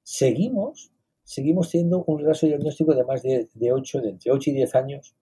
seguimos, 0.03 0.93
seguimos 1.25 1.71
teniendo 1.71 2.05
un 2.07 2.19
retraso 2.19 2.47
diagnóstico 2.47 2.95
de 2.95 3.05
más 3.05 3.23
de, 3.23 3.49
de 3.53 3.73
8, 3.73 4.01
de 4.01 4.09
entre 4.11 4.33
8 4.33 4.51
y 4.51 4.53
10 4.55 4.75
años 4.77 5.17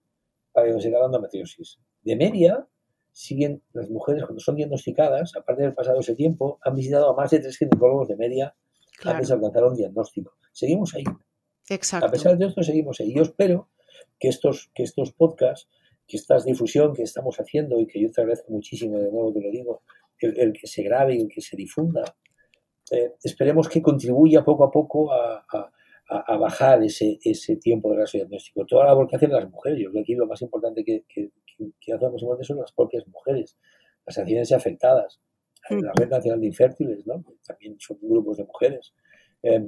para 0.51 0.65
diagnosticar 0.65 0.99
la 0.99 1.05
endometriosis. 1.07 1.79
De 2.03 2.15
media, 2.15 2.67
siguen 3.11 3.63
las 3.73 3.89
mujeres 3.89 4.23
cuando 4.25 4.41
son 4.41 4.55
diagnosticadas, 4.55 5.35
aparte 5.35 5.63
del 5.63 5.73
pasado 5.73 5.99
ese 5.99 6.15
tiempo, 6.15 6.59
han 6.61 6.75
visitado 6.75 7.09
a 7.09 7.15
más 7.15 7.31
de 7.31 7.39
tres 7.39 7.57
ginecólogos 7.57 8.09
de 8.09 8.17
media 8.17 8.55
antes 9.03 9.29
de 9.29 9.33
alcanzar 9.33 9.63
un 9.63 9.75
diagnóstico. 9.75 10.33
Seguimos 10.51 10.93
ahí. 10.93 11.03
Exacto. 11.69 12.05
A 12.05 12.11
pesar 12.11 12.37
de 12.37 12.45
esto, 12.45 12.61
seguimos 12.61 12.99
ahí. 12.99 13.13
Yo 13.15 13.23
espero 13.23 13.69
que 14.19 14.27
estos, 14.27 14.71
que 14.73 14.83
estos 14.83 15.11
podcasts, 15.13 15.69
que 16.07 16.17
esta 16.17 16.37
difusión 16.39 16.93
que 16.93 17.03
estamos 17.03 17.37
haciendo 17.37 17.79
y 17.79 17.87
que 17.87 18.01
yo 18.01 18.11
te 18.11 18.21
agradezco 18.21 18.51
muchísimo, 18.51 18.99
de 18.99 19.11
nuevo 19.11 19.33
te 19.33 19.41
lo 19.41 19.51
digo, 19.51 19.81
el, 20.19 20.53
que 20.53 20.67
se 20.67 20.83
grabe 20.83 21.15
y 21.15 21.21
el 21.21 21.27
que 21.27 21.41
se 21.41 21.57
difunda, 21.57 22.03
eh, 22.91 23.13
esperemos 23.23 23.67
que 23.67 23.81
contribuya 23.81 24.43
poco 24.43 24.63
a 24.63 24.71
poco 24.71 25.11
a, 25.11 25.45
bajar 26.37 26.83
ese, 26.83 27.17
ese 27.23 27.55
tiempo 27.55 27.91
de 27.91 28.05
diagnóstico. 28.13 28.63
Toda 28.63 28.83
la 28.83 28.89
labor 28.91 29.07
que 29.07 29.15
hacen 29.15 29.31
las 29.31 29.49
mujeres, 29.49 29.79
yo 29.79 29.89
creo 29.89 29.93
que 29.93 29.99
aquí 30.01 30.13
lo 30.13 30.27
más 30.27 30.39
importante 30.43 30.83
que, 30.83 31.03
que, 31.07 31.31
que 31.81 31.93
hacemos 31.93 32.21
son 32.41 32.59
las 32.59 32.71
propias 32.73 33.07
mujeres, 33.07 33.57
las 34.05 34.17
acciones 34.19 34.51
afectadas, 34.51 35.19
la 35.69 35.91
Red 35.95 36.09
Nacional 36.09 36.41
de 36.41 36.47
Infértiles, 36.47 37.05
¿no? 37.07 37.23
también 37.45 37.75
son 37.79 37.97
grupos 38.01 38.37
de 38.37 38.43
mujeres, 38.43 38.93
eh, 39.41 39.67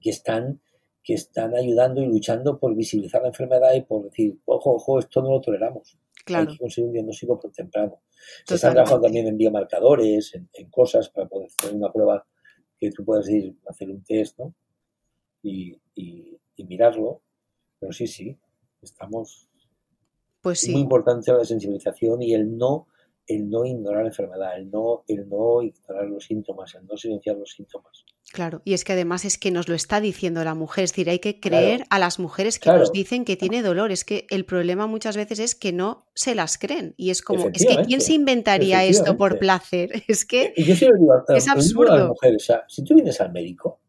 que 0.00 0.10
están 0.10 0.60
que 1.06 1.14
están 1.14 1.54
ayudando 1.54 2.02
y 2.02 2.06
luchando 2.06 2.58
por 2.58 2.74
visibilizar 2.74 3.22
la 3.22 3.28
enfermedad 3.28 3.72
y 3.74 3.82
por 3.82 4.02
decir, 4.02 4.40
ojo, 4.44 4.74
ojo, 4.74 4.98
esto 4.98 5.22
no 5.22 5.30
lo 5.30 5.40
toleramos. 5.40 5.96
Claro. 6.24 6.50
Hay 6.50 6.56
que 6.56 6.58
conseguir 6.58 6.88
un 6.88 6.94
diagnóstico 6.94 7.38
por 7.38 7.52
temprano. 7.52 8.02
Se 8.44 8.56
están 8.56 8.72
trabajando 8.72 9.02
también 9.02 9.28
en 9.28 9.38
biomarcadores, 9.38 10.34
en, 10.34 10.68
cosas 10.68 11.08
para 11.10 11.28
poder 11.28 11.48
hacer 11.56 11.76
una 11.76 11.92
prueba 11.92 12.26
que 12.76 12.90
tú 12.90 13.04
puedas 13.04 13.28
ir 13.28 13.56
a 13.68 13.70
hacer 13.70 13.88
un 13.88 14.02
test, 14.02 14.36
¿no? 14.40 14.52
Y, 15.44 15.80
mirarlo. 16.56 17.22
Pero 17.78 17.92
sí, 17.92 18.08
sí, 18.08 18.36
estamos. 18.82 19.48
Pues 20.42 20.58
sí. 20.58 20.72
Muy 20.72 20.80
importante 20.80 21.32
la 21.32 21.44
sensibilización 21.44 22.20
y 22.20 22.34
el 22.34 22.58
no 22.58 22.88
el 23.26 23.48
no 23.48 23.64
ignorar 23.64 24.02
la 24.02 24.08
enfermedad, 24.08 24.56
el 24.56 24.70
no, 24.70 25.04
el 25.08 25.28
no 25.28 25.62
ignorar 25.62 26.06
los 26.06 26.24
síntomas, 26.24 26.74
el 26.74 26.86
no 26.86 26.96
silenciar 26.96 27.36
los 27.36 27.50
síntomas. 27.50 28.04
Claro, 28.32 28.60
y 28.64 28.74
es 28.74 28.84
que 28.84 28.92
además 28.92 29.24
es 29.24 29.38
que 29.38 29.50
nos 29.50 29.68
lo 29.68 29.74
está 29.74 30.00
diciendo 30.00 30.42
la 30.44 30.54
mujer, 30.54 30.84
es 30.84 30.92
decir, 30.92 31.08
hay 31.08 31.20
que 31.20 31.38
creer 31.40 31.84
a 31.90 31.98
las 31.98 32.18
mujeres 32.18 32.58
que 32.58 32.70
nos 32.70 32.92
dicen 32.92 33.24
que 33.24 33.36
tiene 33.36 33.62
dolor, 33.62 33.92
es 33.92 34.04
que 34.04 34.26
el 34.30 34.44
problema 34.44 34.86
muchas 34.86 35.16
veces 35.16 35.38
es 35.38 35.54
que 35.54 35.72
no 35.72 36.06
se 36.14 36.34
las 36.34 36.58
creen 36.58 36.94
y 36.96 37.10
es 37.10 37.22
como, 37.22 37.48
es 37.52 37.64
que 37.66 37.82
¿quién 37.84 38.00
se 38.00 38.14
inventaría 38.14 38.84
esto 38.84 39.16
por 39.16 39.38
placer? 39.38 39.90
Es 40.08 40.24
que 40.24 40.52
yo 40.56 40.74
digo, 40.74 41.24
es 41.28 41.48
absurdo. 41.48 41.92
A 41.92 41.98
las 41.98 42.08
mujeres, 42.08 42.42
o 42.42 42.46
sea, 42.46 42.64
si 42.68 42.84
tú 42.84 42.94
vienes 42.94 43.20
al 43.20 43.32
médico, 43.32 43.80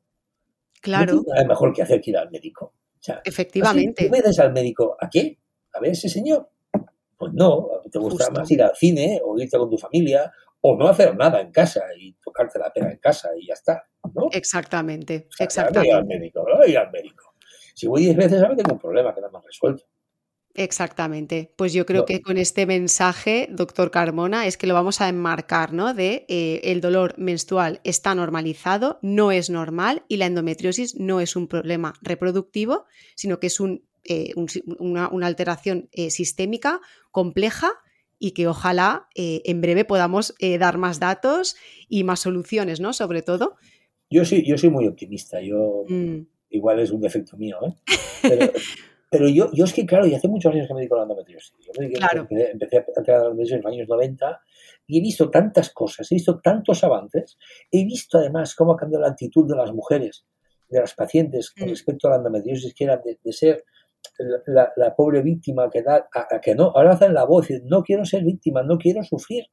claro. 0.82 1.16
no 1.16 1.24
nada 1.28 1.48
mejor 1.48 1.74
que 1.74 1.82
hacer 1.84 2.02
que 2.02 2.12
ir 2.12 2.18
al 2.18 2.30
médico. 2.32 2.74
Efectivamente. 3.24 4.06
¿Tú 4.06 4.12
vienes 4.12 4.40
al 4.40 4.52
médico 4.52 4.98
a 5.00 5.10
qué? 5.10 5.38
A 5.74 5.80
ver 5.80 5.92
ese 5.92 6.10
señor. 6.10 6.50
Pues 7.18 7.34
no, 7.34 7.68
te 7.92 8.00
gusta 8.00 8.30
más 8.30 8.50
ir 8.52 8.62
al 8.62 8.76
cine 8.76 9.20
o 9.26 9.38
irte 9.40 9.58
con 9.58 9.70
tu 9.70 9.78
familia 9.78 10.32
o 10.62 10.76
no 10.78 10.88
hacer 10.88 11.16
nada 11.16 11.42
en 11.42 11.52
casa 11.52 11.84
y 11.98 12.14
tocarte 12.14 12.60
la 12.60 12.72
pena 12.72 12.92
en 12.92 12.98
casa 12.98 13.30
y 13.38 13.48
ya 13.48 13.54
está. 13.54 13.84
¿no? 14.14 14.30
Exactamente, 14.32 15.28
o 15.40 15.44
exactamente. 15.44 15.94
al 15.94 16.06
médico, 16.06 16.46
no 16.48 16.66
ir 16.66 16.78
al 16.78 16.92
médico. 16.92 17.34
Si 17.74 17.88
voy 17.88 18.04
10 18.04 18.18
veces, 18.18 18.42
ahora 18.42 18.56
tengo 18.56 18.74
un 18.74 18.80
problema 18.80 19.14
que 19.14 19.22
nada 19.22 19.32
más 19.32 19.44
resuelto. 19.46 19.84
Exactamente. 20.58 21.54
Pues 21.56 21.72
yo 21.72 21.86
creo 21.86 22.06
que 22.06 22.24
con 22.24 22.38
este 22.38 22.66
mensaje, 22.66 23.48
doctor 23.52 23.92
Carmona, 23.92 24.48
es 24.48 24.58
que 24.58 24.66
lo 24.66 24.74
vamos 24.74 25.02
a 25.02 25.08
enmarcar, 25.08 25.72
¿no? 25.72 25.94
De 25.94 26.26
eh, 26.28 26.62
el 26.64 26.82
dolor 26.82 27.14
menstrual 27.20 27.80
está 27.84 28.16
normalizado, 28.16 28.98
no 29.04 29.32
es 29.32 29.52
normal 29.52 30.04
y 30.08 30.18
la 30.18 30.26
endometriosis 30.26 30.96
no 30.96 31.22
es 31.22 31.36
un 31.36 31.48
problema 31.48 31.94
reproductivo, 32.02 32.86
sino 33.16 33.40
que 33.40 33.48
es 33.48 33.60
un, 33.60 33.87
eh, 34.04 34.34
una, 34.80 35.06
alteración 35.06 35.90
eh, 35.92 36.10
sistémica 36.10 36.80
compleja 37.12 37.72
y 38.20 38.32
que 38.32 38.48
ojalá 38.48 39.08
en 39.14 39.62
breve 39.62 39.86
podamos 39.86 40.34
dar 40.60 40.80
más 40.80 41.00
datos 41.00 41.56
y 41.88 42.04
más 42.04 42.20
soluciones, 42.20 42.80
¿no? 42.80 42.92
Sobre 42.92 43.22
todo. 43.22 43.58
Yo 44.10 44.26
soy, 44.26 44.44
yo 44.44 44.58
soy 44.58 44.72
muy 44.72 44.88
optimista. 44.88 45.40
Yo 45.40 45.84
mm. 45.88 46.22
igual 46.50 46.80
es 46.80 46.90
un 46.90 47.00
defecto 47.00 47.38
mío, 47.38 47.60
¿eh? 47.64 47.76
Pero, 48.24 48.52
Pero 49.10 49.30
yo, 49.30 49.50
yo 49.54 49.64
es 49.64 49.74
que, 49.74 49.86
claro, 49.86 50.06
y 50.06 50.14
hace 50.14 50.28
muchos 50.28 50.54
años 50.54 50.68
que 50.68 50.74
me 50.74 50.82
dedico 50.82 50.96
a 50.96 51.00
la 51.00 51.04
endometriosis. 51.04 51.54
Yo 51.66 51.72
me 51.80 51.86
empecé, 51.86 52.78
a 52.78 52.80
entrenar 52.80 53.22
la 53.22 53.28
endometriosis 53.28 53.54
en 53.54 53.62
los 53.62 53.74
años 53.74 53.88
90 53.88 54.42
y 54.88 54.98
he 54.98 55.02
visto 55.02 55.30
tantas 55.30 55.70
cosas, 55.72 56.12
he 56.12 56.16
visto 56.16 56.40
tantos 56.42 56.84
avances. 56.84 57.38
He 57.72 57.86
visto 57.86 58.18
además 58.18 58.54
cómo 58.54 58.74
ha 58.74 58.78
cambiado 58.78 59.04
la 59.04 59.12
actitud 59.12 59.48
de 59.48 59.56
las 59.56 59.72
mujeres, 59.72 60.26
de 60.68 60.82
las 60.82 60.94
pacientes 60.94 61.52
con 61.52 61.68
mm. 61.68 61.70
respecto 61.70 62.08
a 62.08 62.12
la 62.12 62.18
endometriosis, 62.18 62.74
que 62.74 62.84
eran 62.84 63.02
de, 63.02 63.32
ser 63.32 63.64
la, 64.48 64.96
pobre 64.96 65.22
víctima 65.22 65.70
que 65.70 65.84
da, 65.84 66.08
a, 66.14 66.40
que 66.40 66.56
no, 66.56 66.72
ahora 66.76 66.94
hacen 66.94 67.14
la 67.14 67.26
voz, 67.26 67.50
y 67.50 67.60
no 67.64 67.84
quiero 67.84 68.06
ser 68.06 68.24
víctima, 68.24 68.64
no 68.64 68.78
quiero 68.78 69.04
sufrir. 69.04 69.46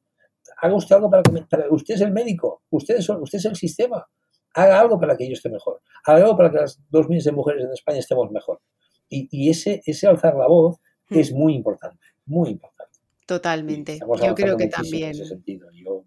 Haga 0.61 0.74
usted 0.74 0.96
algo 0.96 1.11
para 1.11 1.22
que 1.22 1.32
para, 1.48 1.66
usted 1.70 1.94
es 1.94 2.00
el 2.00 2.12
médico, 2.12 2.62
usted 2.70 2.96
es, 2.96 3.09
usted 3.09 3.38
es 3.38 3.44
el 3.44 3.57
sistema. 3.57 4.07
Haga 4.55 4.80
algo 4.80 5.00
para 5.00 5.16
que 5.16 5.26
yo 5.26 5.32
esté 5.32 5.50
mejor. 5.50 5.80
Haga 6.05 6.22
algo 6.24 6.36
para 6.36 6.50
que 6.50 6.59
las 6.59 6.80
dos 6.90 7.09
millones 7.09 7.24
de 7.24 7.32
mujeres 7.32 7.64
en 7.64 7.72
España 7.72 7.98
estemos 7.98 8.30
mejor. 8.30 8.61
Y, 9.09 9.48
ese, 9.48 9.80
ese 9.84 10.07
alzar 10.07 10.34
la 10.34 10.48
voz 10.48 10.78
hmm. 11.09 11.18
es 11.18 11.32
muy 11.32 11.55
importante, 11.55 11.98
muy 12.26 12.50
importante. 12.50 12.98
Totalmente. 13.26 13.98
Yo 13.98 14.34
creo 14.34 14.57
que 14.57 14.68
también. 14.68 15.14
Yo 15.14 16.05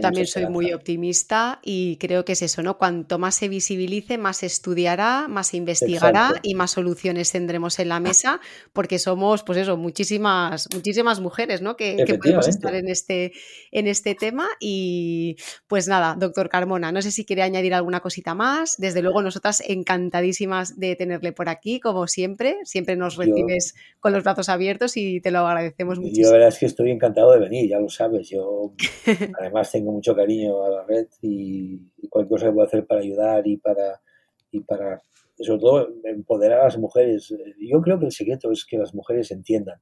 también 0.00 0.26
soy 0.26 0.46
muy 0.46 0.72
optimista 0.72 1.60
y 1.62 1.96
creo 1.96 2.24
que 2.24 2.32
es 2.32 2.42
eso, 2.42 2.62
¿no? 2.62 2.78
Cuanto 2.78 3.18
más 3.18 3.36
se 3.36 3.48
visibilice, 3.48 4.18
más 4.18 4.38
se 4.38 4.46
estudiará, 4.46 5.28
más 5.28 5.48
se 5.48 5.56
investigará 5.56 6.32
y 6.42 6.54
más 6.54 6.72
soluciones 6.72 7.32
tendremos 7.32 7.78
en 7.78 7.88
la 7.88 8.00
mesa, 8.00 8.40
porque 8.72 8.98
somos, 8.98 9.42
pues 9.42 9.58
eso, 9.58 9.76
muchísimas, 9.76 10.68
muchísimas 10.74 11.20
mujeres, 11.20 11.62
¿no? 11.62 11.76
Que, 11.76 11.96
podemos 12.18 12.48
estar 12.48 12.74
en 12.74 12.88
este, 12.88 13.32
en 13.70 13.86
este 13.86 14.14
tema. 14.14 14.48
Y 14.60 15.36
pues 15.66 15.88
nada, 15.88 16.16
doctor 16.18 16.48
Carmona, 16.48 16.92
no 16.92 17.02
sé 17.02 17.10
si 17.10 17.24
quiere 17.24 17.42
añadir 17.42 17.74
alguna 17.74 18.00
cosita 18.00 18.34
más. 18.34 18.76
Desde 18.78 19.02
luego, 19.02 19.22
nosotras 19.22 19.62
encantadísimas 19.66 20.78
de 20.78 20.96
tenerle 20.96 21.32
por 21.32 21.48
aquí, 21.48 21.80
como 21.80 22.06
siempre. 22.06 22.56
Siempre 22.64 22.96
nos 22.96 23.16
recibes 23.16 23.74
con 24.00 24.12
los 24.12 24.24
brazos 24.24 24.48
abiertos 24.48 24.96
y 24.96 25.20
te 25.20 25.30
lo 25.30 25.40
agradecemos 25.40 25.98
muchísimo. 25.98 26.26
Yo 26.26 26.30
la 26.30 26.38
verdad 26.38 26.48
es 26.48 26.58
que 26.58 26.66
estoy 26.66 26.90
encantado 26.90 27.32
de 27.32 27.40
venir, 27.40 27.68
ya 27.68 27.78
lo 27.78 27.88
sabes. 27.88 28.28
Yo 28.28 28.72
además 29.38 29.70
tengo 29.76 29.92
mucho 29.92 30.16
cariño 30.16 30.64
a 30.64 30.70
la 30.70 30.84
red 30.84 31.06
y, 31.20 31.78
cualquier 32.08 32.30
cosa 32.30 32.46
que 32.46 32.52
pueda 32.52 32.66
hacer 32.66 32.86
para 32.86 33.00
ayudar 33.02 33.46
y 33.46 33.58
para, 33.58 34.00
y 34.50 34.60
para, 34.60 35.02
sobre 35.38 35.60
todo, 35.60 35.88
empoderar 36.04 36.60
a 36.60 36.64
las 36.64 36.78
mujeres. 36.78 37.34
Yo 37.58 37.82
creo 37.82 37.98
que 37.98 38.06
el 38.06 38.12
secreto 38.12 38.50
es 38.50 38.64
que 38.64 38.78
las 38.78 38.94
mujeres 38.94 39.30
entiendan 39.30 39.78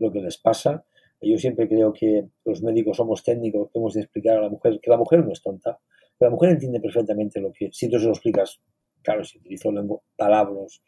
lo 0.00 0.10
que 0.10 0.20
les 0.20 0.38
pasa. 0.38 0.84
Yo 1.20 1.38
siempre 1.38 1.68
creo 1.68 1.92
que 1.92 2.26
los 2.44 2.62
médicos 2.62 2.96
somos 2.96 3.22
técnicos, 3.22 3.70
que 3.70 3.78
hemos 3.78 3.94
de 3.94 4.00
explicar 4.00 4.38
a 4.38 4.42
la 4.42 4.48
mujer 4.48 4.80
que 4.82 4.90
la 4.90 4.96
mujer 4.96 5.24
no 5.24 5.32
es 5.32 5.40
tonta, 5.40 5.78
que 6.18 6.24
la 6.24 6.30
mujer 6.30 6.50
entiende 6.50 6.80
perfectamente 6.80 7.40
lo 7.40 7.52
que, 7.52 7.68
si 7.72 7.88
tú 7.88 7.98
se 7.98 8.06
lo 8.06 8.10
explicas, 8.10 8.60
claro, 9.02 9.22
si 9.24 9.38
utilizo 9.38 9.70
palabras 10.16 10.82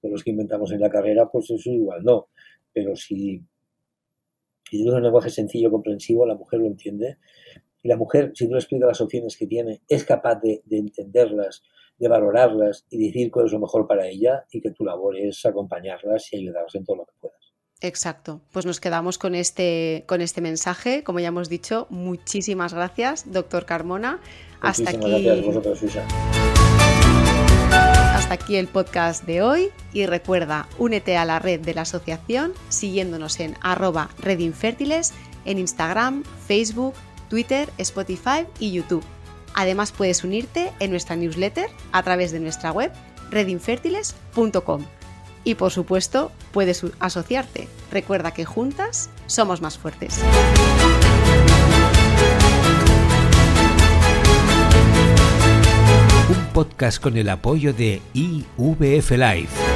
de 0.00 0.10
los 0.10 0.22
que 0.22 0.30
inventamos 0.30 0.70
en 0.70 0.80
la 0.80 0.90
carrera, 0.90 1.28
pues 1.28 1.50
eso 1.50 1.70
igual 1.70 2.04
no, 2.04 2.28
pero 2.72 2.94
si, 2.94 3.42
si 4.70 4.86
es 4.86 4.92
un 4.92 5.02
lenguaje 5.02 5.30
sencillo, 5.30 5.72
comprensivo, 5.72 6.24
la 6.24 6.36
mujer 6.36 6.60
lo 6.60 6.66
entiende 6.66 7.18
y 7.82 7.88
la 7.88 7.96
mujer, 7.96 8.32
si 8.34 8.46
tú 8.46 8.52
le 8.52 8.58
explicas 8.58 8.88
las 8.88 9.00
opciones 9.00 9.36
que 9.36 9.46
tiene, 9.46 9.82
es 9.88 10.04
capaz 10.04 10.40
de, 10.40 10.62
entenderlas, 10.70 11.62
de 11.98 12.08
valorarlas 12.08 12.84
y 12.90 13.06
decir 13.06 13.30
cuál 13.30 13.46
es 13.46 13.52
lo 13.52 13.60
mejor 13.60 13.86
para 13.86 14.06
ella 14.06 14.44
y 14.50 14.60
que 14.60 14.70
tu 14.70 14.84
labor 14.84 15.16
es 15.16 15.44
acompañarlas 15.46 16.32
y 16.32 16.38
ayudarlas 16.38 16.74
en 16.74 16.84
todo 16.84 16.96
lo 16.96 17.04
que 17.06 17.12
puedas. 17.20 17.36
Exacto. 17.80 18.40
Pues 18.52 18.64
nos 18.64 18.80
quedamos 18.80 19.18
con 19.18 19.34
este, 19.34 20.04
con 20.06 20.22
este 20.22 20.40
mensaje. 20.40 21.04
Como 21.04 21.20
ya 21.20 21.28
hemos 21.28 21.48
dicho, 21.48 21.86
muchísimas 21.90 22.72
gracias, 22.72 23.30
doctor 23.30 23.66
Carmona. 23.66 24.20
Hasta 24.60 24.90
aquí. 24.90 25.08
Gracias 25.08 25.44
vosotros, 25.44 25.80
Hasta 27.70 28.34
aquí 28.34 28.56
el 28.56 28.66
podcast 28.66 29.24
de 29.24 29.42
hoy 29.42 29.68
y 29.92 30.06
recuerda, 30.06 30.68
únete 30.78 31.18
a 31.18 31.26
la 31.26 31.38
red 31.38 31.60
de 31.60 31.74
la 31.74 31.82
asociación 31.82 32.52
siguiéndonos 32.70 33.38
en 33.40 33.54
arroba 33.60 34.08
redinfértiles 34.18 35.12
en 35.44 35.58
Instagram, 35.58 36.24
Facebook, 36.46 36.94
Twitter, 37.28 37.68
Spotify 37.78 38.46
y 38.58 38.72
YouTube. 38.72 39.04
Además 39.54 39.92
puedes 39.92 40.22
unirte 40.24 40.72
en 40.80 40.90
nuestra 40.90 41.16
newsletter 41.16 41.68
a 41.92 42.02
través 42.02 42.30
de 42.32 42.40
nuestra 42.40 42.72
web 42.72 42.92
redinfertiles.com. 43.30 44.84
Y 45.44 45.54
por 45.54 45.70
supuesto, 45.70 46.32
puedes 46.52 46.84
asociarte. 46.98 47.68
Recuerda 47.90 48.32
que 48.32 48.44
juntas 48.44 49.10
somos 49.26 49.60
más 49.62 49.78
fuertes. 49.78 50.20
Un 56.28 56.46
podcast 56.52 57.00
con 57.00 57.16
el 57.16 57.28
apoyo 57.28 57.72
de 57.72 58.02
IVF 58.12 59.12
Live. 59.12 59.75